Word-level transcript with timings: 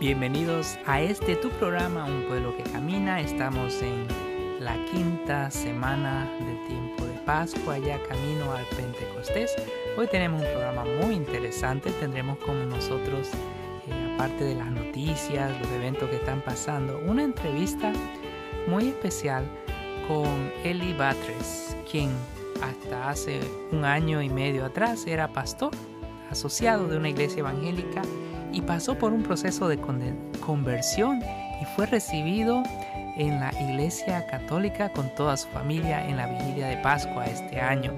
Bienvenidos 0.00 0.78
a 0.86 1.02
este 1.02 1.36
tu 1.36 1.50
programa 1.50 2.06
Un 2.06 2.22
pueblo 2.22 2.56
que 2.56 2.62
camina. 2.62 3.20
Estamos 3.20 3.82
en 3.82 4.06
la 4.58 4.74
quinta 4.86 5.50
semana 5.50 6.26
del 6.40 6.66
tiempo 6.66 7.04
de 7.04 7.12
Pascua, 7.26 7.76
ya 7.76 8.02
camino 8.04 8.50
al 8.50 8.64
Pentecostés. 8.74 9.54
Hoy 9.98 10.06
tenemos 10.06 10.40
un 10.40 10.48
programa 10.48 10.86
muy 11.02 11.14
interesante. 11.14 11.90
Tendremos 12.00 12.38
con 12.38 12.66
nosotros, 12.70 13.28
eh, 13.88 14.14
aparte 14.14 14.42
de 14.42 14.54
las 14.54 14.70
noticias, 14.70 15.60
los 15.60 15.70
eventos 15.70 16.08
que 16.08 16.16
están 16.16 16.40
pasando, 16.40 16.98
una 17.06 17.22
entrevista 17.22 17.92
muy 18.68 18.88
especial 18.88 19.44
con 20.08 20.50
Eli 20.64 20.94
Batres, 20.94 21.76
quien 21.90 22.08
hasta 22.62 23.10
hace 23.10 23.40
un 23.70 23.84
año 23.84 24.22
y 24.22 24.30
medio 24.30 24.64
atrás 24.64 25.06
era 25.06 25.28
pastor 25.28 25.72
asociado 26.30 26.88
de 26.88 26.96
una 26.96 27.10
iglesia 27.10 27.40
evangélica 27.40 28.00
y 28.52 28.60
pasó 28.62 28.96
por 28.96 29.12
un 29.12 29.22
proceso 29.22 29.68
de 29.68 29.78
conversión 30.40 31.22
y 31.60 31.64
fue 31.76 31.86
recibido 31.86 32.62
en 33.16 33.40
la 33.40 33.52
Iglesia 33.60 34.26
Católica 34.26 34.88
con 34.90 35.08
toda 35.14 35.36
su 35.36 35.48
familia 35.48 36.06
en 36.08 36.16
la 36.16 36.26
vigilia 36.26 36.68
de 36.68 36.76
Pascua 36.78 37.26
este 37.26 37.60
año. 37.60 37.92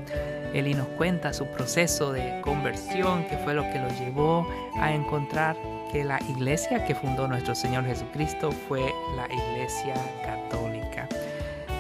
Él 0.53 0.77
nos 0.77 0.89
cuenta 0.99 1.33
su 1.33 1.47
proceso 1.47 2.13
de 2.13 2.41
conversión, 2.43 3.25
que 3.25 3.39
fue 3.39 3.55
lo 3.55 3.63
que 3.71 3.79
lo 3.79 3.89
llevó 3.99 4.47
a 4.79 4.93
encontrar 4.93 5.57
que 5.91 6.05
la 6.05 6.19
iglesia 6.29 6.85
que 6.85 6.95
fundó 6.95 7.27
nuestro 7.29 7.55
Señor 7.55 7.85
Jesucristo 7.85 8.51
fue 8.69 8.81
la 9.17 9.27
Iglesia 9.33 9.95
Católica. 10.25 11.09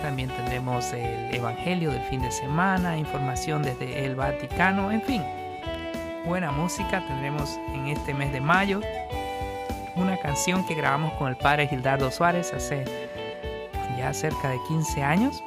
También 0.02 0.30
tendremos 0.30 0.92
el 0.92 1.34
Evangelio 1.34 1.90
del 1.90 2.02
fin 2.02 2.22
de 2.22 2.30
semana, 2.30 2.96
información 2.96 3.62
desde 3.62 4.04
el 4.04 4.16
Vaticano, 4.16 4.90
en 4.90 5.02
fin, 5.02 5.22
buena 6.24 6.52
música 6.52 7.04
tendremos 7.06 7.58
en 7.72 7.88
este 7.88 8.14
mes 8.14 8.32
de 8.32 8.40
mayo. 8.40 8.80
Una 9.96 10.16
canción 10.16 10.64
que 10.66 10.74
grabamos 10.74 11.12
con 11.14 11.28
el 11.28 11.36
padre 11.36 11.68
Gildardo 11.68 12.10
Suárez 12.10 12.52
hace 12.52 12.84
ya 13.98 14.12
cerca 14.14 14.50
de 14.50 14.58
15 14.68 15.02
años. 15.02 15.42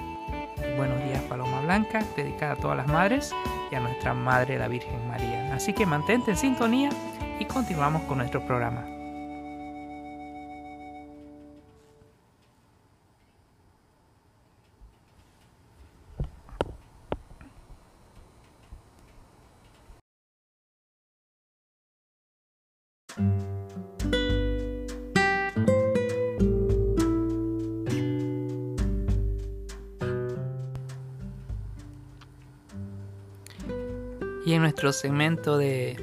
Buenos 0.78 1.04
días 1.04 1.22
Paloma 1.24 1.62
Blanca, 1.62 2.04
dedicada 2.16 2.54
a 2.54 2.56
todas 2.56 2.78
las 2.78 2.88
madres 2.88 3.34
y 3.72 3.76
a 3.76 3.80
nuestra 3.80 4.14
Madre 4.14 4.58
la 4.58 4.68
Virgen 4.68 5.08
María. 5.08 5.54
Así 5.54 5.74
que 5.74 5.86
mantente 5.86 6.32
en 6.32 6.38
sintonía 6.38 6.90
y 7.40 7.46
continuamos 7.46 8.04
con 8.04 8.20
nuestro 8.20 8.46
programa. 8.46 8.95
Y 34.46 34.54
en 34.54 34.62
nuestro 34.62 34.94
segmento 34.94 35.58
de 35.58 35.98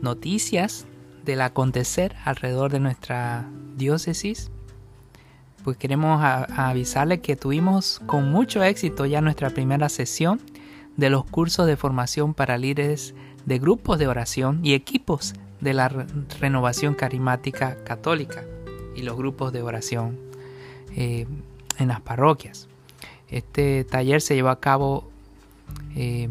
noticias 0.00 0.86
del 1.24 1.40
acontecer 1.40 2.14
alrededor 2.24 2.70
de 2.70 2.80
nuestra 2.80 3.48
diócesis, 3.76 4.50
pues 5.64 5.76
queremos 5.78 6.22
avisarle 6.22 7.20
que 7.20 7.36
tuvimos 7.36 8.00
con 8.06 8.30
mucho 8.30 8.62
éxito 8.62 9.06
ya 9.06 9.20
nuestra 9.20 9.50
primera 9.50 9.88
sesión 9.88 10.40
de 10.96 11.10
los 11.10 11.24
cursos 11.24 11.66
de 11.66 11.76
formación 11.76 12.34
para 12.34 12.58
líderes 12.58 13.14
de 13.46 13.58
grupos 13.58 13.98
de 13.98 14.06
oración 14.06 14.60
y 14.62 14.74
equipos 14.74 15.34
de 15.60 15.74
la 15.74 15.88
renovación 16.40 16.94
carismática 16.94 17.82
católica 17.84 18.44
y 18.94 19.02
los 19.02 19.16
grupos 19.16 19.52
de 19.52 19.62
oración 19.62 20.18
eh, 20.94 21.26
en 21.78 21.88
las 21.88 22.00
parroquias. 22.02 22.68
Este 23.28 23.84
taller 23.84 24.20
se 24.20 24.34
llevó 24.34 24.50
a 24.50 24.60
cabo 24.60 25.08
eh, 25.96 26.28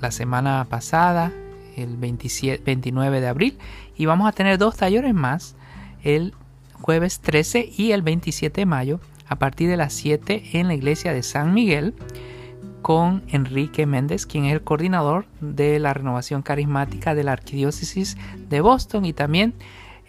la 0.00 0.10
semana 0.10 0.66
pasada, 0.68 1.32
el 1.76 1.96
27, 1.96 2.62
29 2.64 3.20
de 3.20 3.28
abril, 3.28 3.58
y 3.96 4.06
vamos 4.06 4.28
a 4.28 4.32
tener 4.32 4.58
dos 4.58 4.76
talleres 4.76 5.14
más 5.14 5.54
el 6.02 6.34
jueves 6.72 7.20
13 7.20 7.70
y 7.76 7.92
el 7.92 8.02
27 8.02 8.60
de 8.60 8.66
mayo 8.66 9.00
a 9.28 9.36
partir 9.36 9.68
de 9.68 9.76
las 9.76 9.92
7 9.92 10.50
en 10.52 10.68
la 10.68 10.74
iglesia 10.74 11.12
de 11.12 11.22
San 11.22 11.52
Miguel 11.52 11.94
con 12.82 13.22
Enrique 13.28 13.86
Méndez, 13.86 14.24
quien 14.24 14.44
es 14.44 14.52
el 14.52 14.62
coordinador 14.62 15.26
de 15.40 15.78
la 15.78 15.92
renovación 15.92 16.42
carismática 16.42 17.14
de 17.14 17.24
la 17.24 17.32
Arquidiócesis 17.32 18.16
de 18.48 18.60
Boston 18.60 19.04
y 19.04 19.12
también 19.12 19.54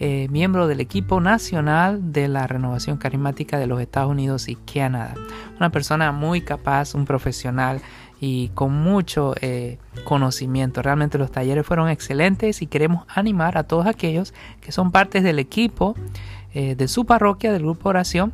eh, 0.01 0.27
miembro 0.29 0.67
del 0.67 0.79
equipo 0.79 1.19
nacional 1.19 2.13
de 2.13 2.29
la 2.29 2.47
renovación 2.47 2.97
carismática 2.97 3.59
de 3.59 3.67
los 3.67 3.81
Estados 3.81 4.09
Unidos 4.09 4.47
y 4.47 4.55
Canadá. 4.55 5.15
Una 5.57 5.71
persona 5.71 6.13
muy 6.13 6.39
capaz, 6.39 6.95
un 6.95 7.03
profesional 7.03 7.81
y 8.19 8.49
con 8.49 8.73
mucho 8.73 9.33
eh, 9.41 9.77
conocimiento. 10.03 10.81
Realmente 10.81 11.17
los 11.17 11.31
talleres 11.31 11.65
fueron 11.65 11.89
excelentes 11.89 12.61
y 12.61 12.67
queremos 12.67 13.05
animar 13.07 13.57
a 13.57 13.63
todos 13.63 13.85
aquellos 13.85 14.33
que 14.61 14.71
son 14.71 14.91
partes 14.91 15.23
del 15.23 15.39
equipo 15.39 15.95
eh, 16.53 16.75
de 16.75 16.87
su 16.87 17.05
parroquia, 17.05 17.51
del 17.51 17.63
grupo 17.63 17.89
oración, 17.89 18.31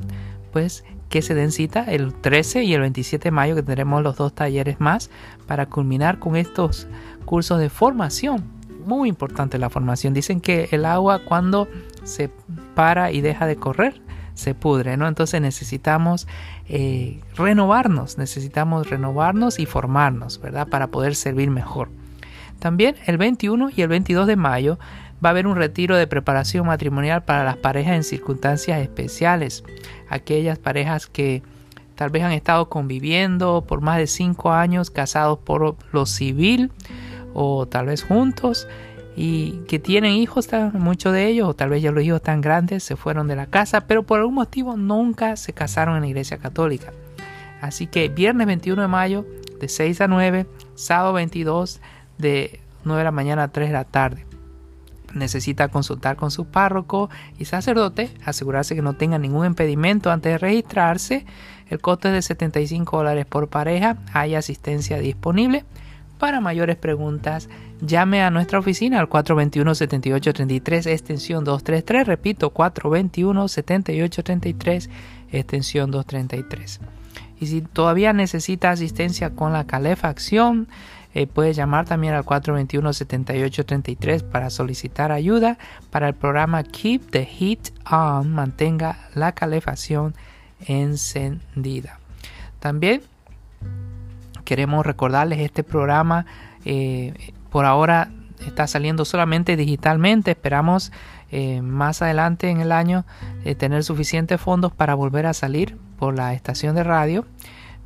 pues 0.51 0.83
que 1.09 1.21
se 1.21 1.35
den 1.35 1.51
cita 1.51 1.83
el 1.83 2.13
13 2.13 2.63
y 2.63 2.73
el 2.73 2.81
27 2.81 3.25
de 3.25 3.31
mayo 3.31 3.55
que 3.55 3.61
tendremos 3.61 4.01
los 4.01 4.17
dos 4.17 4.33
talleres 4.33 4.79
más 4.79 5.09
para 5.45 5.67
culminar 5.67 6.19
con 6.19 6.35
estos 6.35 6.87
cursos 7.25 7.59
de 7.59 7.69
formación. 7.69 8.43
Muy 8.85 9.09
importante 9.09 9.57
la 9.57 9.69
formación. 9.69 10.13
Dicen 10.13 10.41
que 10.41 10.69
el 10.71 10.85
agua 10.85 11.19
cuando 11.25 11.67
se 12.03 12.29
para 12.75 13.11
y 13.11 13.21
deja 13.21 13.47
de 13.47 13.55
correr 13.55 14.01
se 14.35 14.53
pudre, 14.53 14.97
¿no? 14.97 15.07
Entonces 15.07 15.41
necesitamos 15.41 16.27
eh, 16.69 17.19
renovarnos, 17.35 18.17
necesitamos 18.17 18.89
renovarnos 18.89 19.59
y 19.59 19.65
formarnos, 19.65 20.39
¿verdad? 20.39 20.67
Para 20.67 20.87
poder 20.87 21.15
servir 21.15 21.49
mejor. 21.49 21.89
También 22.59 22.95
el 23.07 23.17
21 23.17 23.71
y 23.75 23.81
el 23.81 23.87
22 23.87 24.27
de 24.27 24.35
mayo 24.35 24.77
va 25.23 25.29
a 25.29 25.31
haber 25.31 25.47
un 25.47 25.55
retiro 25.55 25.95
de 25.95 26.07
preparación 26.07 26.67
matrimonial 26.67 27.23
para 27.23 27.43
las 27.43 27.57
parejas 27.57 27.95
en 27.95 28.03
circunstancias 28.03 28.81
especiales, 28.81 29.63
aquellas 30.09 30.59
parejas 30.59 31.07
que 31.07 31.41
tal 31.95 32.09
vez 32.09 32.23
han 32.23 32.33
estado 32.33 32.69
conviviendo 32.69 33.63
por 33.65 33.81
más 33.81 33.97
de 33.97 34.07
cinco 34.07 34.51
años, 34.51 34.91
casados 34.91 35.39
por 35.39 35.75
lo 35.91 36.05
civil 36.05 36.71
o 37.33 37.65
tal 37.67 37.87
vez 37.87 38.03
juntos 38.03 38.67
y 39.15 39.59
que 39.67 39.79
tienen 39.79 40.11
hijos, 40.13 40.49
muchos 40.73 41.13
de 41.13 41.27
ellos, 41.27 41.47
o 41.47 41.53
tal 41.53 41.69
vez 41.69 41.81
ya 41.81 41.91
los 41.91 42.03
hijos 42.03 42.21
tan 42.21 42.41
grandes 42.41 42.83
se 42.83 42.95
fueron 42.95 43.27
de 43.27 43.35
la 43.35 43.47
casa, 43.47 43.87
pero 43.87 44.03
por 44.03 44.19
algún 44.19 44.35
motivo 44.35 44.75
nunca 44.75 45.37
se 45.37 45.53
casaron 45.53 45.95
en 45.95 46.01
la 46.01 46.07
iglesia 46.07 46.37
católica. 46.37 46.91
Así 47.61 47.87
que 47.87 48.09
viernes 48.09 48.47
21 48.47 48.81
de 48.81 48.87
mayo 48.87 49.25
de 49.59 49.69
6 49.69 50.01
a 50.01 50.07
9, 50.07 50.45
sábado 50.75 51.13
22 51.13 51.79
de 52.17 52.59
9 52.83 52.99
de 52.99 53.03
la 53.03 53.11
mañana 53.11 53.43
a 53.43 53.47
3 53.47 53.69
de 53.69 53.73
la 53.73 53.85
tarde. 53.85 54.25
Necesita 55.13 55.69
consultar 55.69 56.17
con 56.17 56.29
su 56.29 56.45
párroco 56.45 57.09
y 57.37 57.45
sacerdote, 57.45 58.11
asegurarse 58.25 58.75
que 58.75 58.81
no 58.81 58.93
tenga 58.93 59.17
ningún 59.17 59.45
impedimento 59.45 60.11
antes 60.11 60.33
de 60.33 60.37
registrarse. 60.37 61.25
El 61.69 61.79
costo 61.79 62.09
es 62.09 62.13
de 62.13 62.21
75 62.21 62.97
dólares 62.97 63.25
por 63.25 63.47
pareja. 63.47 63.97
Hay 64.11 64.35
asistencia 64.35 64.99
disponible. 64.99 65.63
Para 66.19 66.41
mayores 66.41 66.75
preguntas, 66.75 67.49
llame 67.81 68.23
a 68.23 68.29
nuestra 68.29 68.59
oficina 68.59 68.99
al 68.99 69.09
421-7833, 69.09 70.85
extensión 70.87 71.43
233. 71.43 72.07
Repito, 72.07 72.53
421-7833, 72.53 74.89
extensión 75.31 75.89
233. 75.91 76.79
Y 77.39 77.47
si 77.47 77.61
todavía 77.61 78.11
necesita 78.13 78.69
asistencia 78.71 79.31
con 79.31 79.51
la 79.53 79.65
calefacción, 79.65 80.67
eh, 81.13 81.27
puede 81.27 81.53
llamar 81.53 81.85
también 81.85 82.13
al 82.13 82.25
421-7833 82.25 84.23
para 84.23 84.49
solicitar 84.49 85.13
ayuda 85.13 85.57
para 85.89 86.09
el 86.09 86.13
programa 86.13 86.63
Keep 86.63 87.11
the 87.11 87.25
Heat 87.25 87.69
On, 87.89 88.33
mantenga 88.33 88.97
la 89.15 89.31
calefacción 89.31 90.13
encendida. 90.67 91.99
También 92.59 93.01
queremos 94.43 94.85
recordarles 94.85 95.39
este 95.39 95.63
programa 95.63 96.25
eh, 96.65 97.33
por 97.55 97.63
ahora 97.63 98.09
está 98.45 98.67
saliendo 98.67 99.05
solamente 99.05 99.55
digitalmente. 99.55 100.31
Esperamos 100.31 100.91
eh, 101.31 101.61
más 101.61 102.01
adelante 102.01 102.49
en 102.49 102.59
el 102.59 102.73
año 102.73 103.05
eh, 103.45 103.55
tener 103.55 103.85
suficientes 103.85 104.41
fondos 104.41 104.73
para 104.73 104.93
volver 104.93 105.25
a 105.25 105.33
salir 105.33 105.77
por 105.97 106.17
la 106.17 106.33
estación 106.33 106.75
de 106.75 106.83
radio. 106.83 107.25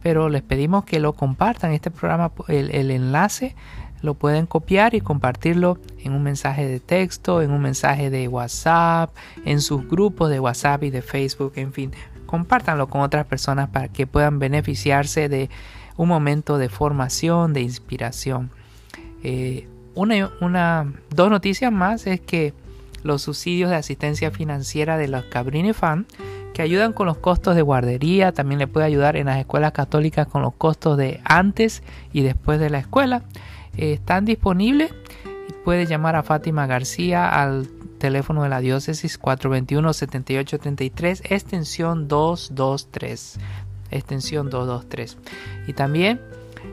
Pero 0.01 0.27
les 0.27 0.42
pedimos 0.42 0.86
que 0.86 1.00
lo 1.00 1.13
compartan 1.13 1.71
este 1.71 1.92
programa 1.92 2.31
el, 2.48 2.71
el 2.71 2.89
enlace 2.89 3.56
lo 4.01 4.16
pueden 4.16 4.48
copiar 4.48 4.95
y 4.95 5.01
compartirlo 5.01 5.77
en 6.00 6.13
un 6.13 6.24
mensaje 6.24 6.68
de 6.68 6.80
texto, 6.80 7.44
en 7.44 7.51
un 7.51 7.62
mensaje 7.62 8.10
de 8.10 8.27
WhatsApp, 8.27 9.16
en 9.45 9.62
sus 9.62 9.88
grupos 9.88 10.31
de 10.31 10.39
WhatsApp 10.39 10.81
y 10.86 10.89
de 10.89 11.04
Facebook, 11.04 11.54
en 11.57 11.74
fin, 11.74 11.92
compártanlo 12.25 12.88
con 12.88 13.01
otras 13.01 13.27
personas 13.27 13.69
para 13.69 13.88
que 13.88 14.07
puedan 14.07 14.39
beneficiarse 14.39 15.30
de 15.30 15.51
un 15.95 16.07
momento 16.07 16.57
de 16.57 16.69
formación, 16.69 17.54
de 17.54 17.62
inspiración. 17.62 18.50
Eh, 19.24 19.68
una, 19.95 20.31
una, 20.42 20.94
dos 21.10 21.30
noticias 21.30 21.71
más 21.71 22.07
es 22.07 22.21
que 22.21 22.54
los 23.04 23.24
subsidios 23.24 23.69
de 23.69 23.75
asistencia 23.75 24.31
financiera 24.31 24.98
de 24.98 25.07
los 25.07 25.25
Cabrini 25.25 25.74
Fan, 25.74 26.06
que 26.54 26.62
ayudan 26.62 26.94
con 26.94 27.06
los 27.06 27.18
costos 27.18 27.56
de 27.56 27.62
guardería, 27.62 28.33
también 28.33 28.60
le 28.60 28.68
puede 28.68 28.86
ayudar 28.86 29.16
en 29.16 29.27
las 29.27 29.38
escuelas 29.38 29.71
católicas 29.71 30.27
con 30.27 30.42
los 30.42 30.54
costos 30.54 30.98
de 30.98 31.21
antes 31.24 31.83
y 32.12 32.21
después 32.21 32.60
de 32.60 32.69
la 32.69 32.80
escuela. 32.80 33.24
Eh, 33.77 33.94
están 33.94 34.25
disponibles 34.25 34.92
puede 35.69 35.86
llamar 35.86 36.16
a 36.16 36.24
Fátima 36.24 36.66
García 36.66 37.30
al 37.30 37.68
teléfono 38.00 38.44
de 38.44 38.50
la 38.50 38.60
diócesis 38.60 39.19
421-7833, 39.19 41.21
extensión 41.30 42.07
223. 42.07 43.38
Extensión 43.92 44.50
223. 44.50 45.18
Y 45.68 45.74
también 45.74 46.19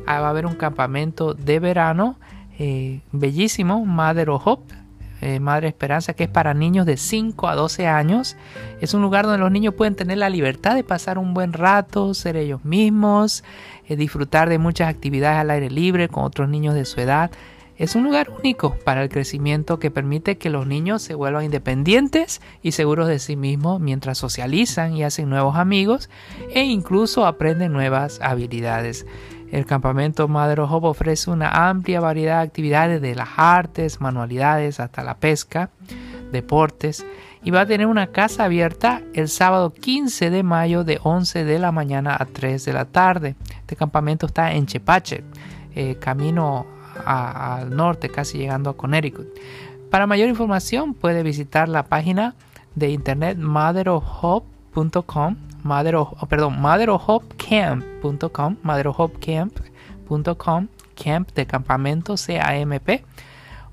ah, 0.06 0.20
va 0.20 0.28
a 0.28 0.31
haber 0.31 0.46
un 0.46 0.54
campamento 0.54 1.34
de 1.34 1.60
verano 1.60 2.16
eh, 2.58 3.00
bellísimo, 3.12 3.85
Mother 3.85 4.31
of 4.31 4.47
Hope, 4.47 4.75
eh, 5.23 5.41
Madre 5.41 5.69
Esperanza, 5.69 6.12
que 6.12 6.25
es 6.25 6.31
para 6.31 6.53
niños 6.53 6.85
de 6.85 6.97
5 6.97 7.49
a 7.49 7.55
12 7.55 7.87
años. 7.87 8.37
Es 8.81 8.93
un 8.93 9.03
lugar 9.03 9.25
donde 9.25 9.38
los 9.38 9.50
niños 9.50 9.75
pueden 9.75 9.94
tener 9.94 10.19
la 10.19 10.29
libertad 10.29 10.75
de 10.75 10.85
pasar 10.85 11.19
un 11.19 11.32
buen 11.32 11.53
rato, 11.53 12.12
ser 12.12 12.37
ellos 12.37 12.64
mismos, 12.64 13.43
eh, 13.88 13.97
disfrutar 13.97 14.49
de 14.49 14.58
muchas 14.58 14.88
actividades 14.88 15.41
al 15.41 15.50
aire 15.50 15.70
libre 15.70 16.08
con 16.08 16.25
otros 16.25 16.49
niños 16.49 16.75
de 16.75 16.85
su 16.85 17.00
edad. 17.00 17.31
Es 17.79 17.94
un 17.94 18.05
lugar 18.05 18.31
único 18.31 18.75
para 18.85 19.03
el 19.03 19.11
crecimiento 19.11 19.79
que 19.79 19.91
permite 19.91 20.38
que 20.38 20.49
los 20.49 20.67
niños 20.67 21.03
se 21.03 21.14
vuelvan 21.14 21.44
independientes 21.44 22.41
y 22.62 22.73
seguros 22.73 23.06
de 23.06 23.19
sí 23.19 23.37
mismos 23.37 23.81
mientras 23.81 24.17
socializan 24.17 24.97
y 24.97 25.05
hacen 25.05 25.29
nuevos 25.29 25.56
amigos 25.56 26.08
e 26.55 26.64
incluso 26.64 27.26
aprenden 27.26 27.73
nuevas 27.73 28.19
habilidades. 28.23 29.05
El 29.50 29.64
campamento 29.64 30.28
Madre 30.28 30.62
Hope 30.62 30.88
ofrece 30.88 31.31
una 31.31 31.69
amplia 31.69 32.00
variedad 32.00 32.40
de 32.40 32.46
actividades 32.46 33.00
de 33.00 33.14
las 33.14 33.28
artes, 33.37 34.00
manualidades, 34.00 34.81
hasta 34.81 35.04
la 35.04 35.16
pesca, 35.16 35.70
deportes 36.32 37.06
y 37.46 37.50
va 37.52 37.60
a 37.60 37.66
tener 37.66 37.87
una 37.87 38.08
casa 38.08 38.44
abierta 38.44 39.02
el 39.14 39.28
sábado 39.28 39.72
15 39.72 40.31
de 40.31 40.43
mayo 40.43 40.82
de 40.82 40.98
11 41.00 41.44
de 41.44 41.58
la 41.60 41.70
mañana 41.70 42.16
a 42.19 42.25
3 42.25 42.64
de 42.64 42.72
la 42.72 42.87
tarde. 42.87 43.37
Este 43.60 43.76
campamento 43.76 44.26
está 44.26 44.52
en 44.52 44.66
Chepache, 44.66 45.22
eh, 45.75 45.94
camino 46.00 46.66
al 47.04 47.76
norte, 47.76 48.08
casi 48.08 48.38
llegando 48.38 48.70
a 48.70 48.76
Connecticut. 48.76 49.28
Para 49.90 50.08
mayor 50.08 50.28
información 50.28 50.94
puede 50.94 51.22
visitar 51.22 51.69
la 51.69 51.84
página 51.84 52.34
de 52.75 52.90
internet 52.90 53.38
motherofhope.com 53.38 55.37
Mother 55.66 55.96
of, 55.96 56.12
oh, 56.20 56.26
perdón, 56.26 56.60
motherofhopecamp.com, 56.60 58.56
motherofhopecamp.com, 58.62 60.68
camp 60.94 61.32
de 61.34 61.46
campamento 61.46 62.14
CAMP, 62.16 63.02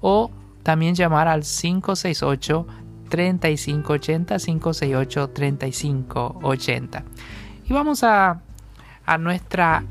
o 0.01 0.31
también 0.63 0.95
llamar 0.95 1.27
al 1.27 1.43
568 1.43 2.65
3580 3.09 4.39
568 4.39 5.29
3580. 5.29 7.03
Y 7.65 7.73
vamos 7.73 8.03
a, 8.03 8.41
a 9.05 9.17
nuestra 9.17 9.83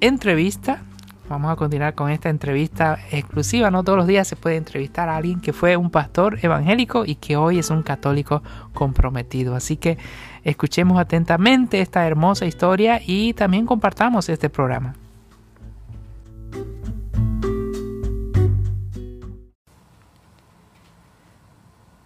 entrevista 0.00 0.82
Vamos 1.28 1.52
a 1.52 1.56
continuar 1.56 1.94
con 1.94 2.10
esta 2.10 2.30
entrevista 2.30 2.98
exclusiva. 3.10 3.70
No 3.70 3.84
todos 3.84 3.98
los 3.98 4.06
días 4.06 4.26
se 4.26 4.34
puede 4.34 4.56
entrevistar 4.56 5.10
a 5.10 5.16
alguien 5.16 5.42
que 5.42 5.52
fue 5.52 5.76
un 5.76 5.90
pastor 5.90 6.38
evangélico 6.40 7.04
y 7.04 7.16
que 7.16 7.36
hoy 7.36 7.58
es 7.58 7.68
un 7.68 7.82
católico 7.82 8.42
comprometido. 8.72 9.54
Así 9.54 9.76
que 9.76 9.98
escuchemos 10.48 10.98
atentamente 10.98 11.80
esta 11.80 12.06
hermosa 12.06 12.46
historia 12.46 13.02
y 13.04 13.34
también 13.34 13.66
compartamos 13.66 14.28
este 14.30 14.48
programa. 14.48 14.94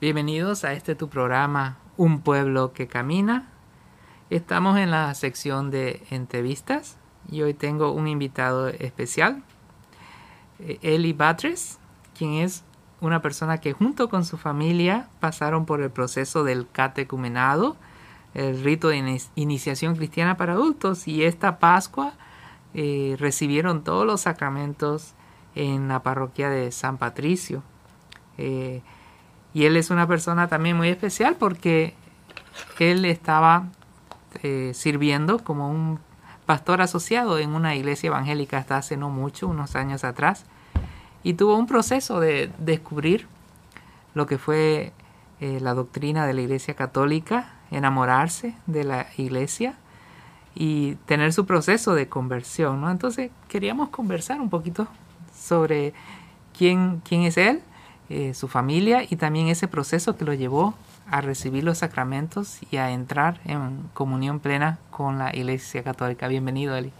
Bienvenidos 0.00 0.65
a 0.65 0.73
este 0.73 0.97
tu 0.97 1.09
programa 1.09 1.79
Un 1.97 2.21
pueblo 2.21 2.73
que 2.73 2.89
camina. 2.89 3.49
Estamos 4.31 4.77
en 4.79 4.91
la 4.91 5.15
sección 5.15 5.71
de 5.71 6.03
entrevistas 6.11 6.97
y 7.31 7.43
hoy 7.43 7.55
tengo 7.55 7.93
un 7.93 8.09
invitado 8.09 8.67
especial, 8.67 9.45
eh, 10.59 10.79
Eli 10.83 11.12
Batres, 11.12 11.79
quien 12.19 12.33
es 12.35 12.65
una 13.00 13.23
persona 13.23 13.59
que 13.59 13.73
junto 13.73 14.09
con 14.09 14.25
su 14.25 14.37
familia 14.37 15.09
pasaron 15.21 15.65
por 15.65 15.81
el 15.81 15.91
proceso 15.91 16.43
del 16.43 16.69
catecumenado, 16.69 17.77
el 18.34 18.62
rito 18.62 18.88
de 18.88 19.20
iniciación 19.34 19.96
cristiana 19.96 20.37
para 20.37 20.55
adultos, 20.55 21.06
y 21.08 21.25
esta 21.25 21.58
Pascua 21.58 22.14
eh, 22.75 23.17
recibieron 23.19 23.84
todos 23.84 24.06
los 24.06 24.23
sacramentos 24.23 25.14
en 25.55 25.88
la 25.88 26.02
parroquia 26.02 26.49
de 26.49 26.73
San 26.73 26.96
Patricio. 26.99 27.62
Eh, 28.38 28.82
y 29.55 29.64
él 29.64 29.76
es 29.76 29.90
una 29.90 30.06
persona 30.06 30.49
también 30.49 30.76
muy 30.76 30.88
especial 30.88 31.37
porque 31.38 31.94
él 32.79 33.05
estaba 33.05 33.69
sirviendo 34.73 35.38
como 35.40 35.69
un 35.69 35.99
pastor 36.46 36.81
asociado 36.81 37.38
en 37.38 37.55
una 37.55 37.75
iglesia 37.75 38.08
evangélica 38.08 38.58
hasta 38.58 38.76
hace 38.76 38.96
no 38.96 39.11
mucho, 39.11 39.49
unos 39.49 39.76
años 39.76 40.05
atrás, 40.05 40.44
y 41.23 41.35
tuvo 41.35 41.56
un 41.56 41.67
proceso 41.67 42.20
de 42.20 42.50
descubrir 42.58 43.26
lo 44.14 44.26
que 44.26 44.38
fue 44.38 44.93
eh, 45.40 45.61
la 45.61 45.75
doctrina 45.75 46.26
de 46.26 46.35
la 46.35 46.43
iglesia 46.43 46.75
católica, 46.75 47.52
enamorarse 47.73 48.55
de 48.67 48.85
la 48.85 49.07
iglesia 49.17 49.75
y 50.55 50.97
tener 51.07 51.33
su 51.33 51.47
proceso 51.47 51.95
de 51.95 52.09
conversión. 52.09 52.81
¿no? 52.81 52.91
Entonces 52.91 53.31
queríamos 53.49 53.89
conversar 53.89 54.41
un 54.41 54.51
poquito 54.51 54.87
sobre 55.35 55.95
quién, 56.57 57.03
quién 57.05 57.23
es 57.23 57.37
él, 57.37 57.63
eh, 58.09 58.35
su 58.35 58.49
familia 58.49 59.03
y 59.09 59.17
también 59.17 59.49
ese 59.49 59.69
proceso 59.69 60.17
que 60.17 60.25
lo 60.25 60.35
llevó 60.35 60.75
a 61.11 61.21
recibir 61.21 61.65
los 61.65 61.79
sacramentos 61.79 62.59
y 62.71 62.77
a 62.77 62.91
entrar 62.91 63.41
en 63.45 63.89
comunión 63.95 64.41
plena 64.41 64.79
con 64.91 65.19
la 65.19 65.35
Iglesia 65.35 65.83
Católica. 65.83 66.29
Bienvenido, 66.29 66.77
Eli. 66.77 66.93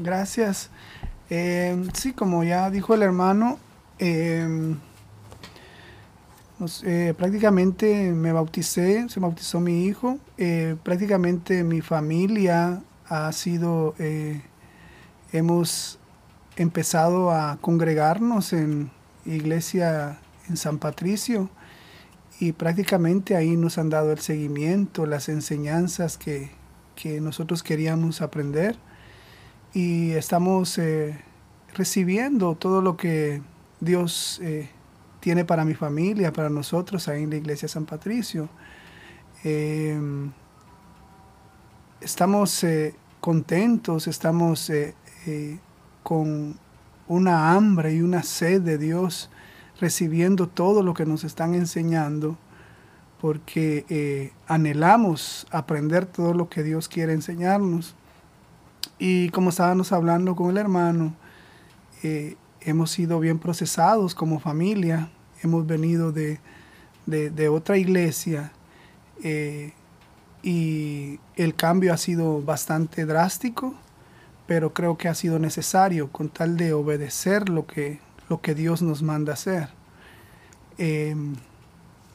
Gracias. 0.00 0.70
Eh, 1.30 1.88
sí, 1.94 2.12
como 2.12 2.44
ya 2.44 2.70
dijo 2.70 2.94
el 2.94 3.02
hermano, 3.02 3.58
eh, 3.98 4.76
eh, 6.84 7.14
prácticamente 7.16 8.12
me 8.12 8.32
bauticé, 8.32 9.08
se 9.08 9.20
bautizó 9.20 9.60
mi 9.60 9.84
hijo, 9.84 10.18
prácticamente 10.82 11.64
mi 11.64 11.80
familia 11.80 12.82
ha 13.08 13.32
sido, 13.32 13.94
hemos 15.32 15.98
empezado 16.56 17.30
a 17.30 17.58
congregarnos 17.60 18.52
en 18.52 18.90
iglesia 19.24 20.18
en 20.48 20.56
San 20.56 20.78
Patricio 20.78 21.50
y 22.42 22.52
prácticamente 22.52 23.36
ahí 23.36 23.56
nos 23.56 23.78
han 23.78 23.88
dado 23.88 24.12
el 24.12 24.18
seguimiento, 24.18 25.06
las 25.06 25.28
enseñanzas 25.28 26.18
que, 26.18 26.50
nosotros 27.20 27.64
queríamos 27.64 28.20
aprender. 28.20 28.76
Y 29.74 30.12
estamos 30.12 30.78
eh, 30.78 31.18
recibiendo 31.74 32.54
todo 32.54 32.80
lo 32.80 32.96
que 32.96 33.42
Dios 33.80 34.40
eh, 34.42 34.68
tiene 35.22 35.44
para 35.44 35.64
mi 35.64 35.74
familia, 35.74 36.32
para 36.32 36.50
nosotros 36.50 37.06
ahí 37.06 37.22
en 37.22 37.30
la 37.30 37.36
iglesia 37.36 37.68
San 37.68 37.86
Patricio. 37.86 38.48
Em, 39.44 40.32
estamos 42.00 42.64
eh, 42.64 42.96
contentos, 43.20 44.08
estamos 44.08 44.70
con 46.02 46.58
una 47.06 47.52
hambre 47.52 47.94
y 47.94 48.02
una 48.02 48.24
sed 48.24 48.60
de 48.62 48.76
Dios 48.78 49.30
recibiendo 49.80 50.48
todo 50.48 50.82
lo 50.82 50.92
que 50.92 51.06
nos 51.06 51.22
están 51.22 51.54
enseñando, 51.54 52.36
porque 53.20 53.84
eh, 53.88 54.32
anhelamos 54.48 55.46
aprender 55.50 56.06
todo 56.06 56.34
lo 56.34 56.48
que 56.48 56.64
Dios 56.64 56.88
quiere 56.88 57.12
enseñarnos. 57.12 57.94
Y 58.98 59.28
como 59.30 59.50
estábamos 59.50 59.92
hablando 59.92 60.34
con 60.34 60.50
el 60.50 60.56
hermano, 60.56 61.14
eh, 62.02 62.36
hemos 62.66 62.90
sido 62.90 63.20
bien 63.20 63.38
procesados 63.38 64.14
como 64.14 64.40
familia, 64.40 65.10
hemos 65.42 65.66
venido 65.66 66.12
de, 66.12 66.38
otra 67.48 67.76
iglesia 67.76 68.52
eh, 69.22 69.72
y 70.42 71.20
el 71.36 71.54
cambio 71.54 71.92
ha 71.92 71.96
sido 71.96 72.42
bastante 72.42 73.04
drástico, 73.06 73.74
pero 74.46 74.72
creo 74.72 74.96
que 74.98 75.08
ha 75.08 75.14
sido 75.14 75.38
necesario 75.38 76.10
con 76.10 76.28
tal 76.28 76.56
de 76.56 76.72
obedecer 76.72 77.48
lo 77.48 77.66
que 77.66 78.00
lo 78.32 78.40
que 78.40 78.54
Dios 78.54 78.80
nos 78.80 79.02
manda 79.02 79.34
hacer. 79.34 79.68
Em, 80.78 81.36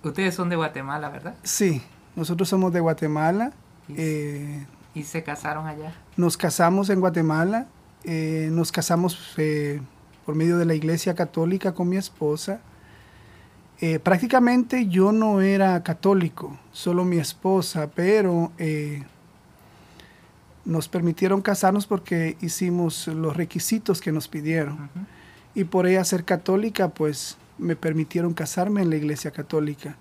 Ustedes 0.04 0.34
son 0.34 0.50
de 0.50 0.56
Guatemala, 0.56 1.10
¿verdad? 1.10 1.36
Sí, 1.44 1.82
nosotros 2.16 2.50
somos 2.50 2.74
de 2.74 2.80
Guatemala. 2.80 3.52
¿Y, 3.88 3.94
eh, 3.98 4.66
se 5.04 5.24
casaron 5.24 5.68
allá? 5.68 5.94
Nos 6.16 6.38
casamos 6.38 6.90
en 6.90 7.00
Guatemala, 7.00 7.68
eh, 8.04 8.50
nos 8.52 8.72
casamos 8.72 9.36
por 10.28 10.36
medio 10.36 10.58
de 10.58 10.66
la 10.66 10.76
Iglesia 10.76 11.16
Católica 11.16 11.74
con 11.74 11.88
mi 11.88 11.96
esposa. 11.96 12.60
prácticamente 14.04 14.88
yo 14.88 15.14
no 15.14 15.40
era 15.40 15.82
católico, 15.84 16.60
solo 16.74 17.06
mi 17.06 17.18
esposa, 17.18 17.90
pero 17.96 18.52
nos 20.66 20.90
permitieron 20.90 21.42
casarnos 21.42 21.88
porque 21.88 22.36
hicimos 22.42 23.08
los 23.08 23.38
requisitos 23.38 24.02
que 24.02 24.12
nos 24.12 24.28
pidieron 24.28 24.90
y 25.56 25.64
por 25.64 25.88
ella 25.88 26.04
ser 26.04 26.26
católica, 26.26 26.90
pues 26.90 27.38
me 27.58 27.78
permitieron 27.78 28.34
casarme 28.34 28.82
en 28.82 28.90
la 28.90 28.98
iglesia 28.98 29.32
católica. 29.32 29.96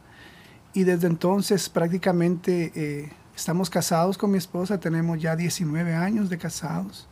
y 0.75 0.83
desde 0.83 1.07
entonces 1.07 1.69
prácticamente 1.69 2.73
eh, 2.75 3.13
estamos 3.37 3.71
casados 3.71 4.19
con 4.19 4.33
mi 4.33 4.39
esposa, 4.39 4.81
tenemos 4.81 5.23
ya 5.23 5.37
19 5.37 5.95
años 5.95 6.29
de 6.29 6.37
casados. 6.37 7.07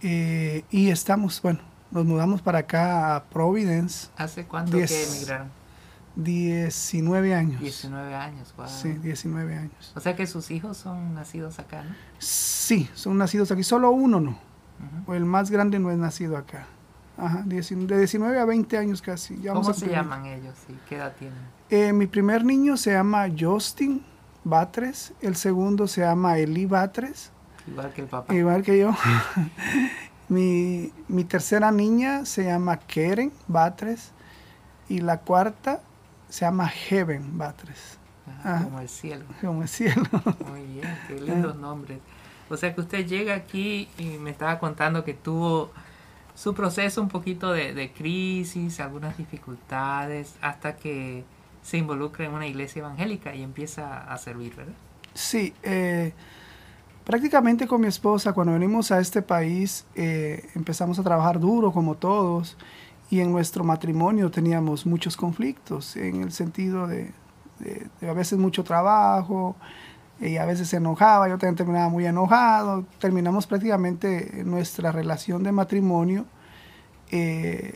Eh, 0.00 0.62
y 0.70 0.90
estamos, 0.90 1.42
bueno, 1.42 1.60
nos 1.94 2.04
mudamos 2.04 2.42
para 2.42 2.58
acá 2.58 3.16
a 3.16 3.24
Providence. 3.24 4.08
¿Hace 4.16 4.44
cuánto 4.44 4.76
que 4.76 4.84
emigraron? 4.84 5.48
19 6.16 7.34
años. 7.34 7.60
19 7.60 8.14
años, 8.14 8.52
wow. 8.56 8.66
Sí, 8.68 8.92
19 8.92 9.56
años. 9.56 9.92
O 9.94 10.00
sea 10.00 10.14
que 10.14 10.26
sus 10.26 10.50
hijos 10.50 10.76
son 10.76 11.14
nacidos 11.14 11.58
acá, 11.58 11.82
¿no? 11.82 11.94
Sí, 12.18 12.88
son 12.94 13.16
nacidos 13.16 13.50
aquí. 13.50 13.62
Solo 13.62 13.90
uno 13.90 14.20
no. 14.20 14.38
El 15.08 15.24
más 15.24 15.50
grande 15.50 15.78
no 15.78 15.90
es 15.90 15.98
nacido 15.98 16.36
acá. 16.36 16.66
Ajá, 17.16 17.42
de 17.44 17.60
19 17.60 18.40
a 18.40 18.44
20 18.44 18.76
años 18.76 19.00
casi. 19.00 19.36
¿Cómo 19.36 19.72
se 19.72 19.88
llaman 19.88 20.26
ellos 20.26 20.56
y 20.68 20.72
qué 20.88 20.96
edad 20.96 21.14
tienen? 21.16 21.38
Eh, 21.70 21.92
mi 21.92 22.06
primer 22.06 22.44
niño 22.44 22.76
se 22.76 22.92
llama 22.92 23.26
Justin 23.38 24.04
Batres, 24.42 25.12
el 25.20 25.36
segundo 25.36 25.86
se 25.86 26.00
llama 26.00 26.38
Eli 26.38 26.66
Batres. 26.66 27.30
Igual 27.68 27.92
que 27.92 28.02
el 28.02 28.08
papá. 28.08 28.34
Igual 28.34 28.62
que 28.62 28.78
yo. 28.78 28.94
mi, 30.28 30.92
mi 31.08 31.24
tercera 31.24 31.70
niña 31.70 32.24
se 32.24 32.44
llama 32.44 32.78
Keren 32.78 33.32
Batres 33.46 34.12
y 34.88 35.00
la 35.00 35.20
cuarta 35.20 35.80
se 36.28 36.44
llama 36.44 36.68
Heaven 36.68 37.38
Batres. 37.38 37.98
como 38.42 38.80
el 38.80 38.88
cielo. 38.88 39.24
Como 39.40 39.62
el 39.62 39.68
cielo. 39.68 40.02
Muy 40.50 40.62
bien, 40.62 40.98
qué 41.06 41.20
lindos 41.20 41.56
nombres. 41.56 41.98
O 42.50 42.56
sea 42.56 42.74
que 42.74 42.80
usted 42.80 43.06
llega 43.06 43.34
aquí 43.34 43.88
y 43.98 44.18
me 44.18 44.30
estaba 44.30 44.58
contando 44.58 45.04
que 45.04 45.14
tuvo 45.14 45.70
su 46.34 46.54
proceso 46.54 47.00
un 47.00 47.08
poquito 47.08 47.52
de, 47.52 47.92
crisis, 47.96 48.80
algunas 48.80 49.16
dificultades, 49.16 50.34
hasta 50.40 50.76
que 50.76 51.24
se 51.62 51.78
involucra 51.78 52.26
en 52.26 52.32
una 52.32 52.46
iglesia 52.46 52.80
evangélica 52.80 53.34
y 53.34 53.42
empieza 53.42 54.12
a 54.12 54.18
servir, 54.18 54.54
¿verdad? 54.56 54.74
Sí, 55.14 55.54
eh, 55.62 56.12
prácticamente 57.04 57.66
con 57.66 57.80
mi 57.80 57.86
esposa, 57.86 58.32
cuando 58.32 58.52
venimos 58.52 58.90
a 58.90 59.00
este 59.00 59.22
país, 59.22 59.84
eh, 59.94 60.48
empezamos 60.54 60.98
a 60.98 61.02
trabajar 61.02 61.38
duro 61.38 61.72
como 61.72 61.94
todos 61.94 62.56
y 63.10 63.20
en 63.20 63.30
nuestro 63.32 63.64
matrimonio 63.64 64.30
teníamos 64.30 64.86
muchos 64.86 65.16
conflictos 65.16 65.96
en 65.96 66.22
el 66.22 66.32
sentido 66.32 66.86
de, 66.86 67.12
a 68.02 68.12
veces 68.12 68.38
mucho 68.38 68.64
trabajo 68.64 69.56
y 70.20 70.36
a 70.36 70.46
veces 70.46 70.68
se 70.68 70.76
enojaba, 70.78 71.28
yo 71.28 71.38
también 71.38 71.56
terminaba 71.56 71.88
muy 71.88 72.06
enojado, 72.06 72.84
terminamos 72.98 73.46
prácticamente 73.46 74.42
nuestra 74.44 74.90
relación 74.90 75.42
de 75.42 75.52
matrimonio 75.52 76.24
eh, 77.10 77.74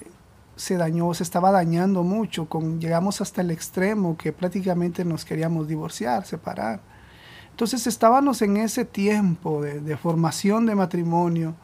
se 0.56 0.76
dañó, 0.76 1.14
se 1.14 1.22
estaba 1.22 1.52
dañando 1.52 2.02
mucho, 2.02 2.48
con, 2.48 2.80
llegamos 2.80 3.20
hasta 3.20 3.42
el 3.42 3.52
extremo 3.52 4.16
que 4.16 4.32
prácticamente 4.32 5.04
nos 5.04 5.24
queríamos 5.24 5.68
divorciar, 5.68 6.26
separar. 6.26 6.80
Entonces 7.58 7.88
estábamos 7.88 8.40
en 8.42 8.56
ese 8.56 8.84
tiempo 8.84 9.60
de, 9.62 9.96
formación 9.96 10.64
de 10.64 10.76
matrimonio, 10.76 11.56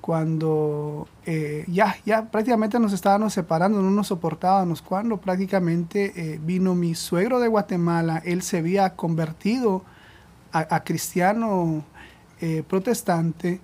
cuando 0.00 1.06
eh, 1.24 1.64
ya, 1.68 1.96
ya 2.04 2.24
prácticamente 2.24 2.80
nos 2.80 2.92
estábamos 2.92 3.32
separando, 3.34 3.80
no 3.80 3.92
nos 3.92 4.08
soportábamos, 4.08 4.82
cuando 4.82 5.18
prácticamente 5.18 6.12
eh, 6.16 6.40
vino 6.42 6.74
mi 6.74 6.96
suegro 6.96 7.38
de 7.38 7.46
Guatemala, 7.46 8.20
él 8.24 8.42
se 8.42 8.58
había 8.58 8.96
convertido 8.96 9.84
a, 10.50 10.82
cristiano 10.82 11.84
eh, 12.40 12.64
protestante 12.68 13.60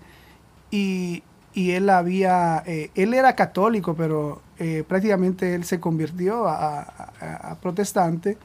y, 0.71 1.25
y, 1.53 1.73
él 1.73 1.91
había, 1.91 2.63
él 2.95 3.13
era 3.13 3.35
católico, 3.35 3.97
pero 3.97 4.41
prácticamente 4.87 5.57
él 5.57 5.65
se 5.65 5.81
convirtió 5.81 6.47
a, 6.47 7.59
protestante, 7.61 8.39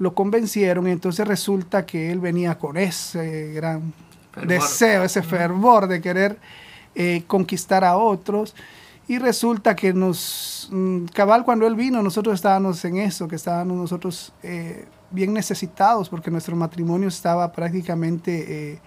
lo 0.00 0.14
convencieron 0.14 0.88
y 0.88 0.92
entonces 0.92 1.28
resulta 1.28 1.84
que 1.84 2.10
él 2.10 2.20
venía 2.20 2.58
con 2.58 2.78
ese 2.78 3.52
gran 3.52 3.92
deseo, 4.46 5.04
ese 5.04 5.22
fervor 5.22 5.86
de 5.86 6.00
querer 6.00 6.38
eh, 6.94 7.22
conquistar 7.26 7.84
a 7.84 7.98
otros. 7.98 8.54
Y 9.06 9.18
resulta 9.18 9.76
que 9.76 9.92
nos, 9.92 10.70
mm, 10.72 11.04
cabal 11.12 11.44
cuando 11.44 11.66
él 11.66 11.74
vino, 11.74 12.02
nosotros 12.02 12.34
estábamos 12.34 12.82
en 12.86 12.96
eso, 12.96 13.28
que 13.28 13.36
estábamos 13.36 13.76
nosotros 13.76 14.32
eh, 14.42 14.86
bien 15.10 15.34
necesitados 15.34 16.08
porque 16.08 16.30
nuestro 16.30 16.56
matrimonio 16.56 17.08
estaba 17.08 17.52
prácticamente 17.52 18.72
eh, 18.72 18.78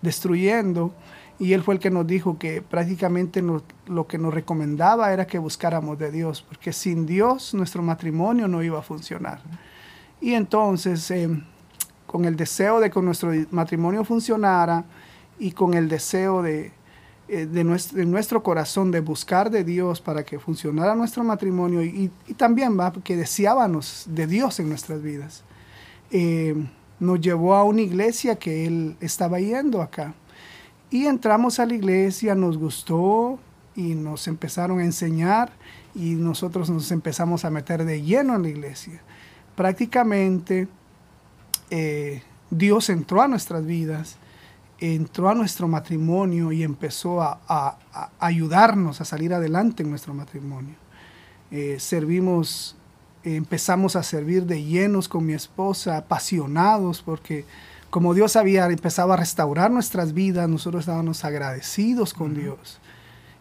destruyendo. 0.00 0.94
Y 1.38 1.52
él 1.52 1.62
fue 1.62 1.74
el 1.74 1.80
que 1.80 1.90
nos 1.90 2.06
dijo 2.06 2.38
que 2.38 2.62
prácticamente 2.62 3.42
lo 3.42 4.06
que 4.06 4.16
nos 4.16 4.32
recomendaba 4.32 5.12
era 5.12 5.26
que 5.26 5.38
buscáramos 5.38 5.98
de 5.98 6.10
Dios, 6.10 6.40
porque 6.40 6.72
sin 6.72 7.04
Dios 7.04 7.52
nuestro 7.52 7.82
matrimonio 7.82 8.48
no 8.48 8.62
iba 8.62 8.78
a 8.78 8.82
funcionar. 8.82 9.40
Y 10.20 10.32
entonces, 10.34 11.12
con 12.06 12.24
el 12.24 12.36
deseo 12.36 12.80
de 12.80 12.90
que 12.90 13.00
nuestro 13.00 13.32
matrimonio 13.50 14.04
funcionara 14.04 14.84
y 15.38 15.52
con 15.52 15.74
el 15.74 15.88
deseo 15.88 16.42
de, 16.42 16.72
eh, 17.28 17.46
de, 17.46 17.64
nuestro, 17.64 18.04
nuestro, 18.04 18.42
corazón 18.42 18.90
de 18.90 19.00
buscar 19.00 19.50
de 19.50 19.64
Dios 19.64 20.00
para 20.00 20.24
que 20.24 20.38
funcionara 20.38 20.94
nuestro 20.94 21.24
matrimonio 21.24 21.82
y, 21.82 22.10
también 22.36 22.78
va 22.78 22.92
que 22.92 23.16
deseábamos 23.16 24.04
de 24.08 24.26
Dios 24.28 24.60
en 24.60 24.68
nuestras 24.68 25.02
vidas. 25.02 25.42
Eh, 26.12 26.54
nos 27.00 27.20
llevó 27.20 27.54
a 27.54 27.64
una 27.64 27.82
iglesia 27.82 28.36
que 28.36 28.66
él 28.66 28.96
estaba 29.00 29.40
yendo 29.40 29.82
acá. 29.82 30.14
Y 30.90 31.06
entramos 31.06 31.58
a 31.58 31.66
la 31.66 31.74
iglesia, 31.74 32.34
nos 32.34 32.56
gustó 32.56 33.40
y 33.74 33.94
nos 33.94 34.28
empezaron 34.28 34.78
a 34.78 34.84
enseñar 34.84 35.50
y 35.94 36.14
nosotros 36.14 36.70
nos 36.70 36.92
empezamos 36.92 37.44
a 37.44 37.50
meter 37.50 37.84
de 37.84 38.02
lleno 38.02 38.36
en 38.36 38.42
la 38.42 38.48
iglesia. 38.48 39.02
Prácticamente 39.56 40.68
eh, 41.70 42.22
Dios 42.50 42.90
entró 42.90 43.22
a 43.22 43.28
nuestras 43.28 43.66
vidas 43.66 44.18
entró 44.78 45.28
a 45.28 45.34
nuestro 45.34 45.68
matrimonio 45.68 46.52
y 46.52 46.62
empezó 46.62 47.22
a, 47.22 47.78
ayudarnos 48.18 49.00
a 49.00 49.04
salir 49.04 49.32
adelante 49.32 49.82
en 49.82 49.90
nuestro 49.90 50.12
matrimonio. 50.12 50.74
Eh, 51.50 51.76
servimos, 51.78 52.76
empezamos 53.22 53.96
a 53.96 54.02
servir 54.02 54.44
de 54.44 54.62
llenos 54.62 55.08
con 55.08 55.24
mi 55.24 55.32
esposa, 55.32 55.96
apasionados, 55.96 57.02
porque 57.02 57.44
como 57.90 58.12
Dios 58.12 58.36
había 58.36 58.66
empezado 58.66 59.12
a 59.12 59.16
restaurar 59.16 59.70
nuestras 59.70 60.12
vidas, 60.12 60.48
nosotros 60.48 60.80
estábamos 60.80 61.24
agradecidos 61.24 62.12
con 62.12 62.34
Dios. 62.34 62.78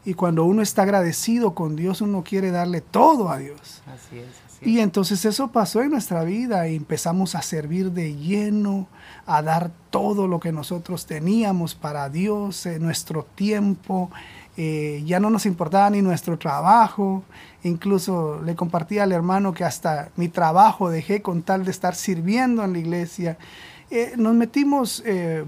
Y 0.06 0.14
cuando 0.14 0.46
uno 0.46 0.62
está 0.62 0.84
agradecido 0.84 1.56
con 1.56 1.76
Dios, 1.76 2.00
uno 2.00 2.24
quiere 2.24 2.52
darle 2.52 2.80
todo 2.80 3.30
a 3.30 3.40
Dios. 3.40 3.82
Así 3.88 4.20
es. 4.20 4.45
Y 4.62 4.80
entonces 4.80 5.26
eso 5.26 5.52
pasó 5.52 5.82
en 5.82 5.92
nuestra 5.92 6.24
vida 6.24 6.68
y 6.68 6.76
empezamos 6.76 7.36
a 7.36 7.42
servir 7.42 7.92
de 7.92 8.16
lleno, 8.16 8.88
a 9.26 9.42
dar 9.42 9.72
todo 9.90 10.28
lo 10.28 10.40
que 10.40 10.52
nosotros 10.52 11.06
teníamos 11.06 11.76
para 11.76 12.10
Dios, 12.10 12.66
en 12.66 12.82
nuestro 12.82 13.24
tiempo. 13.24 14.10
Eh, 14.58 15.04
ya 15.06 15.20
no 15.20 15.30
nos 15.30 15.46
importaba 15.46 15.90
ni 15.90 16.02
nuestro 16.02 16.40
trabajo. 16.40 17.24
Incluso 17.64 18.42
le 18.44 18.56
compartí 18.56 19.00
al 19.00 19.12
hermano 19.12 19.54
que 19.54 19.64
hasta 19.64 20.10
mi 20.16 20.30
trabajo 20.30 20.90
dejé 20.90 21.22
con 21.22 21.42
tal 21.42 21.66
de 21.66 21.72
estar 21.72 21.96
sirviendo 21.96 22.64
en 22.64 22.74
la 22.74 22.80
iglesia. 22.80 23.38
Eh, 23.92 24.14
nos 24.18 24.34
metimos 24.34 25.04
eh, 25.06 25.46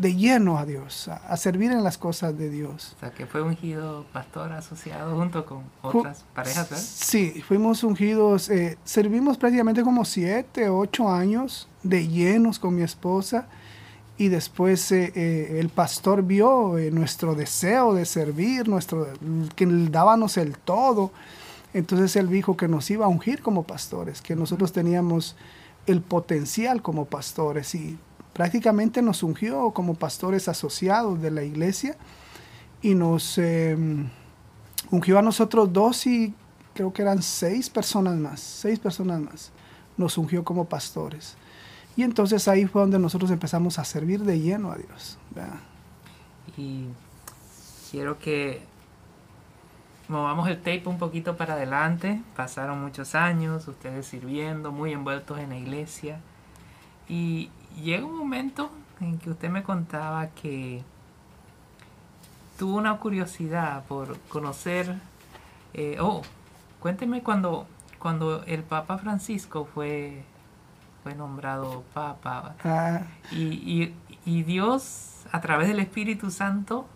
de 0.00 0.14
lleno 0.14 0.56
a 0.56 0.64
Dios, 0.64 1.08
a, 1.08 1.36
servir 1.36 1.70
en 1.72 1.84
las 1.84 1.98
cosas 1.98 2.36
de 2.38 2.48
Dios. 2.48 2.94
O 2.96 3.00
sea, 3.00 3.10
que 3.10 3.26
fue 3.26 3.42
ungido 3.42 4.06
pastor 4.14 4.50
asociado 4.52 5.14
junto 5.14 5.44
con 5.44 5.64
otras 5.82 6.24
parejas, 6.34 6.70
¿verdad? 6.70 6.82
Sí, 6.82 7.42
fuimos 7.46 7.84
ungidos, 7.84 8.48
eh, 8.48 8.78
servimos 8.82 9.36
prácticamente 9.36 9.82
como 9.82 10.06
siete, 10.06 10.70
ocho 10.70 11.10
años 11.10 11.68
de 11.82 12.08
llenos 12.08 12.58
con 12.58 12.76
mi 12.76 12.82
esposa 12.82 13.46
y 14.16 14.28
después 14.28 14.90
eh, 14.90 15.12
eh, 15.14 15.58
el 15.60 15.68
pastor 15.68 16.22
vio 16.22 16.76
nuestro 16.92 17.34
deseo 17.34 17.92
de 17.92 18.06
servir, 18.06 18.68
nuestro, 18.68 19.06
que 19.54 19.66
dábamos 19.66 20.38
el 20.38 20.56
todo. 20.56 21.12
Entonces 21.74 22.16
él 22.16 22.30
dijo 22.30 22.56
que 22.56 22.68
nos 22.68 22.90
iba 22.90 23.04
a 23.04 23.08
ungir 23.08 23.42
como 23.42 23.64
pastores, 23.64 24.22
que 24.22 24.34
nosotros 24.34 24.72
teníamos 24.72 25.36
el 25.86 26.00
potencial 26.00 26.80
como 26.80 27.04
pastores 27.04 27.74
y 27.74 27.98
prácticamente 28.40 29.02
nos 29.02 29.22
ungió 29.22 29.70
como 29.72 29.96
pastores 29.96 30.48
asociados 30.48 31.20
de 31.20 31.30
la 31.30 31.42
iglesia 31.42 31.98
y 32.80 32.94
nos 32.94 33.36
em, 33.36 34.08
ungió 34.90 35.18
a 35.18 35.22
nosotros 35.22 35.70
dos 35.70 36.06
y 36.06 36.32
creo 36.72 36.90
que 36.90 37.02
eran 37.02 37.20
seis 37.20 37.68
personas 37.68 38.16
más, 38.16 38.40
seis 38.40 38.78
personas 38.78 39.20
más, 39.20 39.52
nos 39.98 40.16
ungió 40.16 40.42
como 40.42 40.64
pastores. 40.64 41.36
Y 41.98 42.02
entonces 42.02 42.48
ahí 42.48 42.64
fue 42.64 42.80
donde 42.80 42.98
nosotros 42.98 43.30
empezamos 43.30 43.78
a 43.78 43.84
servir 43.84 44.22
de 44.22 44.40
lleno 44.40 44.72
a 44.72 44.76
Dios. 44.76 45.18
Y 46.56 46.86
quiero 47.90 48.18
que 48.18 48.62
movamos 50.08 50.48
el 50.48 50.56
tape 50.56 50.84
un 50.86 50.96
poquito 50.96 51.36
para 51.36 51.52
adelante. 51.52 52.22
Pasaron 52.36 52.80
muchos 52.80 53.14
años, 53.14 53.68
ustedes 53.68 54.06
sirviendo, 54.06 54.72
muy 54.72 54.92
envueltos 54.92 55.38
en 55.40 55.50
la 55.50 55.58
iglesia. 55.58 56.22
Y 57.06 57.50
llega 57.76 58.04
un 58.04 58.16
momento 58.16 58.70
en 59.00 59.18
que 59.18 59.30
usted 59.30 59.48
me 59.50 59.62
contaba 59.62 60.28
que 60.28 60.82
tuvo 62.58 62.76
una 62.76 62.96
curiosidad 62.98 63.84
por 63.84 64.18
conocer, 64.28 64.96
eh, 65.72 65.96
oh, 66.00 66.22
cuénteme 66.80 67.22
cuando, 67.22 67.66
cuando 67.98 68.42
el 68.44 68.62
Papa 68.62 68.98
Francisco 68.98 69.64
fue 69.64 70.24
fue 71.02 71.14
nombrado 71.14 71.82
papa. 71.94 72.54
Ah. 72.64 73.02
Y, 73.30 73.94
y, 74.24 74.42
Dios, 74.42 75.24
a 75.32 75.40
través 75.40 75.68
del 75.68 75.80
Espíritu 75.80 76.30
Santo, 76.30 76.86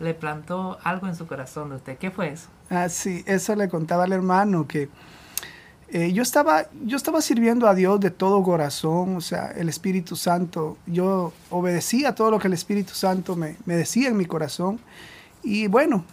le 0.00 0.14
plantó 0.14 0.78
algo 0.84 1.06
en 1.06 1.16
su 1.16 1.26
corazón 1.26 1.70
de 1.70 1.76
usted. 1.76 1.98
¿Qué 1.98 2.10
fue 2.10 2.28
eso? 2.28 2.48
Ah, 2.70 2.88
sí, 2.88 3.24
eso 3.26 3.54
le 3.56 3.68
contaba 3.68 4.04
al 4.04 4.12
hermano 4.12 4.66
que 4.66 4.90
eh, 5.90 6.12
yo, 6.12 6.22
estaba, 6.22 6.66
yo 6.84 6.96
estaba 6.96 7.22
sirviendo 7.22 7.66
a 7.66 7.74
Dios 7.74 7.98
de 8.00 8.10
todo 8.10 8.42
corazón, 8.42 9.16
o 9.16 9.20
sea, 9.20 9.52
el 9.56 9.68
Espíritu 9.68 10.16
Santo, 10.16 10.76
yo 10.86 11.32
obedecía 11.50 12.14
todo 12.14 12.30
lo 12.30 12.38
que 12.38 12.48
el 12.48 12.52
Espíritu 12.52 12.92
Santo 12.94 13.36
me, 13.36 13.56
me 13.64 13.74
decía 13.74 14.08
en 14.08 14.16
mi 14.16 14.26
corazón. 14.26 14.80
Y 15.42 15.66
bueno, 15.66 16.04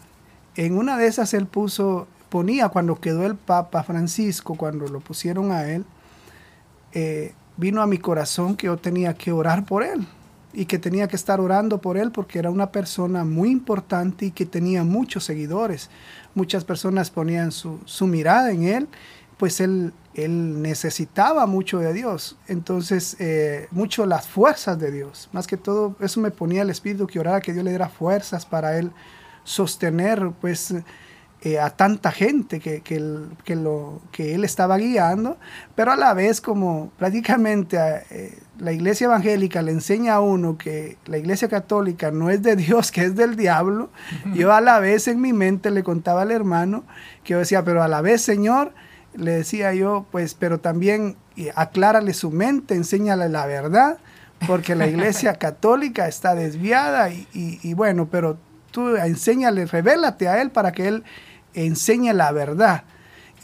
en 0.55 0.77
una 0.77 0.97
de 0.97 1.07
esas 1.07 1.33
él 1.33 1.45
puso, 1.45 2.07
ponía 2.29 2.69
cuando 2.69 2.99
quedó 2.99 3.25
el 3.25 3.35
Papa 3.35 3.83
Francisco, 3.83 4.55
cuando 4.55 4.87
lo 4.87 5.01
pusieron 5.01 5.51
a 5.51 5.69
él, 5.69 5.85
eh, 6.93 7.33
vino 7.57 7.81
a 7.81 7.87
mi 7.87 7.97
corazón 7.97 8.55
que 8.55 8.67
yo 8.67 8.77
tenía 8.77 9.13
que 9.13 9.33
orar 9.33 9.65
por 9.65 9.83
él 9.83 10.07
y 10.53 10.65
que 10.65 10.79
tenía 10.79 11.09
que 11.09 11.17
estar 11.17 11.41
orando 11.41 11.81
por 11.81 11.97
él 11.97 12.11
porque 12.11 12.39
era 12.39 12.49
una 12.49 12.71
persona 12.71 13.25
muy 13.25 13.51
importante 13.51 14.27
y 14.27 14.31
que 14.31 14.45
tenía 14.45 14.85
muchos 14.85 15.25
seguidores. 15.25 15.89
Muchas 16.33 16.63
personas 16.63 17.11
ponían 17.11 17.51
su, 17.51 17.81
su 17.83 18.07
mirada 18.07 18.51
en 18.51 18.63
él 18.63 18.87
pues 19.37 19.59
él, 19.59 19.93
él 20.13 20.61
necesitaba 20.61 21.45
mucho 21.45 21.79
de 21.79 21.93
Dios, 21.93 22.37
entonces 22.47 23.17
eh, 23.19 23.67
mucho 23.71 24.05
las 24.05 24.27
fuerzas 24.27 24.79
de 24.79 24.91
Dios, 24.91 25.29
más 25.33 25.47
que 25.47 25.57
todo 25.57 25.95
eso 25.99 26.19
me 26.21 26.31
ponía 26.31 26.61
el 26.61 26.69
espíritu 26.69 27.07
que 27.07 27.19
orara 27.19 27.41
que 27.41 27.53
Dios 27.53 27.63
le 27.63 27.71
diera 27.71 27.89
fuerzas 27.89 28.45
para 28.45 28.77
él 28.77 28.91
sostener 29.43 30.31
pues 30.41 30.73
eh, 31.45 31.59
a 31.59 31.69
tanta 31.69 32.11
gente 32.11 32.59
que, 32.59 32.81
que, 32.81 33.55
lo, 33.55 34.01
que 34.11 34.33
él 34.33 34.43
estaba 34.43 34.77
guiando, 34.77 35.37
pero 35.75 35.91
a 35.91 35.95
la 35.95 36.15
vez 36.15 36.41
como 36.41 36.89
prácticamente 36.97 37.77
eh, 38.09 38.39
la 38.57 38.71
iglesia 38.71 39.05
evangélica 39.05 39.61
le 39.61 39.71
enseña 39.71 40.15
a 40.15 40.21
uno 40.21 40.57
que 40.57 40.97
la 41.05 41.19
iglesia 41.19 41.47
católica 41.47 42.09
no 42.09 42.31
es 42.31 42.41
de 42.41 42.55
Dios, 42.55 42.91
que 42.93 43.03
es 43.03 43.15
del 43.15 43.35
diablo, 43.35 43.91
yo 44.33 44.53
a 44.53 44.61
la 44.61 44.79
vez 44.79 45.07
en 45.07 45.21
mi 45.21 45.33
mente 45.33 45.69
le 45.69 45.83
contaba 45.83 46.23
al 46.23 46.31
hermano 46.31 46.83
que 47.23 47.33
yo 47.33 47.39
decía, 47.39 47.63
pero 47.63 47.83
a 47.83 47.87
la 47.87 48.01
vez 48.01 48.23
Señor, 48.23 48.73
le 49.17 49.31
decía 49.31 49.73
yo, 49.73 50.05
pues, 50.11 50.33
pero 50.33 50.59
también 50.59 51.15
aclárale 51.55 52.13
su 52.13 52.31
mente, 52.31 52.75
enséñale 52.75 53.29
la 53.29 53.45
verdad, 53.45 53.97
porque 54.47 54.75
la 54.75 54.87
iglesia 54.87 55.33
católica 55.39 56.07
está 56.07 56.35
desviada 56.35 57.09
y, 57.09 57.73
bueno, 57.73 58.07
pero 58.09 58.37
tú 58.71 58.95
enséñale, 58.95 59.65
revélate 59.65 60.27
a 60.27 60.41
él 60.41 60.51
para 60.51 60.71
que 60.71 60.87
él 60.87 61.03
enseñe 61.53 62.13
la 62.13 62.31
verdad. 62.31 62.83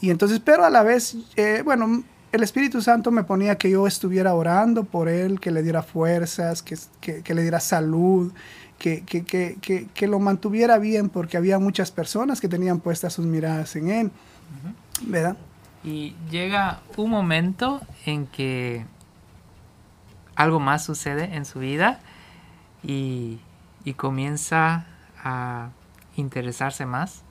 Y 0.00 0.10
entonces, 0.10 0.40
pero 0.40 0.64
a 0.64 0.70
la 0.70 0.82
vez, 0.82 1.16
eh, 1.36 1.62
bueno, 1.64 2.02
el 2.32 2.42
Espíritu 2.42 2.82
Santo 2.82 3.10
me 3.10 3.24
ponía 3.24 3.56
que 3.56 3.70
yo 3.70 3.86
estuviera 3.86 4.34
orando 4.34 4.84
por 4.84 5.08
él, 5.08 5.38
que 5.38 5.50
le 5.50 5.62
diera 5.62 5.82
fuerzas, 5.82 6.62
que, 6.62 6.76
que, 7.00 7.34
le 7.34 7.42
diera 7.42 7.60
salud, 7.60 8.32
que, 8.78 9.04
que, 9.04 10.06
lo 10.06 10.18
mantuviera 10.18 10.78
bien, 10.78 11.08
porque 11.08 11.36
había 11.36 11.58
muchas 11.58 11.90
personas 11.92 12.40
que 12.40 12.48
tenían 12.48 12.80
puestas 12.80 13.12
sus 13.12 13.26
miradas 13.26 13.76
en 13.76 13.88
él, 13.88 14.10
¿verdad? 15.06 15.36
Y 15.84 16.14
llega 16.30 16.80
un 16.96 17.10
momento 17.10 17.80
en 18.06 18.26
que 18.26 18.84
algo 20.36 20.60
más 20.60 20.84
sucede 20.84 21.34
en 21.34 21.44
su 21.44 21.58
vida 21.58 22.00
y, 22.82 23.40
comienza 23.96 24.86
a 25.22 25.70
interesarse 26.16 26.86
más 26.86 27.22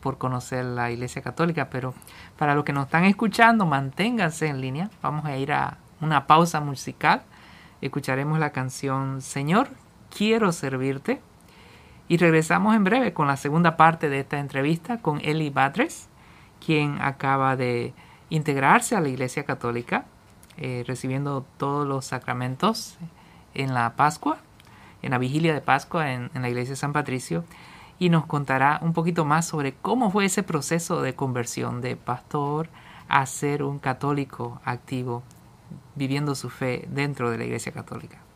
por 0.00 0.16
conocer 0.16 0.64
la 0.64 0.90
Iglesia 0.90 1.22
Católica. 1.22 1.70
Pero 1.70 1.94
para 2.38 2.54
los 2.54 2.64
que 2.64 2.72
nos 2.72 2.86
están 2.86 3.04
escuchando, 3.04 3.66
manténganse 3.66 4.46
en 4.46 4.60
línea. 4.60 4.90
Vamos 5.02 5.24
a 5.24 5.36
ir 5.36 5.52
a 5.52 5.78
una 6.00 6.26
pausa 6.26 6.60
musical. 6.60 7.22
Escucharemos 7.80 8.38
la 8.38 8.50
canción 8.50 9.22
Señor, 9.22 9.70
quiero 10.16 10.52
servirte. 10.52 11.20
Y 12.06 12.16
regresamos 12.16 12.74
en 12.74 12.84
breve 12.84 13.12
con 13.12 13.26
la 13.26 13.36
segunda 13.36 13.76
parte 13.76 14.08
de 14.08 14.20
esta 14.20 14.38
entrevista 14.38 14.98
con 14.98 15.20
Eli 15.20 15.50
Batres 15.50 16.08
quien 16.64 17.00
acaba 17.00 17.56
de 17.56 17.92
integrarse 18.30 18.96
a 18.96 19.00
la 19.00 19.08
Iglesia 19.08 19.44
Católica, 19.44 20.04
eh, 20.56 20.84
recibiendo 20.86 21.44
todos 21.56 21.86
los 21.86 22.06
sacramentos 22.06 22.98
en 23.54 23.74
la 23.74 23.94
Pascua, 23.96 24.38
en 25.02 25.12
la 25.12 25.18
vigilia 25.18 25.54
de 25.54 25.60
Pascua 25.60 26.12
en, 26.12 26.30
en 26.34 26.42
la 26.42 26.48
Iglesia 26.48 26.72
de 26.72 26.76
San 26.76 26.92
Patricio, 26.92 27.44
y 27.98 28.10
nos 28.10 28.26
contará 28.26 28.78
un 28.82 28.92
poquito 28.92 29.24
más 29.24 29.46
sobre 29.46 29.74
cómo 29.74 30.10
fue 30.10 30.24
ese 30.24 30.42
proceso 30.42 31.02
de 31.02 31.14
conversión 31.14 31.80
de 31.80 31.96
pastor 31.96 32.68
a 33.08 33.24
ser 33.26 33.62
un 33.62 33.78
católico 33.78 34.60
activo, 34.64 35.22
viviendo 35.96 36.34
su 36.34 36.50
fe 36.50 36.86
dentro 36.90 37.30
de 37.30 37.38
la 37.38 37.44
Iglesia 37.44 37.72
Católica. 37.72 38.27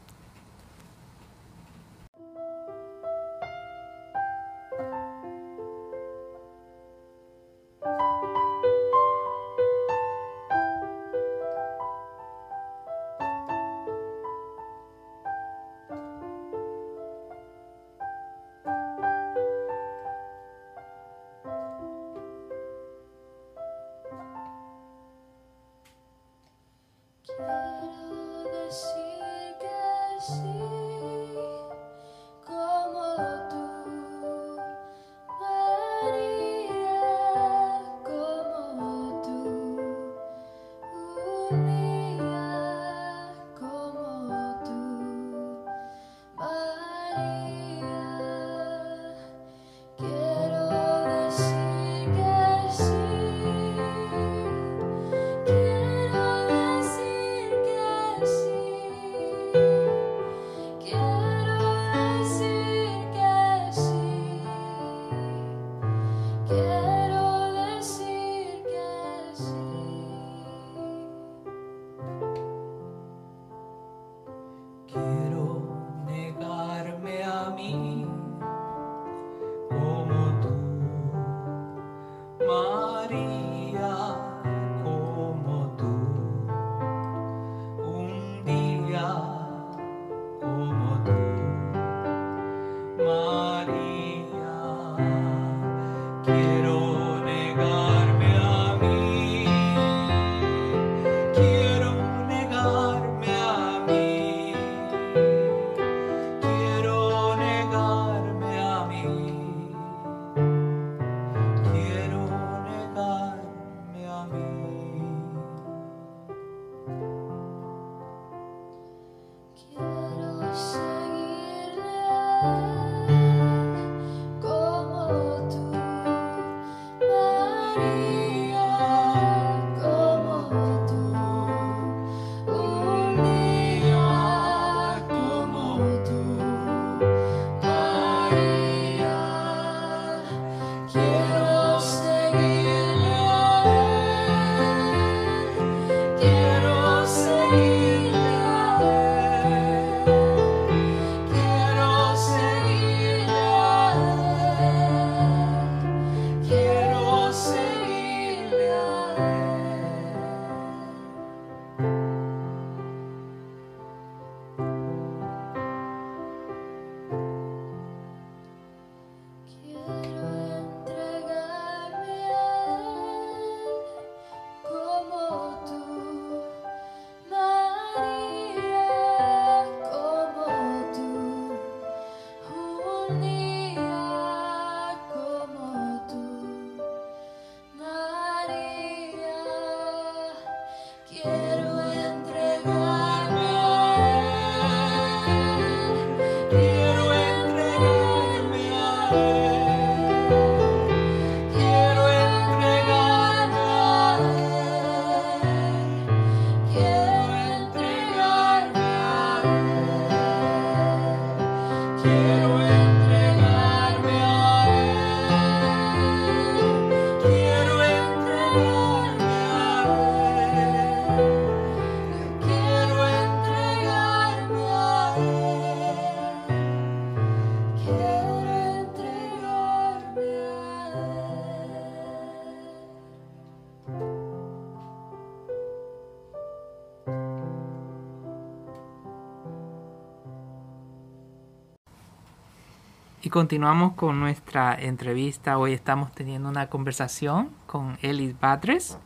Continuamos 243.32 243.94
con 243.94 244.20
nuestra 244.20 244.74
entrevista. 244.78 245.56
Hoy 245.56 245.72
estamos 245.72 246.12
teniendo 246.12 246.50
una 246.50 246.66
conversación 246.66 247.48
con 247.66 247.96
Elis 248.02 248.38
Batres, 248.38 248.98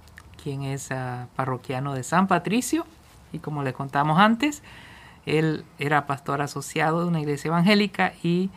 quien 0.42 0.62
es 0.62 0.90
uh, 0.90 1.28
parroquiano 1.36 1.94
de 1.94 2.02
San 2.02 2.26
Patricio. 2.26 2.84
Y 3.32 3.38
como 3.38 3.62
le 3.62 3.72
contamos 3.72 4.18
antes, 4.18 4.64
él 5.26 5.64
era 5.78 6.06
pastor 6.06 6.42
asociado 6.42 7.02
de 7.02 7.06
una 7.06 7.20
iglesia 7.20 7.50
evangélica 7.50 8.14
y 8.20 8.50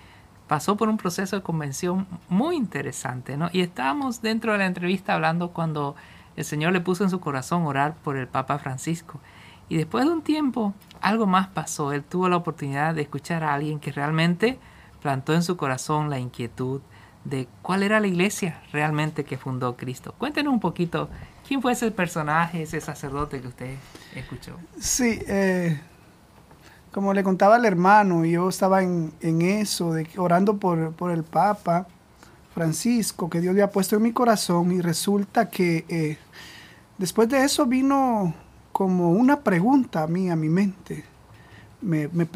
pasó 0.47 0.75
por 0.75 0.89
un 0.89 0.97
proceso 0.97 1.35
de 1.35 1.43
convención 1.43 2.07
muy 2.29 2.55
interesante. 2.55 3.37
¿no? 3.37 3.51
Y 3.53 3.61
estábamos 3.61 4.23
dentro 4.23 4.53
de 4.53 4.57
la 4.57 4.65
entrevista 4.65 5.13
hablando 5.13 5.51
cuando 5.51 5.95
el 6.35 6.45
Señor 6.45 6.73
le 6.73 6.81
puso 6.81 7.03
en 7.03 7.11
su 7.11 7.19
corazón 7.19 7.67
orar 7.67 7.93
por 7.93 8.17
el 8.17 8.27
Papa 8.27 8.57
Francisco. 8.57 9.19
Y 9.69 9.77
después 9.77 10.05
de 10.05 10.13
un 10.13 10.23
tiempo, 10.23 10.73
algo 10.99 11.27
más 11.27 11.47
pasó. 11.49 11.91
Él 11.91 12.03
tuvo 12.03 12.27
la 12.27 12.37
oportunidad 12.37 12.95
de 12.95 13.03
escuchar 13.03 13.43
a 13.43 13.53
alguien 13.53 13.79
que 13.79 13.91
realmente 13.91 14.57
plantó 15.01 15.33
en 15.33 15.43
su 15.43 15.57
corazón 15.57 16.09
la 16.09 16.19
inquietud 16.19 16.81
de 17.23 17.47
cuál 17.61 17.83
era 17.83 17.99
la 17.99 18.07
iglesia 18.07 18.61
realmente 18.71 19.23
que 19.23 19.37
fundó 19.37 19.75
Cristo. 19.75 20.13
Cuéntenos 20.17 20.53
un 20.53 20.59
poquito, 20.59 21.09
¿quién 21.47 21.61
fue 21.61 21.73
ese 21.73 21.91
personaje, 21.91 22.63
ese 22.63 22.81
sacerdote 22.81 23.41
que 23.41 23.47
usted 23.47 23.75
escuchó? 24.15 24.55
Sí, 24.79 25.19
eh, 25.27 25.79
como 26.91 27.13
le 27.13 27.23
contaba 27.23 27.55
al 27.55 27.65
hermano, 27.65 28.25
yo 28.25 28.49
estaba 28.49 28.81
en, 28.81 29.11
eso, 29.21 29.93
de, 29.93 30.07
orando 30.17 30.57
por, 30.57 30.93
por, 30.93 31.11
el 31.11 31.23
Papa 31.23 31.87
Francisco, 32.53 33.29
que 33.29 33.41
Dios 33.41 33.53
le 33.53 33.61
ha 33.61 33.71
puesto 33.71 33.95
en 33.95 34.01
mi 34.01 34.11
corazón, 34.11 34.71
y 34.71 34.81
resulta 34.81 35.49
que 35.49 35.85
eh, 35.89 36.17
después 36.97 37.29
de 37.29 37.43
eso 37.43 37.65
vino 37.65 38.33
como 38.71 39.11
una 39.11 39.41
pregunta 39.41 40.03
a 40.03 40.07
mí, 40.07 40.29
a 40.29 40.35
mi 40.35 40.49
mente 40.49 41.03
me, 41.81 42.07
me 42.09 42.27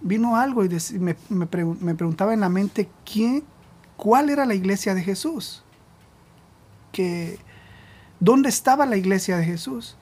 vino 0.00 0.36
algo 0.36 0.64
y 0.64 0.68
me, 0.98 1.16
me, 1.28 1.46
preguntaba 1.46 2.34
en 2.34 2.40
la 2.40 2.48
mente 2.48 2.88
quién, 3.10 3.42
cuál 3.96 4.30
era 4.30 4.46
la 4.46 4.54
iglesia 4.54 4.94
de 4.94 5.02
Jesús, 5.02 5.64
que 6.92 7.38
dónde 8.20 8.48
estaba 8.48 8.86
la 8.86 8.96
iglesia 8.96 9.36
de 9.36 9.44
Jesús. 9.44 9.96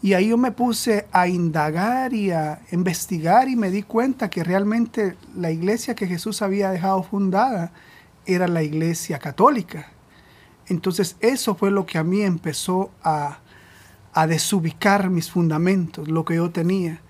Y 0.00 0.12
ahí 0.12 0.28
yo 0.28 0.38
me 0.38 0.52
puse 0.52 1.06
a 1.10 1.26
indagar 1.26 2.14
y 2.14 2.30
a 2.30 2.60
investigar 2.70 3.48
y 3.48 3.56
me 3.56 3.70
di 3.70 3.82
cuenta 3.82 4.30
que 4.30 4.44
realmente 4.44 5.16
la 5.36 5.50
iglesia 5.50 5.94
que 5.94 6.06
Jesús 6.06 6.40
había 6.40 6.70
dejado 6.70 7.02
fundada 7.02 7.72
era 8.24 8.46
la 8.46 8.62
iglesia 8.62 9.18
católica. 9.18 9.90
Entonces 10.68 11.16
eso 11.20 11.56
fue 11.56 11.70
lo 11.70 11.84
que 11.84 11.98
a 11.98 12.04
mí 12.04 12.22
empezó 12.22 12.92
a, 13.02 13.38
a 14.12 14.26
desubicar 14.26 15.10
mis 15.10 15.30
fundamentos, 15.30 16.06
lo 16.08 16.24
que 16.24 16.36
yo 16.36 16.50
tenía. 16.50 17.00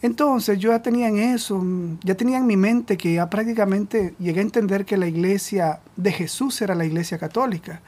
Entonces 0.00 0.58
yo 0.58 0.70
ya 0.70 0.80
tenía 0.80 1.08
en 1.08 1.18
eso, 1.18 1.62
ya 2.04 2.14
tenía 2.14 2.38
en 2.38 2.46
mi 2.46 2.56
mente 2.56 2.96
que 2.96 3.14
ya 3.14 3.28
prácticamente 3.28 4.14
llegué 4.18 4.40
a 4.40 4.42
entender 4.42 4.84
que 4.84 4.96
la 4.96 5.08
iglesia 5.08 5.80
de 5.96 6.12
Jesús 6.12 6.60
era 6.62 6.74
la 6.74 6.84
iglesia 6.84 7.18
católica. 7.18 7.80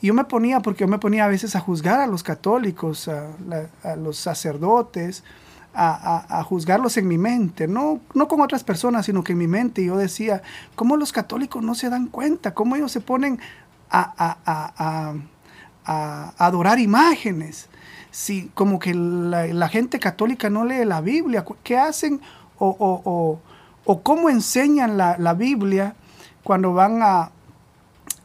Y 0.00 0.08
yo 0.08 0.14
me 0.14 0.24
ponía, 0.24 0.60
porque 0.60 0.84
yo 0.84 0.88
me 0.88 0.98
ponía 0.98 1.24
a 1.24 1.28
veces 1.28 1.56
a 1.56 1.60
juzgar 1.60 2.00
a 2.00 2.06
los 2.06 2.22
católicos, 2.22 3.08
a, 3.08 3.96
los 3.96 4.18
sacerdotes, 4.18 5.24
a, 5.74 6.42
juzgarlos 6.44 6.96
en 6.96 7.06
mi 7.06 7.18
mente, 7.18 7.68
no, 7.68 8.00
no 8.14 8.28
con 8.28 8.40
otras 8.40 8.64
personas, 8.64 9.06
sino 9.06 9.22
que 9.22 9.32
en 9.32 9.38
mi 9.38 9.46
mente. 9.46 9.84
Yo 9.84 9.96
decía, 9.96 10.42
¿cómo 10.74 10.96
los 10.96 11.12
católicos 11.12 11.62
no 11.62 11.74
se 11.74 11.90
dan 11.90 12.06
cuenta? 12.06 12.54
¿Cómo 12.54 12.76
ellos 12.76 12.92
se 12.92 13.00
ponen 13.00 13.38
a, 13.90 15.14
adorar 16.38 16.78
imágenes? 16.78 17.68
Si 18.16 18.50
como 18.54 18.78
que 18.78 18.94
la, 18.94 19.68
gente 19.68 19.98
católica 19.98 20.48
no 20.48 20.64
lee 20.64 20.86
la 20.86 21.02
Biblia, 21.02 21.44
¿qué 21.62 21.76
hacen 21.76 22.22
o, 22.58 23.38
cómo 24.02 24.30
enseñan 24.30 24.96
la, 24.96 25.34
Biblia 25.34 25.94
cuando 26.42 26.72
van 26.72 27.02
a, 27.02 27.30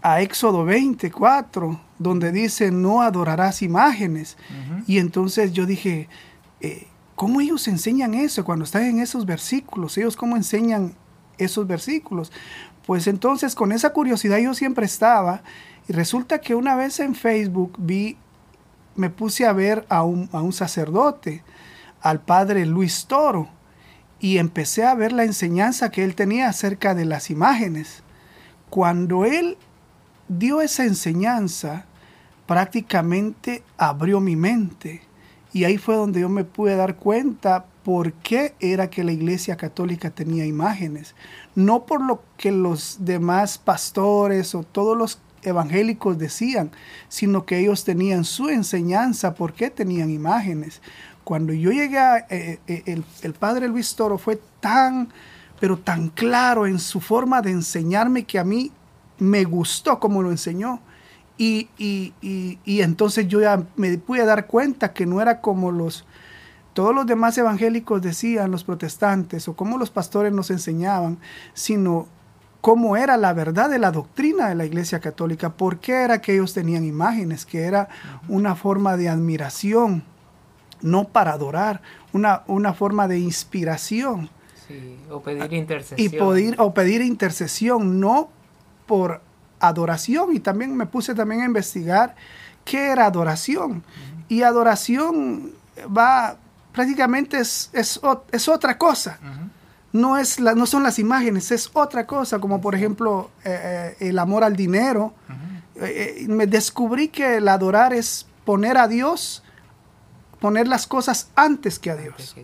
a, 0.02 0.22
Éxodo 0.22 0.64
24, 0.64 1.78
donde 2.00 2.32
dice 2.32 2.72
no 2.72 3.02
adorarás 3.02 3.62
imágenes? 3.62 4.38
Y 4.88 4.98
entonces 4.98 5.52
yo 5.52 5.66
dije, 5.66 6.08
eh, 6.62 6.88
¿cómo 7.18 7.42
ellos 7.42 7.68
enseñan 7.68 8.14
eso 8.14 8.46
cuando 8.46 8.64
están 8.64 8.84
en 8.84 9.02
esos 9.02 9.26
versículos? 9.26 9.98
¿Ellos 9.98 10.16
cómo 10.16 10.38
enseñan 10.38 10.94
esos 11.38 11.68
versículos? 11.68 12.32
Pues 12.86 13.08
entonces 13.08 13.56
con 13.56 13.74
esa 13.74 13.92
curiosidad 13.92 14.38
yo 14.38 14.54
siempre 14.54 14.86
estaba 14.86 15.44
y 15.90 15.92
resulta 15.92 16.40
que 16.40 16.56
una 16.56 16.76
vez 16.76 17.02
en 17.02 17.14
Facebook 17.14 17.74
vi 17.78 18.16
me 18.96 19.10
puse 19.10 19.46
a 19.46 19.54
ver 19.54 19.86
a 19.90 20.04
un, 20.04 20.30
a 20.32 20.42
un 20.42 20.54
sacerdote, 20.54 21.44
al 22.02 22.22
padre 22.22 22.66
Luis 22.66 23.06
Toro, 23.06 23.50
y 24.20 24.38
empecé 24.38 24.86
a 24.86 24.96
ver 24.96 25.12
la 25.12 25.24
enseñanza 25.24 25.90
que 25.90 26.04
él 26.04 26.16
tenía 26.16 26.48
acerca 26.48 26.94
de 26.94 27.06
las 27.06 27.30
imágenes. 27.30 28.04
Cuando 28.70 29.26
él 29.26 29.58
dio 30.28 30.62
esa 30.62 30.86
enseñanza, 30.86 31.86
prácticamente 32.46 33.64
abrió 33.78 34.20
mi 34.20 34.36
mente. 34.36 35.02
Y 35.54 35.64
ahí 35.64 35.78
fue 35.78 35.96
donde 35.96 36.22
yo 36.22 36.30
me 36.30 36.44
pude 36.44 36.76
dar 36.76 36.96
cuenta 36.96 37.66
por 37.84 38.14
qué 38.14 38.54
era 38.60 38.90
que 38.90 39.04
la 39.04 39.12
iglesia 39.12 39.58
católica 39.58 40.12
tenía 40.12 40.46
imágenes. 40.46 41.16
No 41.56 41.86
por 41.86 42.02
lo 42.02 42.24
que 42.38 42.52
los 42.52 42.98
demás 43.00 43.58
pastores 43.58 44.56
o 44.56 44.64
todos 44.64 44.98
los 44.98 45.20
evangélicos 45.44 46.18
decían, 46.18 46.72
sino 47.10 47.46
que 47.46 47.60
ellos 47.60 47.84
tenían 47.84 48.24
su 48.24 48.50
enseñanza, 48.50 49.34
porque 49.34 49.70
tenían 49.70 50.10
imágenes. 50.10 50.82
Cuando 51.24 51.54
yo 51.54 51.72
llegué 51.72 52.00
a, 52.00 52.18
eh, 52.30 52.60
eh, 52.68 53.02
el, 53.22 53.34
padre 53.34 53.68
Luis 53.68 53.96
Toro 53.96 54.18
fue 54.18 54.40
tan, 54.60 55.10
pero 55.60 55.78
tan 55.78 56.10
claro 56.10 56.66
en 56.66 56.80
su 56.80 57.00
forma 57.00 57.42
de 57.42 57.52
enseñarme 57.52 58.26
que 58.26 58.40
a 58.40 58.44
mí 58.44 58.72
me 59.20 59.44
gustó 59.44 60.00
como 60.00 60.24
lo 60.24 60.32
enseñó. 60.32 60.82
Y, 61.38 61.70
y, 61.80 62.82
entonces 62.82 63.28
yo 63.28 63.42
ya 63.42 63.64
me 63.76 63.98
pude 63.98 64.24
dar 64.26 64.46
cuenta 64.46 64.94
que 64.94 65.08
no 65.08 65.22
era 65.22 65.42
como 65.42 65.72
los, 65.72 66.06
todos 66.74 66.94
los 66.94 67.08
demás 67.08 67.36
evangélicos 67.38 68.00
decían, 68.00 68.52
los 68.52 68.64
protestantes, 68.64 69.48
o 69.48 69.56
como 69.56 69.80
los 69.80 69.90
pastores 69.90 70.32
nos 70.32 70.52
enseñaban, 70.52 71.18
sino 71.56 72.08
cómo 72.62 72.96
era 72.96 73.18
la 73.18 73.34
verdad 73.34 73.70
de 73.70 73.80
la 73.80 73.92
doctrina 73.92 74.50
de 74.50 74.56
la 74.56 74.66
Iglesia 74.66 75.00
Católica, 75.00 75.50
por 75.50 75.80
qué 75.80 76.04
era 76.04 76.22
que 76.22 76.34
ellos 76.34 76.54
tenían 76.54 76.86
imágenes, 76.86 77.46
que 77.46 77.64
era 77.64 77.90
una 78.28 78.56
forma 78.56 78.96
de 78.98 79.10
admiración, 79.10 80.04
no 80.82 81.06
para 81.06 81.34
adorar, 81.34 81.82
una, 82.14 82.44
una 82.48 82.74
forma 82.74 83.08
de 83.08 83.20
inspiración. 83.20 84.30
Sí, 84.68 84.98
o 85.10 85.22
pedir 85.22 85.52
intercesión. 85.54 86.00
Y 86.00 86.18
poder, 86.18 86.56
o 86.60 86.74
pedir 86.74 87.02
intercesión, 87.02 88.00
no 88.00 88.30
por 88.86 89.22
adoración. 89.60 90.36
Y 90.36 90.40
también 90.40 90.76
me 90.78 90.86
puse 90.86 91.16
también 91.16 91.42
a 91.42 91.46
investigar 91.46 92.16
qué 92.64 92.92
era 92.92 93.08
adoración. 93.08 93.84
Y 94.30 94.44
adoración 94.44 95.52
va, 95.86 96.38
prácticamente 96.72 97.40
es, 97.40 97.72
es, 97.74 98.00
es 98.32 98.48
otra 98.48 98.78
cosa 98.78 99.20
no, 99.94 100.18
es 100.18 100.40
la, 100.40 100.56
no 100.56 100.66
son 100.66 100.84
las 100.84 101.00
imágenes, 101.00 101.52
es 101.52 101.70
otra 101.74 102.08
cosa, 102.08 102.40
como 102.40 102.62
por 102.62 102.76
ejemplo 102.76 103.32
eh, 103.44 103.96
eh, 104.00 104.10
el 104.10 104.20
amor 104.20 104.44
al 104.44 104.56
dinero. 104.56 105.14
Eh, 105.76 106.26
me 106.30 106.48
descubrí 106.48 107.08
que 107.08 107.38
el 107.38 107.48
adorar 107.48 107.94
es 107.94 108.28
poner 108.46 108.78
a 108.78 108.88
Dios, 108.88 109.44
poner 110.40 110.68
las 110.68 110.88
cosas 110.88 111.30
antes 111.36 111.80
que 111.80 111.92
a 111.92 111.96
Dios. 111.96 112.36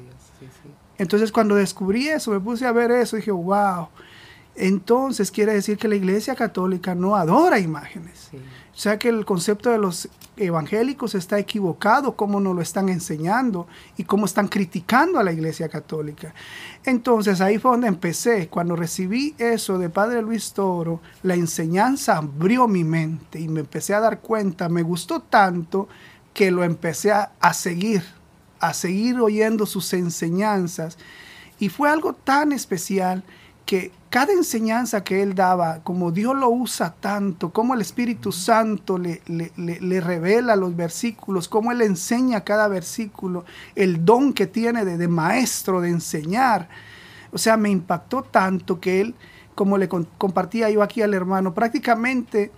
Entonces 0.97 1.31
cuando 1.31 1.55
descubrí 1.55 2.09
eso, 2.09 2.31
me 2.31 2.39
puse 2.39 2.65
a 2.65 2.71
ver 2.71 2.91
eso 2.91 3.15
dije, 3.15 3.31
wow. 3.31 3.89
Entonces 4.55 5.29
quiere 5.29 5.53
decir 5.53 5.77
que 5.77 5.87
la 5.87 5.95
Iglesia 5.95 6.35
Católica 6.35 6.95
no 6.95 7.15
adora 7.15 7.59
imágenes. 7.59 8.31
O 8.77 8.79
sea 8.79 8.99
que 8.99 9.09
el 9.09 9.25
concepto 9.25 9.71
de 9.71 9.79
los 9.79 10.07
evangélicos 10.37 11.15
está 11.15 11.39
equivocado, 11.39 12.15
cómo 12.15 12.39
nos 12.39 12.55
lo 12.55 12.61
están 12.61 12.89
enseñando 12.89 13.65
y 13.97 14.03
cómo 14.03 14.27
están 14.27 14.47
criticando 14.47 15.17
a 15.17 15.23
la 15.23 15.31
Iglesia 15.31 15.67
Católica. 15.67 16.35
Entonces 16.85 17.41
ahí 17.41 17.57
fue 17.57 17.71
donde 17.71 17.87
empecé. 17.87 18.49
Cuando 18.49 18.75
recibí 18.75 19.33
eso 19.39 19.79
de 19.79 19.89
Padre 19.89 20.21
Luis 20.21 20.53
Toro, 20.53 21.01
la 21.23 21.33
enseñanza 21.33 22.17
abrió 22.17 22.67
mi 22.67 22.83
mente 22.83 23.39
y 23.39 23.47
me 23.47 23.61
empecé 23.61 23.95
a 23.95 23.99
dar 23.99 24.19
cuenta, 24.19 24.69
me 24.69 24.83
gustó 24.83 25.21
tanto 25.21 25.87
que 26.31 26.51
lo 26.51 26.63
empecé 26.63 27.11
a, 27.11 27.31
a 27.39 27.55
seguir, 27.55 28.03
a 28.59 28.75
seguir 28.75 29.19
oyendo 29.19 29.65
sus 29.65 29.91
enseñanzas. 29.93 30.99
Y 31.57 31.69
fue 31.69 31.89
algo 31.89 32.13
tan 32.13 32.51
especial 32.51 33.23
que 33.67 33.91
cada 34.09 34.31
enseñanza 34.31 35.03
que 35.03 35.21
él 35.21 35.35
daba, 35.35 35.81
como 35.83 36.13
Dios 36.13 36.33
lo 36.33 36.49
usa 36.49 36.95
tanto, 36.97 37.51
como 37.51 37.73
el 37.73 37.81
Espíritu 37.81 38.31
Santo 38.31 38.97
le, 38.97 39.21
le, 39.27 40.01
revela 40.01 40.55
los 40.55 40.73
versículos, 40.73 41.49
como 41.49 41.73
él 41.73 41.81
enseña 41.81 42.45
cada 42.45 42.69
versículo, 42.69 43.43
el 43.75 44.05
don 44.05 44.31
que 44.31 44.47
tiene 44.47 44.85
de, 44.85 45.07
maestro, 45.09 45.81
de 45.81 45.89
enseñar. 45.89 46.69
O 47.33 47.37
sea, 47.37 47.57
me 47.57 47.69
impactó 47.69 48.23
tanto 48.23 48.79
que 48.79 49.01
él, 49.01 49.15
como 49.53 49.77
le 49.77 49.89
compartía 49.89 50.69
yo 50.69 50.81
aquí 50.81 51.01
al 51.01 51.13
hermano, 51.13 51.53
prácticamente 51.53 52.51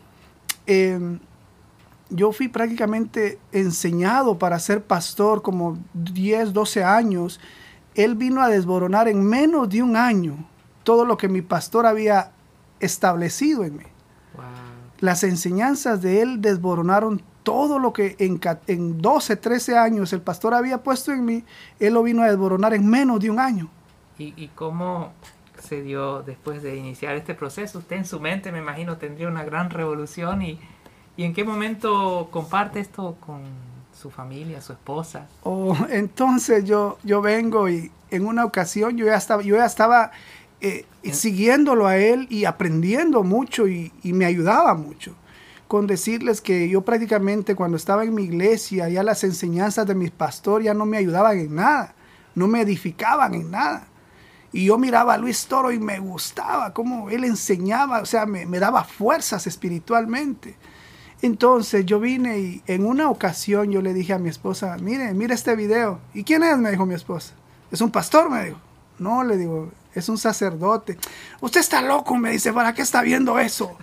em, 0.67 1.17
yo 2.11 2.31
fui 2.31 2.49
prácticamente 2.49 3.39
enseñado 3.51 4.37
para 4.37 4.59
ser 4.59 4.83
pastor 4.83 5.41
como 5.41 5.79
10, 5.95 6.53
12 6.53 6.83
años. 6.83 7.39
Él 7.95 8.13
vino 8.13 8.43
a 8.43 8.47
desboronar 8.47 9.07
en 9.07 9.25
menos 9.25 9.67
de 9.69 9.81
un 9.81 9.95
año 9.95 10.45
todo 10.83 11.05
lo 11.05 11.17
que 11.17 11.27
mi 11.27 11.41
pastor 11.41 11.85
había 11.85 12.31
establecido 12.79 13.63
en 13.63 13.77
mí. 13.77 13.83
Las 14.99 15.23
enseñanzas 15.23 16.01
de 16.01 16.21
él 16.21 16.41
desboronaron 16.41 17.21
todo 17.43 17.79
lo 17.79 17.93
que 17.93 18.15
en, 18.19 18.39
en 18.67 19.01
12, 19.01 19.35
13 19.37 19.77
años 19.77 20.13
el 20.13 20.21
pastor 20.21 20.53
había 20.53 20.83
puesto 20.83 21.11
en 21.11 21.25
mí, 21.25 21.43
él 21.79 21.93
lo 21.93 22.03
vino 22.03 22.21
a 22.21 22.27
desboronar 22.27 22.73
en 22.73 22.87
menos 22.87 23.19
de 23.21 23.29
un 23.29 23.39
año. 23.39 23.69
¿Y, 24.17 24.33
y 24.35 24.49
cómo 24.49 25.13
se 25.59 25.81
dio 25.81 26.21
después 26.21 26.61
de 26.61 26.75
iniciar 26.75 27.15
este 27.15 27.33
proceso? 27.33 27.79
Usted 27.79 27.95
en 27.95 28.05
su 28.05 28.19
mente, 28.19 28.51
me 28.51 28.59
imagino, 28.59 28.97
tendría 28.97 29.27
una 29.29 29.43
gran 29.43 29.69
revolución 29.69 30.41
y, 30.41 30.59
y 31.15 31.23
en 31.23 31.33
qué 31.33 31.43
momento 31.43 32.27
comparte 32.29 32.81
esto 32.81 33.15
con 33.19 33.41
su 33.99 34.09
familia, 34.09 34.61
su 34.61 34.73
esposa. 34.73 35.27
Oh, 35.43 35.75
entonces 35.89 36.65
yo, 36.65 36.97
yo 37.03 37.21
vengo 37.21 37.69
y 37.69 37.91
en 38.11 38.25
una 38.25 38.45
ocasión 38.45 38.97
yo 38.97 39.05
ya 39.05 39.15
estaba, 39.15 39.41
yo 39.41 39.55
ya 39.55 39.65
estaba 39.65 40.11
eh, 40.61 40.85
siguiéndolo 41.11 41.87
a 41.87 41.97
él 41.97 42.27
y 42.29 42.45
aprendiendo 42.45 43.23
mucho 43.23 43.67
y, 43.67 43.91
y, 44.03 44.13
me 44.13 44.25
ayudaba 44.25 44.73
mucho. 44.73 45.15
Con 45.67 45.87
decirles 45.87 46.41
que 46.41 46.67
yo 46.67 46.81
prácticamente 46.81 47.55
cuando 47.55 47.77
estaba 47.77 48.03
en 48.03 48.13
mi 48.13 48.23
iglesia, 48.23 48.89
ya 48.89 49.03
las 49.03 49.23
enseñanzas 49.23 49.87
de 49.87 49.95
mis 49.95 50.11
pastores 50.11 50.65
ya 50.65 50.73
no 50.73 50.85
me 50.85 50.97
ayudaban 50.97 51.37
en 51.37 51.55
nada, 51.55 51.93
no 52.35 52.47
me 52.47 52.61
edificaban 52.61 53.35
en 53.35 53.51
nada. 53.51 53.87
Y 54.51 54.65
yo 54.65 54.77
miraba 54.77 55.13
a 55.13 55.17
Luis 55.17 55.45
Toro 55.45 55.71
y 55.71 55.79
me 55.79 55.99
gustaba 55.99 56.73
cómo 56.73 57.09
él 57.09 57.23
enseñaba, 57.23 58.01
o 58.01 58.05
sea, 58.05 58.25
me, 58.25 58.45
me 58.45 58.59
daba 58.59 58.83
fuerzas 58.83 59.45
espiritualmente. 59.45 60.57
Entonces 61.21 61.85
yo 61.85 61.99
vine 61.99 62.39
y 62.39 62.63
en 62.65 62.85
una 62.85 63.09
ocasión 63.09 63.71
yo 63.71 63.81
le 63.81 63.93
dije 63.93 64.13
a 64.13 64.19
mi 64.19 64.29
esposa, 64.29 64.77
mire, 64.81 65.13
mire 65.13 65.33
este 65.33 65.55
video. 65.55 65.99
¿Y 66.13 66.23
quién 66.23 66.43
es? 66.43 66.57
Me 66.57 66.71
dijo 66.71 66.85
mi 66.85 66.95
esposa. 66.95 67.33
Es 67.71 67.81
un 67.81 67.91
pastor, 67.91 68.29
me 68.29 68.45
dijo. 68.45 68.57
No, 68.97 69.23
le 69.23 69.37
digo, 69.37 69.69
es 69.93 70.09
un 70.09 70.17
sacerdote. 70.17 70.97
Usted 71.41 71.59
está 71.59 71.81
loco, 71.81 72.15
me 72.15 72.31
dice, 72.31 72.53
¿para 72.53 72.73
qué 72.73 72.81
está 72.81 73.01
viendo 73.01 73.39
eso? 73.39 73.77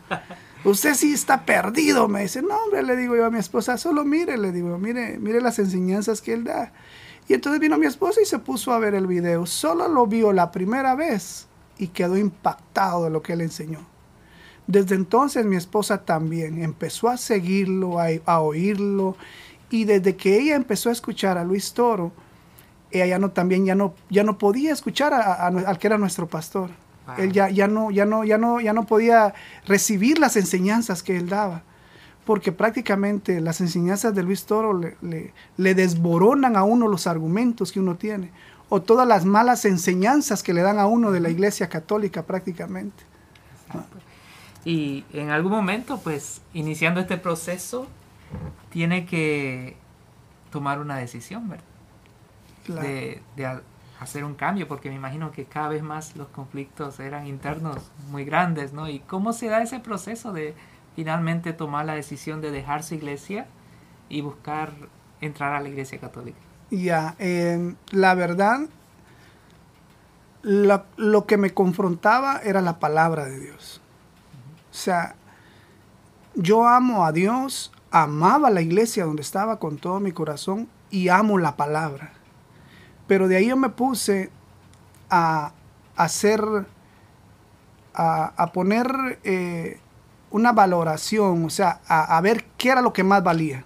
Usted 0.65 0.95
sí 0.95 1.13
está 1.13 1.45
perdido, 1.45 2.09
me 2.09 2.23
dice. 2.23 2.43
No, 2.43 2.57
hombre, 2.57 2.83
le 2.83 2.97
digo 2.97 3.17
yo 3.17 3.27
a 3.27 3.31
mi 3.31 3.39
esposa, 3.39 3.79
solo 3.79 4.05
mire, 4.05 4.37
le 4.37 4.53
digo, 4.53 4.79
mire, 4.79 5.19
mire 5.19 5.41
las 5.41 5.59
enseñanzas 5.59 6.21
que 6.21 6.33
él 6.33 6.45
da. 6.45 6.73
Y 7.29 7.35
entonces 7.35 7.61
vino 7.61 7.79
mi 7.79 7.87
esposa 7.87 8.21
y 8.23 8.27
se 8.27 8.39
puso 8.39 8.73
a 8.73 8.79
ver 8.79 8.95
el 8.95 9.07
video. 9.07 9.47
Solo 9.47 9.89
lo 9.89 10.07
vio 10.07 10.33
la 10.33 10.51
primera 10.51 10.95
vez 10.95 11.47
y 11.79 11.89
quedó 11.89 12.17
impactado 12.17 13.05
de 13.05 13.11
lo 13.11 13.23
que 13.23 13.35
él 13.35 13.41
enseñó. 13.41 13.81
Desde 14.67 14.97
entonces 14.97 15.45
mi 15.45 15.57
esposa 15.57 16.05
también 16.05 16.63
empezó 16.63 17.09
a 17.09 17.17
seguirlo, 17.17 17.99
a, 18.01 18.41
oírlo, 18.41 19.17
y 19.71 19.85
desde 19.85 20.17
que 20.17 20.39
ella 20.39 20.57
empezó 20.57 20.89
a 20.89 20.93
escuchar 20.93 21.39
a 21.39 21.45
Luis 21.45 21.73
Toro, 21.73 22.13
ella 22.97 23.07
ya 23.07 23.19
no 23.19 23.31
también 23.31 23.65
ya 23.65 23.75
no 23.75 23.95
ya 24.11 24.25
no 24.25 24.39
podía 24.39 24.73
escuchar 24.73 25.15
al 25.15 25.79
que 25.79 25.87
era 25.87 25.99
nuestro 25.99 26.27
pastor. 26.27 26.71
Él 27.19 27.33
ya, 27.33 27.49
ya 27.51 27.69
no 27.69 27.91
ya 27.93 28.05
no 28.05 28.25
ya 28.25 28.37
no 28.37 28.61
ya 28.61 28.73
no 28.73 28.85
podía 28.85 29.35
recibir 29.67 30.19
las 30.19 30.37
enseñanzas 30.37 31.05
que 31.05 31.17
él 31.17 31.29
daba, 31.29 31.63
porque 32.25 32.51
prácticamente 32.51 33.41
las 33.41 33.61
enseñanzas 33.61 34.15
de 34.15 34.25
Luis 34.25 34.45
Toro 34.45 34.77
le, 34.77 34.97
le, 35.03 35.33
le 35.57 35.75
desboronan 35.75 36.57
a 36.57 36.65
uno 36.65 36.89
los 36.89 37.07
argumentos 37.07 37.71
que 37.71 37.79
uno 37.79 37.95
tiene 37.95 38.33
o 38.69 38.83
todas 38.83 39.07
las 39.07 39.25
malas 39.25 39.65
enseñanzas 39.65 40.43
que 40.43 40.53
le 40.53 40.63
dan 40.63 40.79
a 40.79 40.87
uno 40.87 41.13
de 41.13 41.21
la 41.21 41.31
Iglesia 41.31 41.69
Católica 41.69 42.25
prácticamente. 42.25 43.05
Y 44.65 45.05
en 45.13 45.31
algún 45.31 45.53
momento, 45.53 46.01
pues, 46.03 46.41
iniciando 46.53 47.01
este 47.01 47.17
proceso, 47.17 47.87
tiene 48.71 49.07
que 49.07 49.77
tomar 50.51 50.81
una 50.81 50.97
decisión, 50.97 51.49
¿verdad? 51.49 51.65
De, 52.69 53.23
hacer 53.99 54.25
un 54.25 54.35
cambio, 54.35 54.69
porque 54.69 54.91
me 54.91 54.97
imagino 54.97 55.33
que 55.33 55.47
cada 55.47 55.69
vez 55.69 55.83
más 55.83 56.17
los 56.17 56.29
conflictos 56.29 57.01
eran 57.01 57.27
internos 57.27 57.79
muy 58.11 58.27
grandes, 58.27 58.75
¿no? 58.75 58.91
¿Y 58.91 58.99
cómo 58.99 59.33
se 59.33 59.49
da 59.49 59.63
ese 59.63 59.81
proceso 59.81 60.35
de 60.35 60.55
finalmente 60.95 61.55
tomar 61.55 61.87
la 61.87 61.95
decisión 61.95 62.43
de 62.43 62.51
dejar 62.51 62.83
su 62.83 62.95
iglesia 62.95 63.47
y 64.11 64.21
buscar 64.21 64.73
entrar 65.23 65.55
a 65.55 65.61
la 65.61 65.71
iglesia 65.71 65.99
católica? 65.99 66.39
Ya, 66.71 67.15
em, 67.19 67.77
la 67.91 68.15
verdad, 68.15 68.61
lo 70.43 71.27
que 71.27 71.39
me 71.39 71.55
confrontaba 71.55 72.41
era 72.45 72.61
la 72.61 72.79
palabra 72.79 73.25
de 73.25 73.41
Dios 73.41 73.81
o 74.77 74.79
sea, 74.79 75.15
yo 76.35 76.69
amo 76.69 77.07
a 77.07 77.13
Dios, 77.13 77.73
amaba 77.91 78.51
la 78.51 78.61
iglesia 78.61 79.07
donde 79.07 79.23
estaba 79.23 79.59
con 79.59 79.79
todo 79.79 80.01
mi 80.01 80.13
corazón 80.13 80.69
y 80.91 81.09
amo 81.09 81.39
la 81.39 81.57
palabra. 81.57 82.13
Pero 83.07 83.29
de 83.29 83.37
ahí 83.37 83.49
yo 83.49 83.57
me 83.57 83.69
puse 83.69 84.31
a, 85.11 85.53
hacer, 85.97 86.41
a, 87.95 88.51
poner 88.53 89.21
eh, 89.25 89.79
una 90.31 90.53
valoración, 90.53 91.45
o 91.45 91.51
sea, 91.51 91.81
a, 91.87 92.17
a 92.17 92.21
ver 92.21 92.45
qué 92.57 92.71
era 92.71 92.83
lo 92.83 92.93
que 92.93 93.05
más 93.05 93.23
valía. 93.23 93.65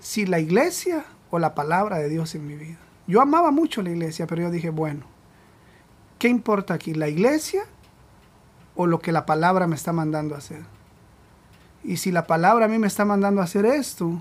Si 0.00 0.26
la 0.26 0.40
iglesia 0.40 1.04
o 1.30 1.38
la 1.38 1.54
palabra 1.54 1.98
de 1.98 2.08
Dios 2.08 2.34
en 2.34 2.46
mi 2.46 2.56
vida. 2.56 2.78
Yo 3.06 3.20
amaba 3.20 3.50
mucho 3.50 3.82
la 3.82 3.90
iglesia, 3.90 4.26
pero 4.26 4.42
yo 4.42 4.50
dije, 4.50 4.70
bueno, 4.70 5.04
¿qué 6.18 6.28
importa 6.28 6.74
aquí? 6.74 6.94
¿La 6.94 7.08
iglesia 7.08 7.64
o 8.74 8.86
lo 8.86 9.00
que 9.00 9.12
la 9.12 9.26
palabra 9.26 9.66
me 9.66 9.76
está 9.76 9.92
mandando 9.92 10.34
a 10.34 10.38
hacer. 10.38 10.62
Y 11.84 11.96
si 11.96 12.12
la 12.12 12.26
palabra 12.26 12.66
a 12.66 12.68
mí 12.68 12.78
me 12.78 12.86
está 12.86 13.04
mandando 13.04 13.40
a 13.40 13.44
hacer 13.44 13.66
esto, 13.66 14.20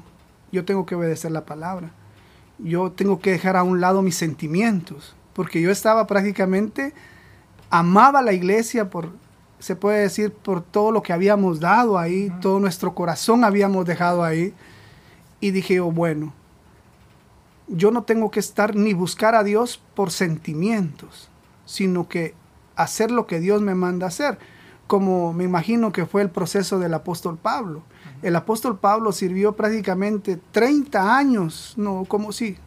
yo 0.51 0.65
tengo 0.65 0.85
que 0.85 0.95
obedecer 0.95 1.31
la 1.31 1.45
palabra. 1.45 1.91
Yo 2.63 2.91
tengo 2.91 3.19
que 3.19 3.31
dejar 3.31 3.57
a 3.57 3.63
un 3.63 3.81
lado 3.81 4.01
mis 4.01 4.15
sentimientos, 4.15 5.15
porque 5.33 5.61
yo 5.61 5.71
estaba 5.71 6.07
prácticamente, 6.07 6.93
amaba 7.69 8.21
la 8.21 8.33
iglesia 8.33 8.89
por, 8.89 9.11
se 9.59 9.75
puede 9.75 10.01
decir, 10.01 10.31
por 10.31 10.61
todo 10.61 10.91
lo 10.91 11.01
que 11.01 11.13
habíamos 11.13 11.59
dado 11.59 11.97
ahí, 11.97 12.31
todo 12.41 12.59
nuestro 12.59 12.93
corazón 12.93 13.43
habíamos 13.43 13.85
dejado 13.85 14.23
ahí. 14.23 14.53
Y 15.39 15.51
dije, 15.51 15.79
oh, 15.79 15.91
bueno, 15.91 16.33
yo 17.67 17.91
no 17.91 18.03
tengo 18.03 18.29
que 18.31 18.39
estar 18.39 18.75
ni 18.75 18.93
buscar 18.93 19.33
a 19.33 19.43
Dios 19.43 19.81
por 19.95 20.11
sentimientos, 20.11 21.29
sino 21.65 22.07
que 22.07 22.35
hacer 22.75 23.11
lo 23.11 23.27
que 23.27 23.39
Dios 23.39 23.61
me 23.61 23.75
manda 23.75 24.07
hacer, 24.07 24.37
como 24.87 25.33
me 25.33 25.45
imagino 25.45 25.91
que 25.91 26.05
fue 26.05 26.21
el 26.21 26.29
proceso 26.29 26.79
del 26.79 26.93
apóstol 26.93 27.37
Pablo. 27.37 27.83
El 28.21 28.35
apóstol 28.35 28.77
Pablo 28.77 29.11
sirvió 29.11 29.53
prácticamente 29.53 30.39
30 30.51 31.17
años, 31.17 31.73
no, 31.75 32.05
como 32.07 32.31
si, 32.31 32.57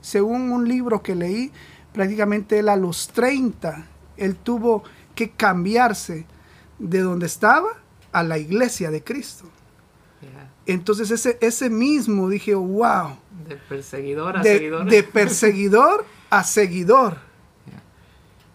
según 0.00 0.50
un 0.50 0.68
libro 0.68 1.02
que 1.02 1.14
leí, 1.14 1.52
prácticamente 1.92 2.58
él 2.58 2.68
a 2.68 2.76
los 2.76 3.08
30, 3.08 3.86
él 4.16 4.36
tuvo 4.36 4.82
que 5.14 5.30
cambiarse 5.30 6.26
de 6.78 7.00
donde 7.00 7.26
estaba 7.26 7.68
a 8.12 8.22
la 8.22 8.38
iglesia 8.38 8.90
de 8.90 9.02
Cristo. 9.02 9.44
Entonces 10.66 11.10
ese, 11.10 11.38
ese 11.40 11.68
mismo 11.68 12.28
dije, 12.28 12.54
wow. 12.54 13.16
De 13.46 13.56
perseguidor 13.56 14.38
a 14.38 14.42
seguidor. 14.42 14.84
De 14.86 15.02
perseguidor 15.02 16.06
a 16.30 16.42
seguidor. 16.42 17.18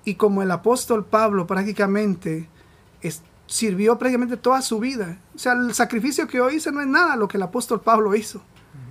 Y 0.04 0.15
como 0.15 0.41
el 0.41 0.50
apóstol 0.50 1.06
Pablo 1.06 1.45
prácticamente 1.45 2.50
sirvió 3.50 3.98
prácticamente 3.98 4.38
toda 4.38 4.62
su 4.62 4.80
vida. 4.80 5.18
O 5.36 5.40
sea, 5.40 5.54
el 5.54 5.74
sacrificio 5.74 6.28
que 6.28 6.40
hoy 6.40 6.56
hice 6.56 6.72
no 6.72 6.82
es 6.82 6.88
nada 6.88 7.16
lo 7.16 7.28
que 7.28 7.38
el 7.38 7.44
apóstol 7.44 7.82
Pablo 7.82 8.16
hizo. 8.16 8.42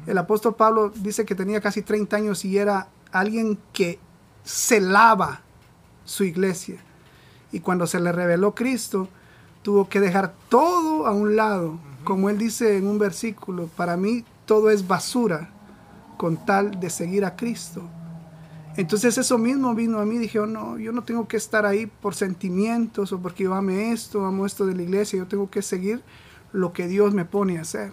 El 0.06 0.18
apóstol 0.18 0.56
Pablo 0.56 0.90
dice 0.90 1.24
que 1.24 1.36
tenía 1.36 1.60
casi 1.60 1.82
30 1.82 2.16
años 2.16 2.44
y 2.44 2.58
era 2.58 2.88
alguien 3.12 3.58
que 3.72 4.00
celaba 4.44 5.42
su 6.04 6.24
iglesia. 6.24 6.82
Y 7.52 7.60
cuando 7.60 7.86
se 7.86 8.00
le 8.00 8.10
reveló 8.10 8.54
Cristo, 8.54 9.08
tuvo 9.62 9.88
que 9.88 10.00
dejar 10.00 10.34
todo 10.48 11.06
a 11.06 11.12
un 11.12 11.36
lado. 11.36 11.78
Como 12.02 12.28
él 12.28 12.36
dice 12.36 12.78
en 12.78 12.88
un 12.88 12.98
versículo, 12.98 13.68
para 13.76 13.96
mí 13.96 14.24
todo 14.44 14.70
es 14.70 14.88
basura 14.88 15.50
con 16.16 16.44
tal 16.44 16.80
de 16.80 16.90
seguir 16.90 17.24
a 17.24 17.36
Cristo. 17.36 17.82
Entonces 18.78 19.18
eso 19.18 19.38
mismo 19.38 19.74
vino 19.74 19.98
a 19.98 20.06
mí, 20.06 20.18
dije, 20.18 20.38
oh, 20.38 20.46
no, 20.46 20.78
yo 20.78 20.92
no 20.92 21.02
tengo 21.02 21.26
que 21.26 21.36
estar 21.36 21.66
ahí 21.66 21.86
por 21.86 22.14
sentimientos 22.14 23.12
o 23.12 23.18
porque 23.18 23.42
yo 23.42 23.54
ame 23.54 23.90
esto, 23.90 24.24
amo 24.24 24.46
esto 24.46 24.66
de 24.66 24.76
la 24.76 24.82
iglesia, 24.82 25.18
yo 25.18 25.26
tengo 25.26 25.50
que 25.50 25.62
seguir 25.62 26.00
lo 26.52 26.72
que 26.72 26.86
Dios 26.86 27.12
me 27.12 27.24
pone 27.24 27.58
a 27.58 27.62
hacer. 27.62 27.90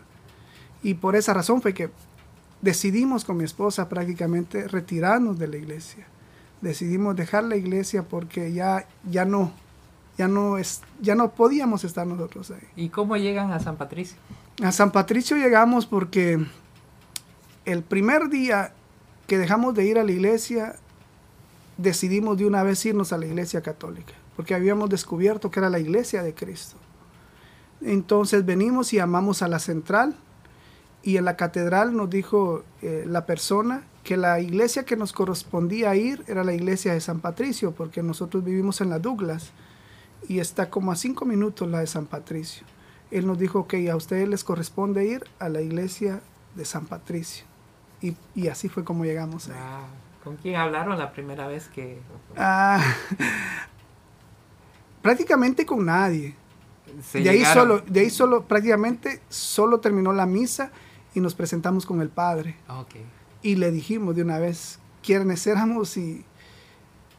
Y 0.84 0.94
por 0.94 1.16
esa 1.16 1.34
razón 1.34 1.64
fue 1.64 1.74
que 1.74 1.90
decidimos 2.62 3.26
con 3.26 3.38
mi 3.38 3.46
esposa 3.46 3.90
prácticamente 3.90 4.68
retirarnos 4.68 5.40
de 5.40 5.48
la 5.48 5.58
iglesia. 5.58 6.06
Decidimos 6.62 7.16
dejar 7.16 7.46
la 7.46 7.56
iglesia 7.56 8.04
porque 8.04 8.54
ya, 8.54 8.88
ya 9.10 9.26
no, 9.26 9.54
ya 10.20 10.28
no 10.28 10.60
es, 10.60 10.84
ya 11.02 11.16
no 11.16 11.32
podíamos 11.32 11.84
estar 11.84 12.06
nosotros 12.06 12.52
ahí. 12.52 12.68
¿Y 12.76 12.90
cómo 12.90 13.18
llegan 13.18 13.52
a 13.54 13.60
San 13.60 13.78
Patricio? 13.78 14.18
A 14.62 14.72
San 14.72 14.92
Patricio 14.92 15.36
llegamos 15.36 15.88
porque 15.88 16.46
el 17.66 17.82
primer 17.82 18.30
día 18.30 18.75
que 19.28 19.38
dejamos 19.38 19.74
de 19.74 19.86
ir 19.86 19.98
a 19.98 20.04
la 20.04 20.12
iglesia, 20.12 20.76
decidimos 21.78 22.38
de 22.38 22.46
una 22.46 22.64
vez 22.64 22.86
irnos 22.86 23.12
a 23.14 23.18
la 23.18 23.26
iglesia 23.26 23.62
católica, 23.62 24.14
porque 24.36 24.56
habíamos 24.56 24.90
descubierto 24.90 25.52
que 25.52 25.60
era 25.60 25.70
la 25.70 25.80
iglesia 25.80 26.24
de 26.24 26.34
Cristo. 26.34 26.78
Entonces 27.82 28.46
venimos 28.46 28.94
y 28.94 29.00
amamos 29.00 29.42
a 29.42 29.48
la 29.48 29.60
central 29.60 30.16
y 31.04 31.18
en 31.18 31.26
la 31.26 31.36
catedral 31.36 31.96
nos 31.96 32.10
dijo 32.10 32.64
eh, 32.82 33.06
la 33.08 33.26
persona 33.26 33.84
que 34.04 34.18
la 34.18 34.40
iglesia 34.40 34.86
que 34.86 34.96
nos 34.96 35.14
correspondía 35.14 35.96
ir 35.96 36.24
era 36.28 36.44
la 36.44 36.54
iglesia 36.54 36.94
de 36.94 37.02
San 37.02 37.20
Patricio, 37.20 37.72
porque 37.72 38.04
nosotros 38.04 38.44
vivimos 38.44 38.82
en 38.82 38.90
la 38.90 39.00
Douglas. 39.00 39.52
y 40.28 40.40
está 40.40 40.72
como 40.72 40.92
a 40.92 40.96
cinco 40.96 41.26
minutos 41.26 41.70
la 41.70 41.82
de 41.82 41.88
San 41.88 42.08
Patricio. 42.08 42.66
Él 43.12 43.28
nos 43.28 43.38
dijo 43.38 43.68
que 43.68 43.92
a 43.92 43.96
ustedes 43.96 44.28
les 44.28 44.44
corresponde 44.44 45.06
ir 45.06 45.24
a 45.38 45.50
la 45.50 45.62
iglesia 45.62 46.22
de 46.56 46.66
San 46.66 46.88
Patricio. 46.88 47.46
Y, 48.06 48.16
y 48.36 48.50
así 48.50 48.70
fue 48.70 48.84
como 48.84 49.04
llegamos 49.04 49.50
ahí. 49.50 49.56
Ah, 49.58 49.88
¿Con 50.24 50.38
quién 50.38 50.58
hablaron 50.58 50.96
la 50.98 51.12
primera 51.12 51.48
vez 51.48 51.68
que...? 51.70 52.00
Ah, 52.38 52.80
prácticamente 55.02 55.66
con 55.66 55.86
nadie. 55.86 56.36
se 57.04 57.22
De 57.22 57.30
ahí, 57.32 57.44
solo, 57.46 57.80
de 57.80 58.02
ahí 58.02 58.12
solo, 58.12 58.46
prácticamente 58.46 59.22
solo 59.30 59.80
terminó 59.80 60.14
la 60.14 60.28
misa 60.28 60.72
y 61.16 61.20
nos 61.20 61.34
presentamos 61.34 61.88
con 61.88 62.00
el 62.00 62.10
Padre. 62.10 62.58
Ok. 62.70 62.96
Y 63.42 63.56
le 63.56 63.72
dijimos 63.72 64.16
de 64.16 64.22
una 64.22 64.38
vez 64.38 64.78
quiénes 65.04 65.48
éramos 65.48 65.98
y, 65.98 66.26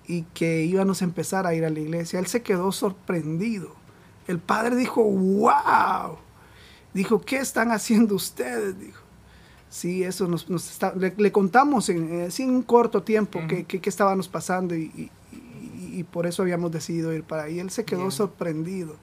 y 0.07 0.23
que 0.35 0.63
íbamos 0.63 1.03
a 1.03 1.05
empezar 1.05 1.49
a 1.49 1.55
ir 1.55 1.65
a 1.65 1.71
la 1.71 1.81
iglesia. 1.81 2.21
Él 2.21 2.27
se 2.27 2.43
quedó 2.43 2.71
sorprendido. 2.71 3.75
El 4.29 4.39
Padre 4.39 4.77
dijo, 4.77 5.03
wow. 5.03 6.19
Dijo, 6.95 7.21
¿qué 7.21 7.39
están 7.39 7.73
haciendo 7.73 8.15
ustedes? 8.15 8.79
Dijo. 8.79 9.06
Sí, 9.77 10.03
eso 10.05 10.27
nos, 10.27 10.49
nos 10.49 10.71
está- 10.71 10.95
le, 10.95 11.13
le 11.19 11.31
contamos 11.31 11.91
en, 11.91 12.11
eh, 12.23 12.31
sí, 12.31 12.45
en 12.45 12.51
un 12.51 12.63
corto 12.63 13.03
tiempo 13.03 13.41
Ujú. 13.41 13.49
qué 13.49 13.65
qué- 13.67 13.89
estábamos 13.91 14.27
pasando 14.27 14.75
y, 14.75 14.85
y- 14.97 15.11
y- 15.99 16.03
por 16.05 16.27
eso 16.27 16.41
habíamos 16.43 16.73
decidido 16.73 17.13
ir 17.13 17.25
para 17.25 17.43
ahí. 17.43 17.59
Él 17.61 17.69
se 17.69 17.85
quedó 17.85 18.01
Bien. 18.01 18.11
sorprendido 18.13 18.97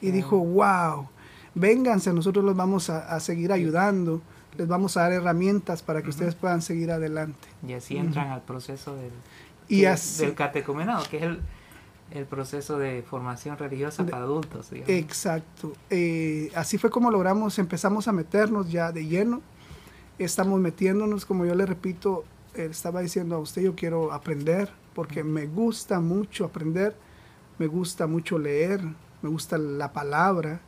y 0.00 0.02
Bien. 0.06 0.14
dijo, 0.14 0.38
wow, 0.38 1.08
vénganse, 1.56 2.12
nosotros 2.12 2.44
los 2.44 2.54
vamos 2.54 2.88
a, 2.88 2.98
a 3.12 3.18
seguir 3.18 3.50
ayudando, 3.52 4.22
les 4.56 4.68
vamos 4.68 4.96
a 4.96 5.00
dar 5.02 5.12
herramientas 5.12 5.82
para 5.82 6.00
que 6.02 6.10
Ujú. 6.10 6.16
ustedes 6.18 6.36
puedan 6.36 6.62
seguir 6.62 6.92
adelante. 6.92 7.48
Y 7.66 7.72
así 7.72 7.96
entran 7.96 8.28
al 8.30 8.42
proceso 8.42 8.94
del, 8.94 9.10
Y 9.68 9.86
así, 9.86 10.24
del 10.24 10.34
catecumenado, 10.36 11.02
que 11.10 11.16
es 11.16 11.22
el, 11.24 11.40
el 12.12 12.26
proceso 12.26 12.78
de 12.78 13.02
formación 13.02 13.58
religiosa 13.58 14.04
De- 14.04 14.12
para 14.12 14.22
adultos. 14.22 14.70
digamos. 14.70 14.88
exacto. 14.90 15.72
Eh, 15.90 16.52
así 16.54 16.78
fue 16.78 16.90
como 16.90 17.10
logramos, 17.10 17.58
empezamos 17.58 18.06
a 18.06 18.12
meternos 18.12 18.70
ya 18.70 18.92
de 18.92 19.04
lleno. 19.04 19.42
Estamos 20.18 20.60
metiéndonos, 20.60 21.26
como 21.26 21.44
yo 21.44 21.54
le 21.54 21.66
repito, 21.66 22.24
estaba 22.54 23.00
diciendo 23.02 23.36
a 23.36 23.38
usted, 23.38 23.62
yo 23.62 23.74
quiero 23.74 24.12
aprender, 24.12 24.70
porque 24.94 25.22
me 25.22 25.46
gusta 25.46 26.00
mucho 26.00 26.46
aprender, 26.46 26.96
me 27.58 27.66
gusta 27.66 28.06
mucho 28.06 28.38
leer, 28.38 28.80
me 29.22 29.28
gusta 29.28 29.58
la 29.58 29.92
palabra. 29.92 30.60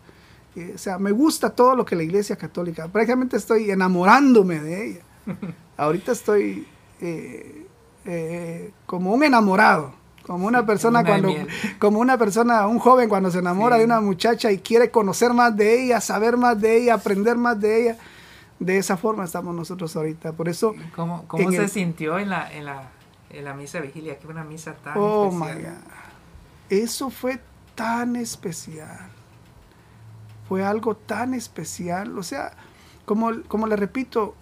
eh, 0.56 0.72
o 0.74 0.78
sea, 0.78 0.98
me 0.98 1.12
gusta 1.12 1.50
todo 1.50 1.74
lo 1.76 1.84
que 1.84 1.96
la 1.96 2.02
Iglesia 2.02 2.36
Católica, 2.36 2.88
prácticamente 2.88 3.36
estoy 3.36 3.70
enamorándome 3.70 4.60
de 4.60 4.86
ella. 4.90 5.00
Ahorita 5.78 6.12
estoy 6.12 6.66
eh, 7.00 7.66
eh, 8.04 8.70
como 8.84 9.14
un 9.14 9.22
enamorado, 9.24 9.92
como 10.26 10.46
una 10.46 10.66
persona 10.66 11.04
cuando, 11.04 11.32
como 11.78 12.00
una 12.00 12.18
persona, 12.18 12.66
un 12.66 12.78
joven 12.78 13.08
cuando 13.08 13.30
se 13.30 13.38
enamora 13.38 13.76
Sí. 13.76 13.80
de 13.80 13.84
una 13.86 14.00
muchacha 14.02 14.52
y 14.52 14.58
quiere 14.58 14.90
conocer 14.90 15.32
más 15.32 15.56
de 15.56 15.84
ella, 15.84 16.00
saber 16.02 16.36
más 16.36 16.60
de 16.60 16.76
ella, 16.82 16.94
aprender 16.94 17.36
más 17.36 17.58
de 17.58 17.82
ella. 17.82 17.96
De 18.60 18.76
esa 18.78 18.96
forma 18.96 19.24
estamos 19.24 19.54
nosotros 19.54 19.94
ahorita. 19.96 20.32
Por 20.32 20.48
eso, 20.48 20.74
¿Cómo, 20.96 21.24
cómo 21.28 21.50
se 21.50 21.58
el- 21.58 21.68
sintió 21.68 22.18
en 22.18 22.28
la, 22.30 22.52
en, 22.52 22.64
la, 22.64 22.88
en 23.30 23.44
la 23.44 23.54
misa 23.54 23.78
de 23.80 23.86
vigilia? 23.86 24.16
Que 24.18 24.24
fue 24.24 24.32
una 24.32 24.44
misa 24.44 24.74
tan 24.74 24.94
oh 24.96 25.30
my 25.30 25.46
especial. 25.48 25.74
God, 25.74 25.92
eso 26.70 27.10
fue 27.10 27.40
tan 27.74 28.16
especial. 28.16 29.10
Fue 30.48 30.64
algo 30.64 30.96
tan 30.96 31.34
especial. 31.34 32.18
O 32.18 32.22
sea, 32.22 32.52
como, 33.04 33.42
como 33.48 33.66
le 33.66 33.76
repito, 33.76 34.34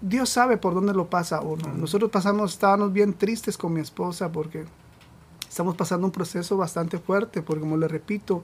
Dios 0.00 0.30
sabe 0.30 0.56
por 0.56 0.74
dónde 0.74 0.94
lo 0.94 1.10
pasa 1.10 1.40
uno. 1.40 1.68
Nosotros 1.74 2.10
pasamos, 2.10 2.52
estábamos 2.52 2.92
bien 2.92 3.12
tristes 3.12 3.58
con 3.58 3.72
mi 3.72 3.80
esposa 3.80 4.32
porque 4.32 4.64
estamos 5.48 5.76
pasando 5.76 6.06
un 6.06 6.12
proceso 6.12 6.56
bastante 6.56 6.98
fuerte, 6.98 7.42
porque 7.42 7.60
como 7.60 7.76
le 7.76 7.86
repito, 7.88 8.42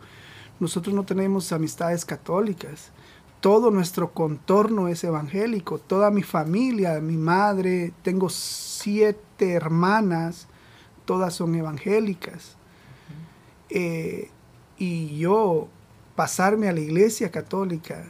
nosotros 0.61 0.94
no 0.94 1.05
tenemos 1.05 1.51
amistades 1.53 2.05
católicas. 2.05 2.90
Todo 3.40 3.70
nuestro 3.70 4.12
contorno 4.12 4.88
es 4.88 5.05
evangélico, 5.05 5.79
toda 5.79 6.11
mi 6.11 6.22
familia, 6.22 7.01
mi 7.01 7.16
madre, 7.16 7.92
tengo 8.03 8.29
siete 8.29 9.53
hermanas, 9.53 10.48
todas 11.05 11.35
son 11.35 11.55
evangélicas. 11.55 12.57
Eh, 13.70 14.31
y 14.77 15.18
yo 15.18 15.68
pasarme 16.16 16.68
a 16.68 16.72
la 16.72 16.81
iglesia 16.81 17.31
católica, 17.31 18.05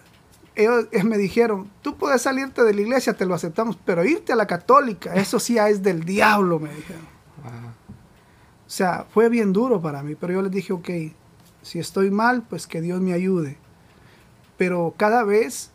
ellos, 0.55 0.87
eh, 0.91 1.05
me 1.05 1.19
dijeron, 1.19 1.71
tú 1.83 1.97
puedes 1.97 2.23
salirte 2.23 2.65
de 2.65 2.75
la 2.75 2.81
iglesia, 2.81 3.15
te 3.15 3.27
lo 3.27 3.35
aceptamos, 3.35 3.79
pero 3.85 4.05
irte 4.05 4.33
a 4.33 4.37
la 4.37 4.47
católica, 4.47 5.15
eso 5.15 5.39
sí 5.39 5.57
es 5.59 5.83
del 5.83 6.05
diablo, 6.05 6.59
me 6.59 6.75
dijeron. 6.75 7.19
O 8.67 8.71
sea, 8.71 9.07
fue 9.09 9.29
bien 9.29 9.53
duro 9.53 9.81
para 9.81 10.03
mí, 10.03 10.15
pero 10.15 10.35
yo 10.35 10.43
les 10.43 10.51
dije, 10.51 10.73
ok, 10.73 10.89
si 11.63 11.79
estoy 11.79 12.11
mal, 12.11 12.43
pues 12.43 12.67
que 12.67 12.81
Dios 12.81 13.01
me 13.01 13.13
ayude. 13.13 13.57
Pero 14.59 14.93
cada 14.99 15.25
vez 15.25 15.71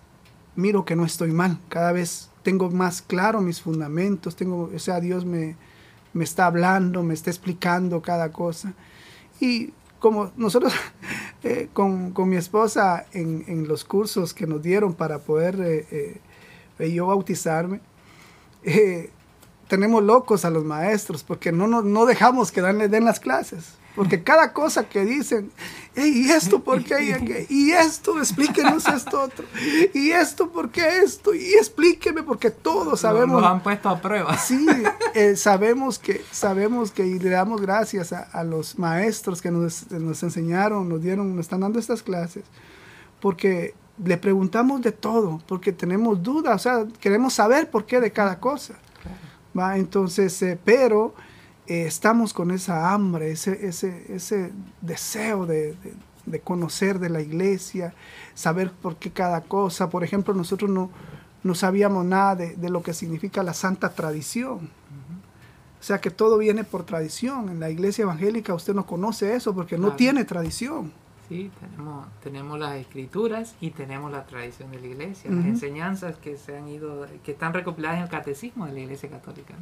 miro 0.55 0.85
que 0.85 0.95
no 0.95 1.05
estoy 1.05 1.31
mal, 1.31 1.57
cada 1.69 1.91
vez 1.91 2.29
tengo 2.43 2.69
más 2.69 3.01
claro 3.01 3.41
mis 3.41 3.61
fundamentos, 3.61 4.35
tengo, 4.35 4.69
o 4.75 4.79
sea, 4.79 4.99
Dios 4.99 5.25
me, 5.25 5.55
me 6.13 6.23
está 6.23 6.45
hablando, 6.45 7.01
me 7.01 7.13
está 7.13 7.31
explicando 7.31 8.01
cada 8.01 8.31
cosa. 8.31 8.73
Y 9.39 9.73
como 9.99 10.31
nosotros 10.35 10.73
eh, 11.43 11.69
con, 11.73 12.11
con 12.11 12.29
mi 12.29 12.35
esposa 12.35 13.05
en, 13.13 13.45
en 13.47 13.67
los 13.67 13.85
cursos 13.85 14.33
que 14.33 14.45
nos 14.45 14.61
dieron 14.61 14.93
para 14.93 15.19
poder 15.19 15.59
eh, 15.61 16.21
eh, 16.77 16.91
yo 16.91 17.07
bautizarme, 17.07 17.79
tenemos 19.67 20.03
locos 20.03 20.45
a 20.45 20.49
los 20.49 20.65
maestros 20.65 21.23
porque 21.23 21.51
no, 21.51 21.67
no, 21.67 21.81
no 21.81 22.05
dejamos 22.05 22.51
que 22.51 22.61
dan, 22.61 22.77
den 22.77 23.05
las 23.05 23.19
clases. 23.19 23.75
Porque 23.95 24.23
cada 24.23 24.53
cosa 24.53 24.89
que 24.89 25.05
dicen, 25.05 25.51
"Ey, 25.95 26.25
¿y 26.25 26.31
esto 26.31 26.63
por 26.63 26.83
qué? 26.83 27.45
¿Y, 27.49 27.71
esto? 27.71 28.17
Explíquenos 28.17 28.87
esto 28.87 29.21
otro. 29.21 29.45
¿Y 29.93 30.09
esto 30.11 30.49
por 30.49 30.71
qué 30.71 30.99
esto? 30.99 31.33
Y 31.33 31.53
explíqueme 31.53 32.23
porque 32.23 32.49
todos 32.49 33.01
sabemos. 33.01 33.41
Nos 33.41 33.51
han 33.51 33.61
puesto 33.61 33.89
a 33.89 34.01
prueba. 34.01 34.37
Sí, 34.43 34.65
eh, 35.13 35.35
sabemos 35.35 35.99
que, 35.99 36.23
sabemos 36.31 36.91
que 36.91 37.05
y 37.05 37.19
le 37.19 37.29
damos 37.29 37.61
gracias 37.61 38.11
a, 38.13 38.21
a 38.21 38.43
los 38.43 38.77
maestros 38.79 39.41
que 39.41 39.51
nos, 39.51 39.89
nos 39.91 40.21
enseñaron, 40.23 40.89
nos 40.89 41.01
dieron, 41.01 41.35
nos 41.35 41.45
están 41.45 41.61
dando 41.61 41.79
estas 41.79 42.01
clases, 42.03 42.43
porque 43.21 43.73
le 44.03 44.17
preguntamos 44.17 44.81
de 44.81 44.91
todo, 44.91 45.41
porque 45.47 45.71
tenemos 45.71 46.21
dudas, 46.21 46.55
o 46.55 46.59
sea, 46.59 46.85
queremos 46.99 47.33
saber 47.33 47.69
por 47.69 47.85
qué 47.85 47.99
de 47.99 48.11
cada 48.11 48.39
cosa. 48.39 48.73
¿va? 49.57 49.77
Entonces, 49.77 50.41
eh, 50.41 50.57
pero 50.63 51.13
eh, 51.67 51.85
estamos 51.85 52.33
con 52.33 52.51
esa 52.51 52.91
hambre, 52.93 53.31
ese, 53.31 53.65
ese, 53.67 54.05
ese 54.13 54.51
deseo 54.81 55.45
de, 55.45 55.73
de- 55.73 55.93
de 56.25 56.39
conocer 56.39 56.99
de 56.99 57.09
la 57.09 57.19
iglesia, 57.21 57.93
saber 58.33 58.71
por 58.71 58.95
qué 58.95 59.11
cada 59.11 59.41
cosa. 59.41 59.89
Por 59.89 60.05
ejemplo, 60.05 60.33
nosotros 60.33 60.71
no, 60.71 60.89
no 61.43 61.53
sabíamos 61.53 62.05
nada 62.05 62.37
de, 62.37 62.55
de 62.55 62.69
lo 62.69 62.81
que 62.81 62.93
significa 62.93 63.43
la 63.43 63.53
santa 63.53 63.93
tradición. 63.93 64.69
O 65.81 65.85
sea 65.85 65.99
que 65.99 66.09
todo 66.11 66.37
viene 66.37 66.63
por 66.63 66.85
tradición. 66.85 67.49
En 67.49 67.59
la 67.59 67.69
iglesia 67.69 68.03
evangélica 68.03 68.53
usted 68.53 68.73
no 68.73 68.85
conoce 68.85 69.35
eso 69.35 69.53
porque 69.53 69.75
no 69.77 69.87
Claro. 69.87 69.95
tiene 69.97 70.23
tradición. 70.23 70.93
Sí, 71.29 71.49
tenemos, 71.59 72.07
tenemos 72.21 72.59
las 72.59 72.75
escrituras 72.75 73.55
y 73.61 73.71
tenemos 73.71 74.11
la 74.11 74.25
tradición 74.25 74.71
de 74.71 74.79
la 74.79 74.87
iglesia, 74.87 75.31
las 75.31 75.45
enseñanzas 75.45 76.17
que 76.17 76.37
se 76.37 76.57
han 76.57 76.67
ido, 76.67 77.07
que 77.23 77.31
están 77.31 77.53
recopiladas 77.53 77.97
en 77.97 78.03
el 78.03 78.09
catecismo 78.09 78.65
de 78.65 78.73
la 78.73 78.79
iglesia 78.81 79.09
católica. 79.09 79.55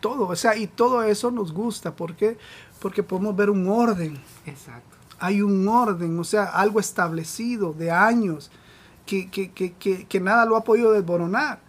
Todo, 0.00 0.26
o 0.26 0.36
sea, 0.36 0.56
y 0.56 0.66
todo 0.66 1.02
eso 1.04 1.30
nos 1.30 1.52
gusta. 1.52 1.94
¿Por 1.94 2.16
qué? 2.16 2.36
Porque 2.80 3.02
podemos 3.02 3.34
ver 3.36 3.48
un 3.48 3.68
orden. 3.68 4.18
Exacto. 4.44 4.96
hay 5.18 5.42
un 5.42 5.66
orden, 5.66 6.18
o 6.18 6.24
sea, 6.24 6.44
algo 6.44 6.80
establecido 6.80 7.72
de 7.72 7.90
años, 7.90 8.50
que, 9.06 9.30
que, 9.30 9.50
que, 9.52 9.72
que, 9.72 10.04
que 10.04 10.20
nada 10.20 10.44
lo 10.44 10.56
ha 10.56 10.64
podido 10.64 10.92
desboronar. 10.92 11.60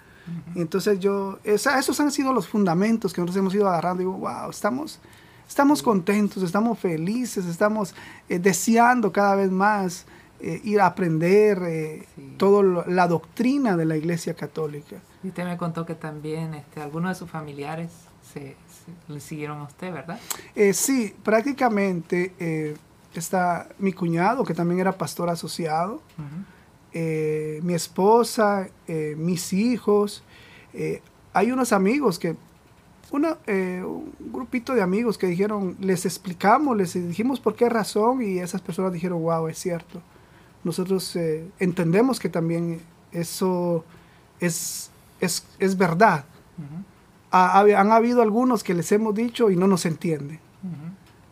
Entonces 0.53 0.99
yo, 0.99 1.39
o 1.43 1.57
sea, 1.57 1.79
esos 1.79 1.99
han 1.99 2.11
sido 2.11 2.33
los 2.33 2.47
fundamentos 2.47 3.13
que 3.13 3.21
nosotros 3.21 3.37
hemos 3.37 3.55
ido 3.55 3.67
agarrando. 3.67 4.03
Y 4.03 4.05
digo, 4.05 4.17
wow, 4.17 4.49
estamos, 4.51 4.99
estamos 5.49 5.81
contentos, 5.83 6.43
estamos 6.43 6.79
felices, 6.79 7.45
estamos 7.45 7.93
eh, 8.29 8.39
deseando 8.39 9.11
cada 9.11 9.35
vez 9.35 9.51
más 9.51 10.05
eh, 10.39 10.61
ir 10.63 10.79
a 10.79 10.85
aprender 10.85 11.61
eh, 11.63 12.05
Sí. 12.15 12.35
toda 12.37 12.85
la 12.87 13.07
doctrina 13.09 13.75
de 13.75 13.83
la 13.85 13.97
Iglesia 13.97 14.33
Católica. 14.35 14.97
Y 15.23 15.27
usted 15.29 15.43
me 15.43 15.57
contó 15.57 15.85
que 15.85 15.95
también 15.95 16.53
este, 16.53 16.81
algunos 16.81 17.09
de 17.11 17.15
sus 17.15 17.29
familiares 17.29 17.91
se, 18.33 18.39
se- 18.85 19.11
le 19.13 19.19
siguieron 19.19 19.57
a 19.59 19.63
usted, 19.63 19.91
¿verdad? 19.91 20.17
Eh, 20.55 20.73
sí, 20.73 21.13
prácticamente 21.23 22.33
eh, 22.39 22.77
está 23.13 23.67
mi 23.79 23.91
cuñado, 23.91 24.45
que 24.45 24.53
también 24.53 24.79
era 24.79 24.93
pastor 24.93 25.29
asociado. 25.29 25.95
Ujú. 26.17 26.45
eh, 26.93 27.59
mi 27.63 27.73
esposa, 27.73 28.67
mis 29.17 29.51
hijos. 29.53 30.23
hay 31.33 31.51
unos 31.51 31.71
amigos 31.73 32.17
que, 32.17 32.35
una, 33.11 33.37
eh, 33.47 33.83
un 33.85 34.13
grupito 34.31 34.73
de 34.73 34.81
amigos 34.81 35.17
que 35.17 35.27
dijeron, 35.27 35.75
les 35.79 36.05
explicamos, 36.05 36.77
les 36.77 36.93
dijimos 36.93 37.39
por 37.39 37.55
qué 37.55 37.69
razón 37.69 38.21
y 38.21 38.39
esas 38.39 38.61
personas 38.61 38.93
dijeron, 38.93 39.21
wow, 39.21 39.47
es 39.47 39.57
cierto. 39.57 40.01
Nosotros 40.63 41.15
eh, 41.15 41.45
entendemos 41.59 42.19
que 42.19 42.29
también 42.29 42.81
eso 43.11 43.83
es, 44.39 44.91
es, 45.21 45.45
es 45.59 45.77
verdad. 45.77 46.25
Ujú. 46.57 46.83
Ha- 47.31 47.59
ha- 47.59 47.79
han 47.81 47.91
habido 47.91 48.21
algunos 48.21 48.63
que 48.63 48.73
les 48.73 48.91
hemos 48.91 49.15
dicho 49.15 49.49
y 49.49 49.55
no 49.55 49.67
nos 49.67 49.85
entienden. 49.85 50.39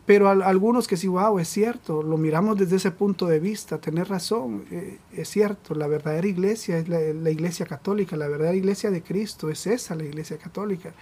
Pero 0.06 0.30
algunos 0.30 0.88
que 0.88 0.96
sí, 0.96 1.08
wow, 1.10 1.38
es 1.38 1.50
cierto, 1.50 2.02
lo 2.02 2.16
miramos 2.18 2.58
desde 2.58 2.78
ese 2.78 2.92
punto 2.92 3.26
de 3.28 3.42
vista, 3.42 3.78
tener 3.80 4.08
razón, 4.08 4.64
eh, 4.72 5.00
es 5.12 5.28
cierto, 5.28 5.76
la 5.76 5.88
verdadera 5.88 6.26
iglesia 6.26 6.78
es 6.78 6.88
la, 6.88 7.30
iglesia 7.30 7.66
católica, 7.66 8.16
la 8.16 8.30
verdadera 8.30 8.56
iglesia 8.56 8.90
de 8.90 9.02
Cristo 9.04 9.50
es 9.50 9.68
esa, 9.68 9.96
la 9.96 10.06
iglesia 10.06 10.38
católica. 10.38 10.94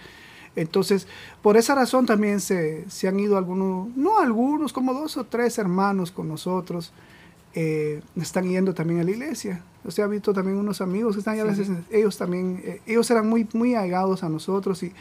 Entonces, 0.56 1.06
por 1.42 1.56
esa 1.56 1.74
razón 1.74 2.06
también 2.06 2.40
se, 2.40 2.86
han 3.06 3.20
ido 3.20 3.36
algunos, 3.36 3.94
no 3.96 4.18
algunos, 4.18 4.72
como 4.72 4.94
dos 4.94 5.16
o 5.16 5.24
tres 5.24 5.58
hermanos 5.58 6.10
con 6.10 6.28
nosotros, 6.28 6.92
eh, 7.54 8.02
están 8.16 8.48
yendo 8.48 8.74
también 8.74 9.00
a 9.00 9.04
la 9.04 9.10
iglesia. 9.10 9.62
O 9.84 9.90
sea, 9.90 10.06
he 10.06 10.08
visto 10.08 10.32
también 10.32 10.56
unos 10.56 10.80
amigos 10.80 11.14
que 11.14 11.20
están, 11.20 11.38
a 11.38 11.44
veces, 11.44 11.68
ellos 11.90 12.18
también, 12.18 12.60
eh, 12.64 12.80
ellos 12.86 13.10
eran 13.10 13.28
muy, 13.28 13.46
muy 13.52 13.74
allegados 13.74 14.24
a 14.24 14.28
nosotros 14.28 14.82
y 14.82 14.92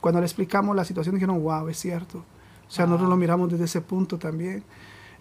cuando 0.00 0.18
le 0.18 0.26
explicamos 0.26 0.74
la 0.74 0.84
situación 0.84 1.14
dijeron, 1.14 1.40
wow, 1.42 1.68
es 1.68 1.78
cierto 1.78 2.24
o 2.72 2.74
sea, 2.74 2.86
nosotros 2.86 3.10
lo 3.10 3.18
miramos 3.18 3.50
desde 3.50 3.66
ese 3.66 3.82
punto 3.82 4.16
también. 4.16 4.64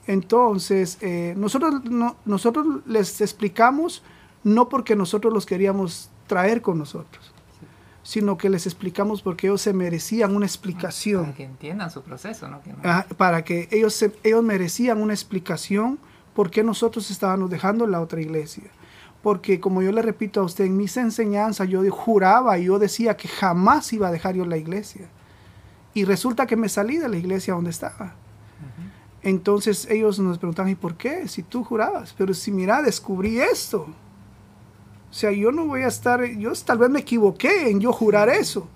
Entonces, 0.07 0.97
eh, 1.01 1.33
nosotros, 1.35 1.81
nosotros 2.23 2.65
les 2.85 3.19
explicamos 3.19 4.03
no 4.45 4.69
porque 4.69 4.95
nosotros 4.95 5.33
los 5.33 5.45
queríamos 5.45 6.09
traer 6.27 6.61
con 6.61 6.77
nosotros, 6.79 7.30
sino 8.03 8.37
que 8.37 8.49
les 8.49 8.65
explicamos 8.65 9.21
porque 9.21 9.47
ellos 9.47 9.61
se 9.61 9.73
merecían 9.73 10.35
una 10.35 10.45
explicación. 10.45 11.25
Para 11.25 11.35
que 11.35 11.43
entiendan 11.43 11.91
su 11.91 12.01
proceso, 12.01 12.47
¿no? 12.47 12.61
para 13.17 13.43
que 13.43 13.67
ellos, 13.71 14.03
ellos 14.23 14.43
merecían 14.43 15.01
una 15.01 15.13
explicación 15.13 15.99
por 16.33 16.49
qué 16.49 16.63
nosotros 16.63 17.11
estábamos 17.11 17.49
dejando 17.49 17.85
la 17.87 18.01
otra 18.01 18.21
iglesia. 18.21 18.63
Porque 19.21 19.59
como 19.59 19.83
yo 19.83 19.91
le 19.91 20.01
repito 20.01 20.41
a 20.41 20.43
usted, 20.43 20.65
en 20.65 20.77
mis 20.77 20.97
enseñanzas 20.97 21.69
yo 21.69 21.89
juraba 21.91 22.57
y 22.57 22.65
yo 22.65 22.79
decía 22.79 23.15
que 23.15 23.27
jamás 23.27 23.93
iba 23.93 24.07
a 24.07 24.11
dejar 24.11 24.35
yo 24.35 24.45
la 24.45 24.57
iglesia. 24.57 25.07
Y 25.93 26.05
resulta 26.05 26.47
que 26.47 26.55
me 26.55 26.69
salí 26.69 26.97
de 26.97 27.09
la 27.09 27.17
iglesia 27.17 27.53
donde 27.53 27.69
estaba. 27.69 28.15
Entonces 29.23 29.87
ellos 29.91 30.17
nos 30.17 30.39
preguntaban, 30.39 30.71
¿y 30.71 30.75
por 30.75 30.95
qué? 30.95 31.27
Si 31.27 31.43
tú 31.43 31.63
jurabas, 31.63 32.15
pero 32.17 32.33
si 32.33 32.51
mira, 32.51 32.81
descubrí 32.81 33.39
esto. 33.39 33.87
O 35.11 35.13
sea, 35.13 35.31
yo 35.31 35.51
no 35.51 35.65
voy 35.65 35.81
a 35.81 35.87
estar, 35.87 36.23
yo 36.23 36.53
tal 36.65 36.77
vez 36.77 36.89
me 36.89 37.01
equivoqué 37.01 37.69
en 37.69 37.81
yo 37.81 37.91
jurar 37.91 38.29
eso, 38.29 38.69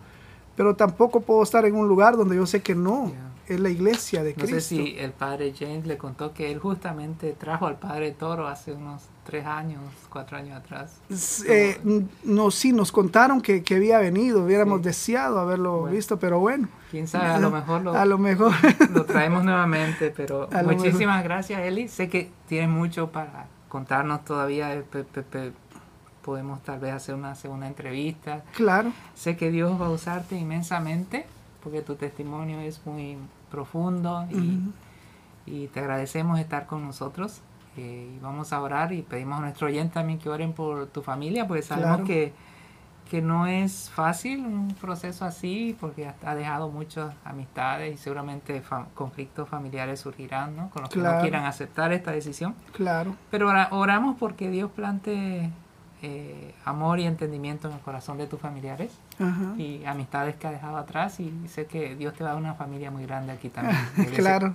pero 0.58 0.76
tampoco 0.76 1.22
puedo 1.22 1.42
estar 1.42 1.66
en 1.66 1.76
un 1.76 1.88
lugar 1.88 2.18
donde 2.18 2.36
yo 2.36 2.46
sé 2.46 2.62
que 2.62 2.76
no 2.76 3.14
es 3.48 3.60
la 3.60 3.70
iglesia 3.70 4.22
de 4.22 4.34
Cristo. 4.34 4.56
No 4.56 4.62
sé 4.62 4.68
si 4.68 4.96
el 4.98 5.12
padre 5.12 5.54
James 5.58 5.86
le 5.86 5.98
contó 5.98 6.34
que 6.34 6.52
él 6.52 6.60
justamente 6.60 7.34
trajo 7.34 7.68
al 7.68 7.78
padre 7.78 8.12
Toro 8.12 8.48
hace 8.48 8.74
unos 8.74 9.04
tres 9.24 9.46
años, 9.46 9.82
cuatro 10.10 10.38
años 10.38 10.58
atrás. 10.58 11.00
Eh, 11.48 11.80
no, 12.24 12.52
sí, 12.52 12.74
nos 12.74 12.92
contaron 12.92 13.40
que, 13.42 13.64
había 13.74 14.00
venido, 14.00 14.44
hubiéramos 14.44 14.82
deseado 14.82 15.40
haberlo 15.40 15.86
visto, 15.86 16.20
pero 16.20 16.40
bueno. 16.40 16.68
Quién 16.92 17.08
sabe, 17.08 17.28
a 17.28 17.40
lo 17.40 17.50
mejor 17.50 17.82
lo, 17.82 17.94
a 17.96 18.06
lo, 18.06 18.18
mejor. 18.18 18.52
lo 18.94 19.06
traemos 19.06 19.44
nuevamente, 19.44 20.12
pero 20.12 20.50
muchísimas 20.66 21.24
gracias, 21.24 21.62
Eli. 21.62 21.88
Sé 21.88 22.10
que 22.10 22.32
tienes 22.48 22.70
mucho 22.70 23.12
para 23.12 23.48
contarnos 23.70 24.26
todavía. 24.26 24.74
Eh, 24.74 24.84
podemos 26.26 26.64
tal 26.64 26.80
vez 26.80 26.92
hacer 26.92 27.14
una 27.14 27.36
segunda 27.36 27.68
entrevista. 27.68 28.42
Claro. 28.56 28.92
Sé 29.14 29.38
que 29.38 29.52
Dios 29.52 29.80
va 29.80 29.86
a 29.86 29.90
usarte 29.92 30.36
inmensamente 30.36 31.28
porque 31.64 31.82
tu 31.82 31.96
testimonio 31.96 32.60
es 32.60 32.82
muy 32.86 33.18
profundo 33.52 34.28
y, 35.46 35.68
te 35.68 35.80
agradecemos 35.80 36.40
estar 36.40 36.66
con 36.66 36.84
nosotros. 36.84 37.42
Eh, 37.78 38.16
y 38.16 38.20
vamos 38.20 38.54
a 38.54 38.62
orar 38.62 38.94
y 38.94 39.04
pedimos 39.04 39.38
a 39.38 39.42
nuestro 39.42 39.68
oyente 39.68 39.96
también 39.96 40.18
que 40.18 40.30
oren 40.30 40.54
por 40.54 40.88
tu 40.88 41.02
familia, 41.02 41.48
porque 41.48 41.62
sabemos 41.62 42.08
que, 42.08 42.34
que 43.10 43.22
no 43.22 43.46
es 43.46 43.92
fácil 43.92 44.46
un 44.46 44.76
proceso 44.80 45.26
así, 45.26 45.76
porque 45.80 46.12
ha 46.24 46.36
dejado 46.36 46.70
muchas 46.70 47.14
amistades 47.24 47.94
y 47.94 47.98
seguramente 47.98 48.64
conflictos 48.94 49.50
familiares 49.50 50.00
surgirán, 50.00 50.56
¿no? 50.56 50.70
Con 50.70 50.84
los 50.84 50.92
que 50.92 51.00
no 51.00 51.20
quieran 51.22 51.46
aceptar 51.46 51.92
esta 51.94 52.12
decisión. 52.12 52.56
Claro. 52.74 53.16
Pero 53.30 53.52
oramos 53.72 54.16
porque 54.18 54.50
Dios 54.50 54.72
plante 54.72 55.52
eh, 56.02 56.54
amor 56.66 57.00
y 57.00 57.06
entendimiento 57.06 57.68
en 57.68 57.76
el 57.76 57.80
corazón 57.80 58.18
de 58.18 58.28
tus 58.28 58.40
familiares 58.40 58.92
y 59.58 59.84
amistades 59.86 60.36
que 60.36 60.48
ha 60.48 60.52
dejado 60.52 60.78
atrás 60.78 61.20
y 61.20 61.34
sé 61.48 61.66
que 61.66 61.96
Dios 61.96 62.14
te 62.14 62.24
va 62.24 62.32
a 62.32 62.34
dar 62.34 62.42
una 62.42 62.54
familia 62.54 62.92
muy 62.92 63.06
grande 63.06 63.32
aquí 63.32 63.50
también. 63.50 63.78
claro. 64.16 64.54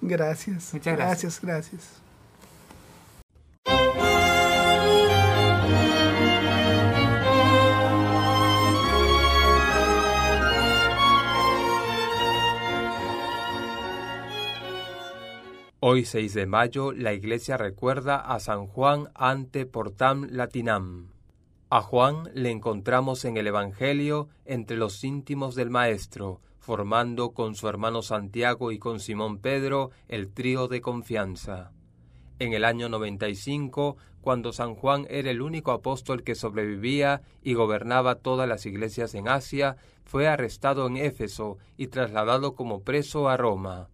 Gracias. 0.00 0.72
Muchas 0.72 0.96
gracias. 0.96 1.40
Gracias, 1.40 1.40
gracias. 1.40 2.03
Hoy 15.86 16.06
6 16.06 16.32
de 16.32 16.46
mayo 16.46 16.92
la 16.92 17.12
iglesia 17.12 17.58
recuerda 17.58 18.16
a 18.16 18.40
San 18.40 18.66
Juan 18.68 19.10
ante 19.14 19.66
portam 19.66 20.26
latinam. 20.30 21.10
A 21.68 21.82
Juan 21.82 22.30
le 22.32 22.50
encontramos 22.50 23.26
en 23.26 23.36
el 23.36 23.48
Evangelio 23.48 24.30
entre 24.46 24.78
los 24.78 25.04
íntimos 25.04 25.54
del 25.54 25.68
Maestro, 25.68 26.40
formando 26.58 27.32
con 27.32 27.54
su 27.54 27.68
hermano 27.68 28.00
Santiago 28.00 28.72
y 28.72 28.78
con 28.78 28.98
Simón 28.98 29.40
Pedro 29.40 29.90
el 30.08 30.32
trío 30.32 30.68
de 30.68 30.80
confianza. 30.80 31.72
En 32.38 32.54
el 32.54 32.64
año 32.64 32.88
95, 32.88 33.98
cuando 34.22 34.54
San 34.54 34.76
Juan 34.76 35.06
era 35.10 35.30
el 35.30 35.42
único 35.42 35.70
apóstol 35.70 36.22
que 36.22 36.34
sobrevivía 36.34 37.20
y 37.42 37.52
gobernaba 37.52 38.14
todas 38.14 38.48
las 38.48 38.64
iglesias 38.64 39.14
en 39.14 39.28
Asia, 39.28 39.76
fue 40.02 40.28
arrestado 40.28 40.86
en 40.86 40.96
Éfeso 40.96 41.58
y 41.76 41.88
trasladado 41.88 42.54
como 42.54 42.84
preso 42.84 43.28
a 43.28 43.36
Roma. 43.36 43.90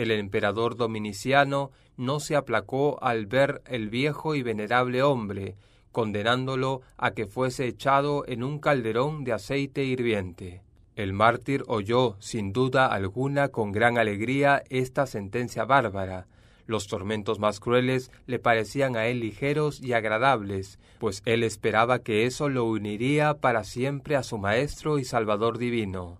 El 0.00 0.12
emperador 0.12 0.76
dominiciano 0.76 1.72
no 1.98 2.20
se 2.20 2.34
aplacó 2.34 2.96
al 3.04 3.26
ver 3.26 3.60
el 3.66 3.90
viejo 3.90 4.34
y 4.34 4.42
venerable 4.42 5.02
hombre, 5.02 5.56
condenándolo 5.92 6.80
a 6.96 7.10
que 7.10 7.26
fuese 7.26 7.66
echado 7.66 8.24
en 8.26 8.42
un 8.42 8.60
calderón 8.60 9.24
de 9.24 9.34
aceite 9.34 9.84
hirviente. 9.84 10.62
El 10.96 11.12
mártir 11.12 11.64
oyó, 11.66 12.16
sin 12.18 12.54
duda 12.54 12.86
alguna, 12.86 13.48
con 13.48 13.72
gran 13.72 13.98
alegría 13.98 14.62
esta 14.70 15.04
sentencia 15.04 15.66
bárbara. 15.66 16.28
Los 16.64 16.86
tormentos 16.86 17.38
más 17.38 17.60
crueles 17.60 18.10
le 18.24 18.38
parecían 18.38 18.96
a 18.96 19.06
él 19.06 19.20
ligeros 19.20 19.82
y 19.82 19.92
agradables, 19.92 20.78
pues 20.98 21.20
él 21.26 21.42
esperaba 21.42 21.98
que 21.98 22.24
eso 22.24 22.48
lo 22.48 22.64
uniría 22.64 23.34
para 23.34 23.64
siempre 23.64 24.16
a 24.16 24.22
su 24.22 24.38
Maestro 24.38 24.98
y 24.98 25.04
Salvador 25.04 25.58
divino. 25.58 26.16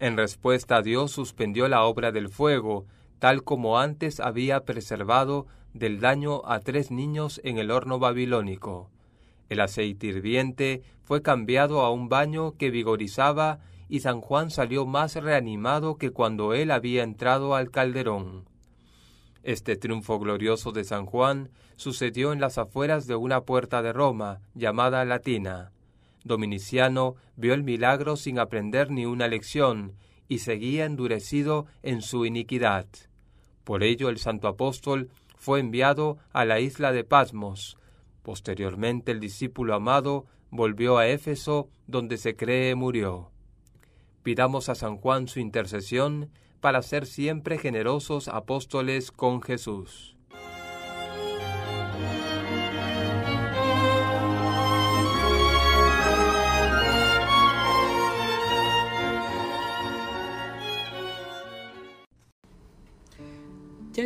En 0.00 0.16
respuesta 0.16 0.82
Dios 0.82 1.12
suspendió 1.12 1.68
la 1.68 1.84
obra 1.84 2.10
del 2.10 2.28
fuego, 2.28 2.86
tal 3.24 3.42
como 3.42 3.78
antes 3.78 4.20
había 4.20 4.66
preservado 4.66 5.46
del 5.72 5.98
daño 5.98 6.42
a 6.44 6.60
tres 6.60 6.90
niños 6.90 7.40
en 7.42 7.56
el 7.56 7.70
horno 7.70 7.98
babilónico. 7.98 8.90
El 9.48 9.60
aceite 9.60 10.08
hirviente 10.08 10.82
fue 11.00 11.22
cambiado 11.22 11.80
a 11.80 11.90
un 11.90 12.10
baño 12.10 12.52
que 12.58 12.68
vigorizaba 12.68 13.60
y 13.88 14.00
San 14.00 14.20
Juan 14.20 14.50
salió 14.50 14.84
más 14.84 15.14
reanimado 15.14 15.96
que 15.96 16.10
cuando 16.10 16.52
él 16.52 16.70
había 16.70 17.02
entrado 17.02 17.54
al 17.54 17.70
calderón. 17.70 18.44
Este 19.42 19.76
triunfo 19.76 20.18
glorioso 20.18 20.72
de 20.72 20.84
San 20.84 21.06
Juan 21.06 21.48
sucedió 21.76 22.34
en 22.34 22.42
las 22.42 22.58
afueras 22.58 23.06
de 23.06 23.16
una 23.16 23.40
puerta 23.44 23.80
de 23.80 23.94
Roma 23.94 24.42
llamada 24.52 25.02
Latina. 25.06 25.72
Dominiciano 26.24 27.14
vio 27.36 27.54
el 27.54 27.62
milagro 27.62 28.16
sin 28.16 28.38
aprender 28.38 28.90
ni 28.90 29.06
una 29.06 29.28
lección 29.28 29.94
y 30.28 30.40
seguía 30.40 30.84
endurecido 30.84 31.64
en 31.82 32.02
su 32.02 32.26
iniquidad. 32.26 32.86
Por 33.64 33.82
ello 33.82 34.08
el 34.08 34.18
santo 34.18 34.46
apóstol 34.48 35.10
fue 35.36 35.60
enviado 35.60 36.18
a 36.32 36.44
la 36.44 36.60
isla 36.60 36.92
de 36.92 37.04
Pasmos. 37.04 37.76
Posteriormente 38.22 39.12
el 39.12 39.20
discípulo 39.20 39.74
amado 39.74 40.26
volvió 40.50 40.98
a 40.98 41.08
Éfeso, 41.08 41.68
donde 41.86 42.16
se 42.16 42.36
cree 42.36 42.74
murió. 42.74 43.30
Pidamos 44.22 44.68
a 44.68 44.74
San 44.74 44.96
Juan 44.96 45.28
su 45.28 45.40
intercesión 45.40 46.30
para 46.60 46.80
ser 46.80 47.04
siempre 47.04 47.58
generosos 47.58 48.28
apóstoles 48.28 49.10
con 49.10 49.42
Jesús. 49.42 50.13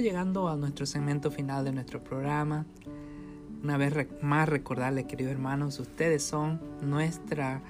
Llegando 0.00 0.48
a 0.48 0.56
nuestro 0.56 0.86
segmento 0.86 1.32
final 1.32 1.64
de 1.64 1.72
nuestro 1.72 2.04
programa, 2.04 2.66
una 3.64 3.76
vez 3.76 4.06
más 4.22 4.48
recordarles, 4.48 5.06
queridos 5.06 5.32
hermanos, 5.32 5.80
ustedes 5.80 6.22
son 6.22 6.60
nuestros 6.80 7.60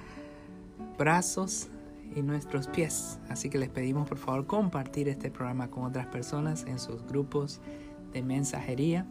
brazos 0.95 1.69
y 2.15 2.21
nuestros 2.21 2.67
pies. 2.67 3.17
Así 3.29 3.49
que 3.49 3.57
les 3.57 3.69
pedimos 3.69 4.07
por 4.07 4.19
favor 4.19 4.45
compartir 4.45 5.09
este 5.09 5.31
programa 5.31 5.71
con 5.71 5.85
otras 5.85 6.05
personas 6.05 6.65
en 6.67 6.77
sus 6.77 7.03
grupos 7.07 7.61
de 8.13 8.21
mensajería. 8.21 9.07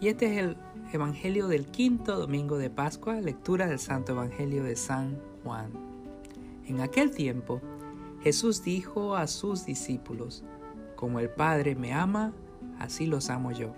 Y 0.00 0.08
este 0.08 0.32
es 0.32 0.44
el 0.44 0.56
Evangelio 0.94 1.46
del 1.46 1.66
quinto 1.66 2.18
domingo 2.18 2.56
de 2.56 2.70
Pascua, 2.70 3.20
lectura 3.20 3.66
del 3.66 3.78
Santo 3.78 4.12
Evangelio 4.12 4.64
de 4.64 4.76
San 4.76 5.20
Juan. 5.44 5.70
En 6.66 6.80
aquel 6.80 7.10
tiempo, 7.10 7.60
Jesús 8.22 8.64
dijo 8.64 9.14
a 9.14 9.26
sus 9.26 9.66
discípulos, 9.66 10.42
Como 11.04 11.20
el 11.20 11.28
Padre 11.28 11.74
me 11.74 11.92
ama, 11.92 12.32
así 12.78 13.04
los 13.04 13.28
amo 13.28 13.52
yo. 13.52 13.74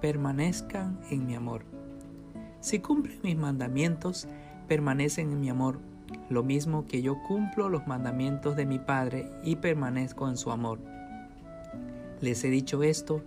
Permanezcan 0.00 0.98
en 1.10 1.26
mi 1.26 1.34
amor. 1.34 1.66
Si 2.60 2.78
cumplen 2.78 3.18
mis 3.22 3.36
mandamientos, 3.36 4.26
permanecen 4.66 5.32
en 5.32 5.40
mi 5.40 5.50
amor, 5.50 5.80
lo 6.30 6.42
mismo 6.42 6.86
que 6.86 7.02
yo 7.02 7.22
cumplo 7.28 7.68
los 7.68 7.86
mandamientos 7.86 8.56
de 8.56 8.64
mi 8.64 8.78
Padre 8.78 9.30
y 9.44 9.56
permanezco 9.56 10.30
en 10.30 10.38
su 10.38 10.50
amor. 10.50 10.78
Les 12.22 12.42
he 12.42 12.48
dicho 12.48 12.82
esto 12.82 13.20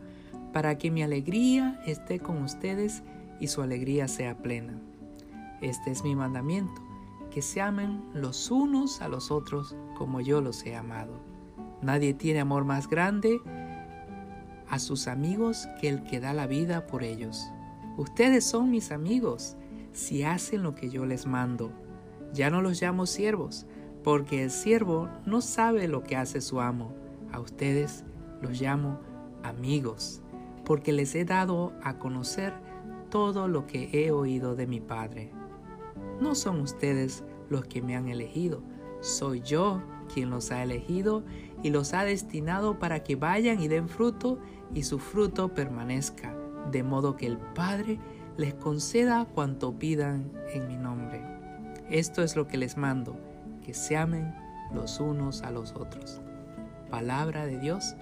para 0.52 0.80
que 0.80 0.90
mi 0.90 1.04
alegría 1.04 1.80
esté 1.86 2.20
con 2.20 2.42
ustedes 2.42 3.04
y 3.40 3.46
su 3.46 3.62
alegría 3.62 4.08
sea 4.08 4.40
plena. 4.40 4.74
Este 5.62 5.92
es 5.92 6.04
mi 6.04 6.16
mandamiento, 6.16 6.82
que 7.30 7.44
se 7.44 7.62
amen 7.62 8.02
los 8.16 8.50
unos 8.50 9.04
a 9.04 9.08
los 9.08 9.30
otros 9.30 9.76
como 10.00 10.20
yo 10.20 10.42
los 10.42 10.66
he 10.66 10.76
amado. 10.76 11.33
Nadie 11.84 12.14
tiene 12.14 12.40
amor 12.40 12.64
más 12.64 12.88
grande 12.88 13.42
a 14.70 14.80
sus 14.80 15.08
amigos 15.08 15.68
que 15.82 15.90
el 15.90 16.04
que 16.04 16.22
da 16.22 16.34
la 16.34 16.48
vida 16.48 16.88
por 16.88 17.04
ellos. 17.04 17.52
Ustedes 17.98 18.46
son 18.46 18.72
mis 18.72 18.92
amigos 18.92 19.58
si 19.92 20.24
hacen 20.24 20.64
lo 20.64 20.76
que 20.76 20.90
yo 20.90 21.06
les 21.06 21.28
mando. 21.28 21.72
Ya 22.34 22.50
no 22.50 22.62
los 22.62 22.82
llamo 22.82 23.06
siervos, 23.06 23.68
porque 24.02 24.44
el 24.44 24.50
siervo 24.50 25.10
no 25.26 25.42
sabe 25.42 25.90
lo 25.90 26.04
que 26.04 26.16
hace 26.16 26.40
su 26.40 26.62
amo. 26.62 26.94
A 27.34 27.42
ustedes 27.42 28.06
los 28.42 28.62
llamo 28.62 29.00
amigos, 29.44 30.22
porque 30.64 30.94
les 30.94 31.14
he 31.16 31.26
dado 31.26 31.74
a 31.84 32.00
conocer 32.00 32.54
todo 33.10 33.50
lo 33.50 33.68
que 33.68 33.90
he 33.92 34.12
oído 34.12 34.56
de 34.56 34.68
mi 34.68 34.80
Padre. 34.80 35.32
No 36.22 36.34
son 36.34 36.62
ustedes 36.62 37.26
los 37.50 37.66
que 37.66 37.82
me 37.82 37.98
han 37.98 38.08
elegido, 38.08 38.64
soy 39.02 39.42
yo 39.42 39.82
quien 40.14 40.30
los 40.30 40.52
ha 40.52 40.64
elegido 40.64 41.24
y 41.64 41.70
los 41.70 41.94
ha 41.94 42.04
destinado 42.04 42.78
para 42.78 43.04
que 43.04 43.16
vayan 43.16 43.62
y 43.62 43.68
den 43.68 43.90
fruto 43.90 44.38
y 44.74 44.84
su 44.84 45.00
fruto 45.00 45.54
permanezca, 45.54 46.36
de 46.72 46.84
modo 46.84 47.16
que 47.16 47.26
el 47.26 47.38
Padre 47.38 48.00
les 48.38 48.54
conceda 48.54 49.26
cuanto 49.26 49.74
pidan 49.74 50.32
en 50.54 50.68
mi 50.68 50.76
nombre. 50.76 51.24
Esto 51.90 52.22
es 52.22 52.36
lo 52.36 52.48
que 52.48 52.58
les 52.58 52.78
mando, 52.78 53.18
que 53.66 53.74
se 53.74 53.96
amen 53.96 54.36
los 54.74 55.00
unos 55.00 55.42
a 55.42 55.52
los 55.52 55.72
otros. 55.74 56.22
Palabra 56.90 57.46
de 57.46 57.60
Dios, 57.60 57.96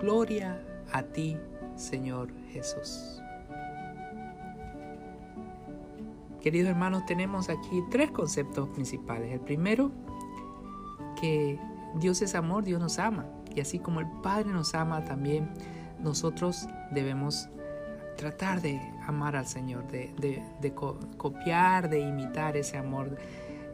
gloria 0.00 0.62
a 0.92 1.02
ti, 1.02 1.38
Señor 1.76 2.28
Jesús. 2.52 3.22
Queridos 6.42 6.70
hermanos, 6.70 7.06
tenemos 7.06 7.48
aquí 7.48 7.82
tres 7.90 8.10
conceptos 8.10 8.68
principales. 8.70 9.32
El 9.32 9.40
primero, 9.40 9.92
que 11.20 11.58
Dios 11.96 12.22
es 12.22 12.34
amor, 12.34 12.64
Dios 12.64 12.80
nos 12.80 12.98
ama. 12.98 13.26
Y 13.54 13.60
así 13.60 13.78
como 13.78 14.00
el 14.00 14.06
Padre 14.22 14.50
nos 14.50 14.74
ama, 14.74 15.04
también 15.04 15.50
nosotros 16.00 16.68
debemos 16.90 17.48
tratar 18.16 18.60
de 18.60 18.80
amar 19.06 19.36
al 19.36 19.46
Señor, 19.46 19.86
de, 19.88 20.74
copiar, 21.16 21.88
de 21.88 22.00
imitar 22.00 22.56
ese 22.56 22.76
amor 22.76 23.16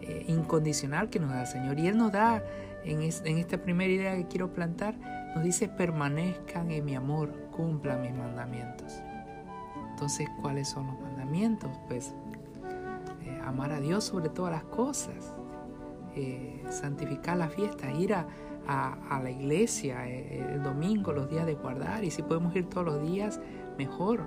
eh, 0.01 0.25
incondicional 0.29 1.11
que 1.11 1.19
nos 1.21 1.31
da 1.31 1.43
el 1.43 1.47
Señor. 1.47 1.79
Y 1.79 1.89
Él 1.89 1.99
nos 1.99 2.12
da, 2.12 2.43
en, 2.85 3.03
esta 3.03 3.59
primera 3.59 3.93
idea 3.93 4.16
que 4.16 4.27
quiero 4.27 4.53
plantar, 4.53 4.95
nos 5.35 5.45
dice, 5.45 5.69
permanezcan 5.69 6.71
en 6.71 6.85
mi 6.85 6.95
amor, 6.95 7.33
cumplan 7.51 8.03
mis 8.03 8.14
mandamientos. 8.14 9.03
Entonces, 9.91 10.29
¿cuáles 10.41 10.69
son 10.69 10.87
los 10.87 11.01
mandamientos? 11.01 11.71
Pues 11.89 12.14
eh, 13.23 13.41
amar 13.45 13.73
a 13.73 13.81
Dios 13.81 14.05
sobre 14.05 14.29
todas 14.29 14.53
las 14.53 14.64
cosas, 14.64 15.35
eh, 16.14 16.64
santificar 16.70 17.36
la 17.36 17.48
fiesta, 17.48 17.90
ir 17.92 18.14
a, 18.14 18.26
la 19.22 19.30
iglesia 19.30 20.06
eh, 20.06 20.46
el 20.52 20.62
domingo, 20.62 21.12
los 21.12 21.30
días 21.30 21.46
de 21.46 21.54
guardar, 21.54 22.04
y 22.04 22.11
si 22.11 22.22
podemos 22.22 22.54
ir 22.54 22.66
todos 22.68 22.86
los 22.86 23.02
días, 23.02 23.40
mejor. 23.76 24.22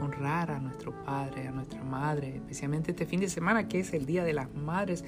Honrar 0.00 0.50
a 0.50 0.60
nuestro 0.60 0.92
padre, 1.02 1.48
a 1.48 1.50
nuestra 1.50 1.82
madre, 1.82 2.36
especialmente 2.36 2.90
este 2.90 3.06
fin 3.06 3.20
de 3.20 3.28
semana 3.28 3.66
que 3.66 3.80
es 3.80 3.94
el 3.94 4.06
Día 4.06 4.22
de 4.22 4.32
las 4.32 4.52
Madres. 4.54 5.02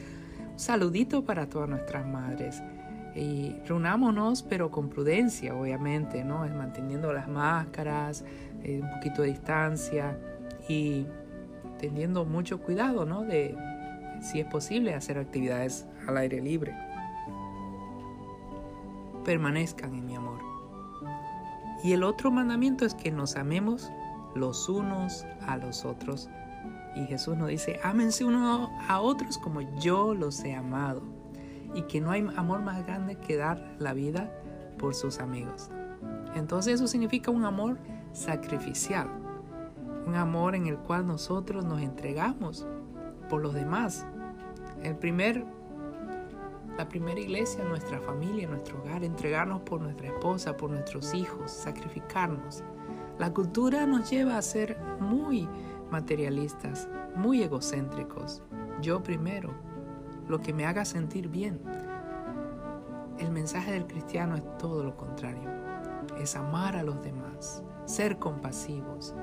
Un 0.53 0.59
saludito 0.59 1.25
para 1.25 1.49
todas 1.49 1.69
nuestras 1.69 2.07
madres. 2.07 2.63
Y 3.15 3.55
reunámonos, 3.67 4.43
pero 4.43 4.71
con 4.71 4.89
prudencia, 4.89 5.55
obviamente, 5.55 6.25
¿no? 6.25 6.39
Manteniendo 6.49 7.13
las 7.13 7.29
máscaras, 7.29 8.25
un 8.65 8.91
poquito 8.91 9.23
de 9.23 9.29
distancia 9.29 10.19
y 10.69 11.07
teniendo 11.79 12.25
mucho 12.25 12.61
cuidado, 12.61 13.05
¿no? 13.05 13.23
De 13.23 13.57
si 14.21 14.41
es 14.41 14.47
posible 14.47 14.95
hacer 14.95 15.19
actividades 15.19 15.87
al 16.07 16.17
aire 16.17 16.41
libre. 16.41 16.75
Permanezcan 19.25 19.95
en 19.95 20.07
mi 20.07 20.15
amor. 20.15 20.41
Y 21.83 21.93
el 21.93 22.03
otro 22.03 22.31
mandamiento 22.31 22.85
es 22.85 22.95
que 22.95 23.11
nos 23.11 23.37
amemos 23.37 23.91
los 24.35 24.69
unos 24.69 25.27
a 25.47 25.57
los 25.57 25.85
otros. 25.85 26.29
Y 26.97 27.05
Jesús 27.07 27.37
nos 27.37 27.49
dice, 27.49 27.81
ámense 27.83 28.25
unos 28.25 28.71
a 28.89 29.01
otros 29.01 29.39
como 29.39 29.61
yo 29.79 30.15
los 30.15 30.45
he 30.45 30.55
amado. 30.55 31.03
Y 31.75 31.83
que 31.83 32.01
no 32.01 32.11
hay 32.11 32.27
amor 32.37 32.63
más 32.63 32.85
grande 32.87 33.17
que 33.17 33.37
dar 33.37 33.77
la 33.79 33.95
vida 33.95 34.31
por 34.79 34.95
sus 34.95 35.21
amigos. 35.21 35.71
Entonces 36.35 36.75
eso 36.75 36.87
significa 36.87 37.31
un 37.31 37.45
amor 37.45 37.79
sacrificial 38.13 39.09
un 40.07 40.17
amor 40.17 40.55
en 40.55 40.67
el 40.67 40.77
cual 40.79 41.07
nosotros 41.07 41.65
nos 41.65 41.81
entregamos 41.81 42.67
por 43.29 43.43
los 43.43 43.55
demás. 43.55 44.07
El 44.83 44.97
primer, 44.97 45.45
la 46.81 46.89
primera 46.89 47.21
iglesia, 47.21 47.63
nuestra 47.63 48.01
familia, 48.01 48.49
nuestro 48.49 48.81
hogar, 48.81 49.05
entregarnos 49.05 49.61
por 49.61 49.83
nuestra 49.83 50.07
esposa, 50.07 50.57
por 50.57 50.71
nuestros 50.71 51.13
hijos, 51.13 51.51
sacrificarnos. 51.51 52.65
La 53.19 53.35
cultura 53.35 53.85
nos 53.85 54.11
lleva 54.11 54.39
a 54.39 54.43
ser 54.43 54.79
muy 54.99 55.47
materialistas, 55.91 56.89
muy 57.15 57.43
egocéntricos. 57.43 58.43
Yo 58.81 59.03
primero, 59.03 59.51
lo 60.27 60.41
que 60.41 60.55
me 60.55 60.65
haga 60.65 60.87
sentir 60.87 61.29
bien. 61.29 61.61
El 63.19 63.31
mensaje 63.31 63.73
del 63.73 63.87
cristiano 63.87 64.35
es 64.37 64.57
todo 64.57 64.83
lo 64.83 64.97
contrario. 64.97 65.51
Es 66.19 66.35
amar 66.35 66.77
a 66.77 66.83
los 66.83 67.03
demás, 67.03 67.63
ser 67.85 68.19
compasivos, 68.19 69.15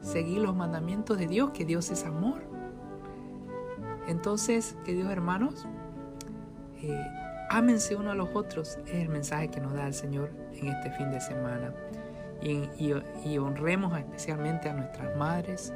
seguir 0.00 0.40
los 0.40 0.56
mandamientos 0.56 1.18
de 1.18 1.28
Dios, 1.28 1.52
que 1.52 1.64
Dios 1.64 1.88
es 1.92 2.04
amor. 2.04 2.42
Entonces, 4.08 4.76
queridos 4.84 5.12
hermanos, 5.12 5.68
eh, 6.90 7.10
ámense 7.50 7.96
uno 7.96 8.10
a 8.10 8.14
los 8.14 8.28
otros, 8.34 8.78
es 8.86 8.94
el 8.94 9.08
mensaje 9.08 9.48
que 9.48 9.60
nos 9.60 9.74
da 9.74 9.86
el 9.86 9.94
Señor 9.94 10.30
en 10.54 10.68
este 10.68 10.90
fin 10.92 11.10
de 11.10 11.20
semana. 11.20 11.72
Y, 12.42 13.38
honremos 13.38 13.98
especialmente 13.98 14.68
a 14.68 14.74
nuestras 14.74 15.16
madres, 15.16 15.72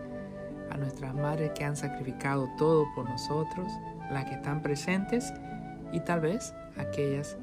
a 0.71 0.77
nuestras 0.77 1.15
madres 1.15 1.53
que 1.55 1.65
han 1.65 1.77
sacrificado 1.77 2.49
todo 2.59 2.87
por 2.95 3.09
nosotros, 3.09 3.67
las 4.13 4.27
que 4.27 4.35
están 4.35 4.63
presentes 4.63 5.33
y 5.93 6.01
tal 6.01 6.21
vez 6.21 6.55
aquellas 6.77 7.37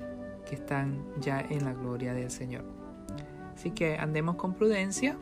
que 0.47 0.55
están 0.55 1.03
ya 1.19 1.41
en 1.41 1.65
la 1.65 1.73
gloria 1.73 2.13
del 2.13 2.29
Señor. 2.29 2.63
Así 3.55 3.71
que 3.71 3.97
andemos 3.97 4.35
con 4.35 4.53
prudencia, 4.53 5.17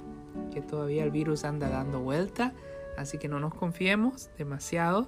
que 0.53 0.61
todavía 0.61 1.03
el 1.03 1.11
virus 1.11 1.45
anda 1.45 1.69
dando 1.69 2.01
vuelta, 2.01 2.53
así 2.97 3.17
que 3.17 3.27
no 3.27 3.39
nos 3.39 3.53
confiemos 3.53 4.29
demasiado. 4.37 5.07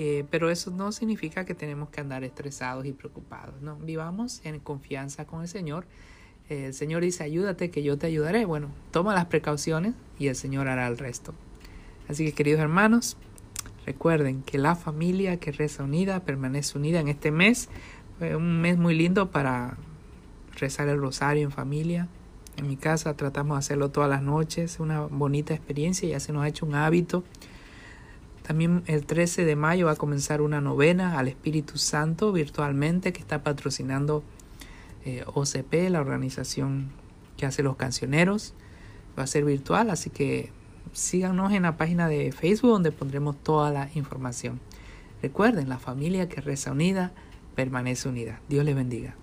Eh, 0.00 0.24
pero 0.30 0.48
eso 0.48 0.70
no 0.70 0.92
significa 0.92 1.44
que 1.44 1.56
tenemos 1.56 1.90
que 1.90 2.00
andar 2.00 2.22
estresados 2.22 2.86
y 2.86 2.92
preocupados. 2.92 3.60
No, 3.60 3.76
vivamos 3.76 4.40
en 4.44 4.60
confianza 4.60 5.26
con 5.26 5.42
el 5.42 5.48
Señor. 5.48 5.86
el 6.48 6.72
Señor 6.72 7.02
dice, 7.02 7.24
ayúdate 7.24 7.70
que 7.70 7.82
yo 7.82 7.98
te 7.98 8.06
ayudaré. 8.06 8.44
Bueno, 8.44 8.68
toma 8.92 9.12
las 9.12 9.26
precauciones 9.26 9.94
y 10.18 10.28
el 10.28 10.36
Señor 10.36 10.68
hará 10.68 10.86
el 10.86 10.96
resto. 10.96 11.34
Así 12.08 12.24
que 12.24 12.32
queridos 12.32 12.60
hermanos, 12.60 13.16
recuerden 13.84 14.42
que 14.42 14.56
la 14.56 14.76
familia 14.76 15.38
que 15.38 15.50
reza 15.50 15.82
unida 15.82 16.20
permanece 16.20 16.78
unida 16.78 17.00
en 17.00 17.08
este 17.08 17.32
mes. 17.32 17.68
un 18.20 18.60
mes 18.60 18.78
muy 18.78 18.94
lindo 18.94 19.32
para 19.32 19.76
rezar 20.54 20.88
el 20.88 21.00
rosario 21.00 21.42
en 21.42 21.50
familia, 21.50 22.08
en 22.56 22.66
mi 22.66 22.76
casa 22.76 23.14
tratamos 23.14 23.56
de 23.56 23.58
hacerlo 23.58 23.90
todas 23.90 24.10
las 24.10 24.22
noches, 24.22 24.80
una 24.80 25.02
bonita 25.02 25.54
experiencia, 25.54 26.08
ya 26.08 26.18
se 26.20 26.32
nos 26.32 26.42
ha 26.42 26.48
hecho 26.48 26.66
un 26.66 26.74
hábito. 26.74 27.24
También 28.48 28.82
el 28.86 29.04
13 29.04 29.44
de 29.44 29.56
mayo 29.56 29.84
va 29.84 29.92
a 29.92 29.96
comenzar 29.96 30.40
una 30.40 30.62
novena 30.62 31.18
al 31.18 31.28
Espíritu 31.28 31.76
Santo 31.76 32.32
virtualmente 32.32 33.12
que 33.12 33.20
está 33.20 33.42
patrocinando 33.42 34.22
eh, 35.04 35.22
OCP, 35.26 35.90
la 35.90 36.00
organización 36.00 36.88
que 37.36 37.44
hace 37.44 37.62
los 37.62 37.76
cancioneros. 37.76 38.54
Va 39.18 39.24
a 39.24 39.26
ser 39.26 39.44
virtual, 39.44 39.90
así 39.90 40.08
que 40.08 40.50
síganos 40.94 41.52
en 41.52 41.64
la 41.64 41.76
página 41.76 42.08
de 42.08 42.32
Facebook 42.32 42.70
donde 42.70 42.90
pondremos 42.90 43.36
toda 43.36 43.70
la 43.70 43.90
información. 43.94 44.60
Recuerden, 45.20 45.68
la 45.68 45.78
familia 45.78 46.30
que 46.30 46.40
reza 46.40 46.72
unida 46.72 47.12
permanece 47.54 48.08
unida. 48.08 48.40
Dios 48.48 48.64
les 48.64 48.74
bendiga. 48.74 49.14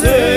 say. 0.00 0.27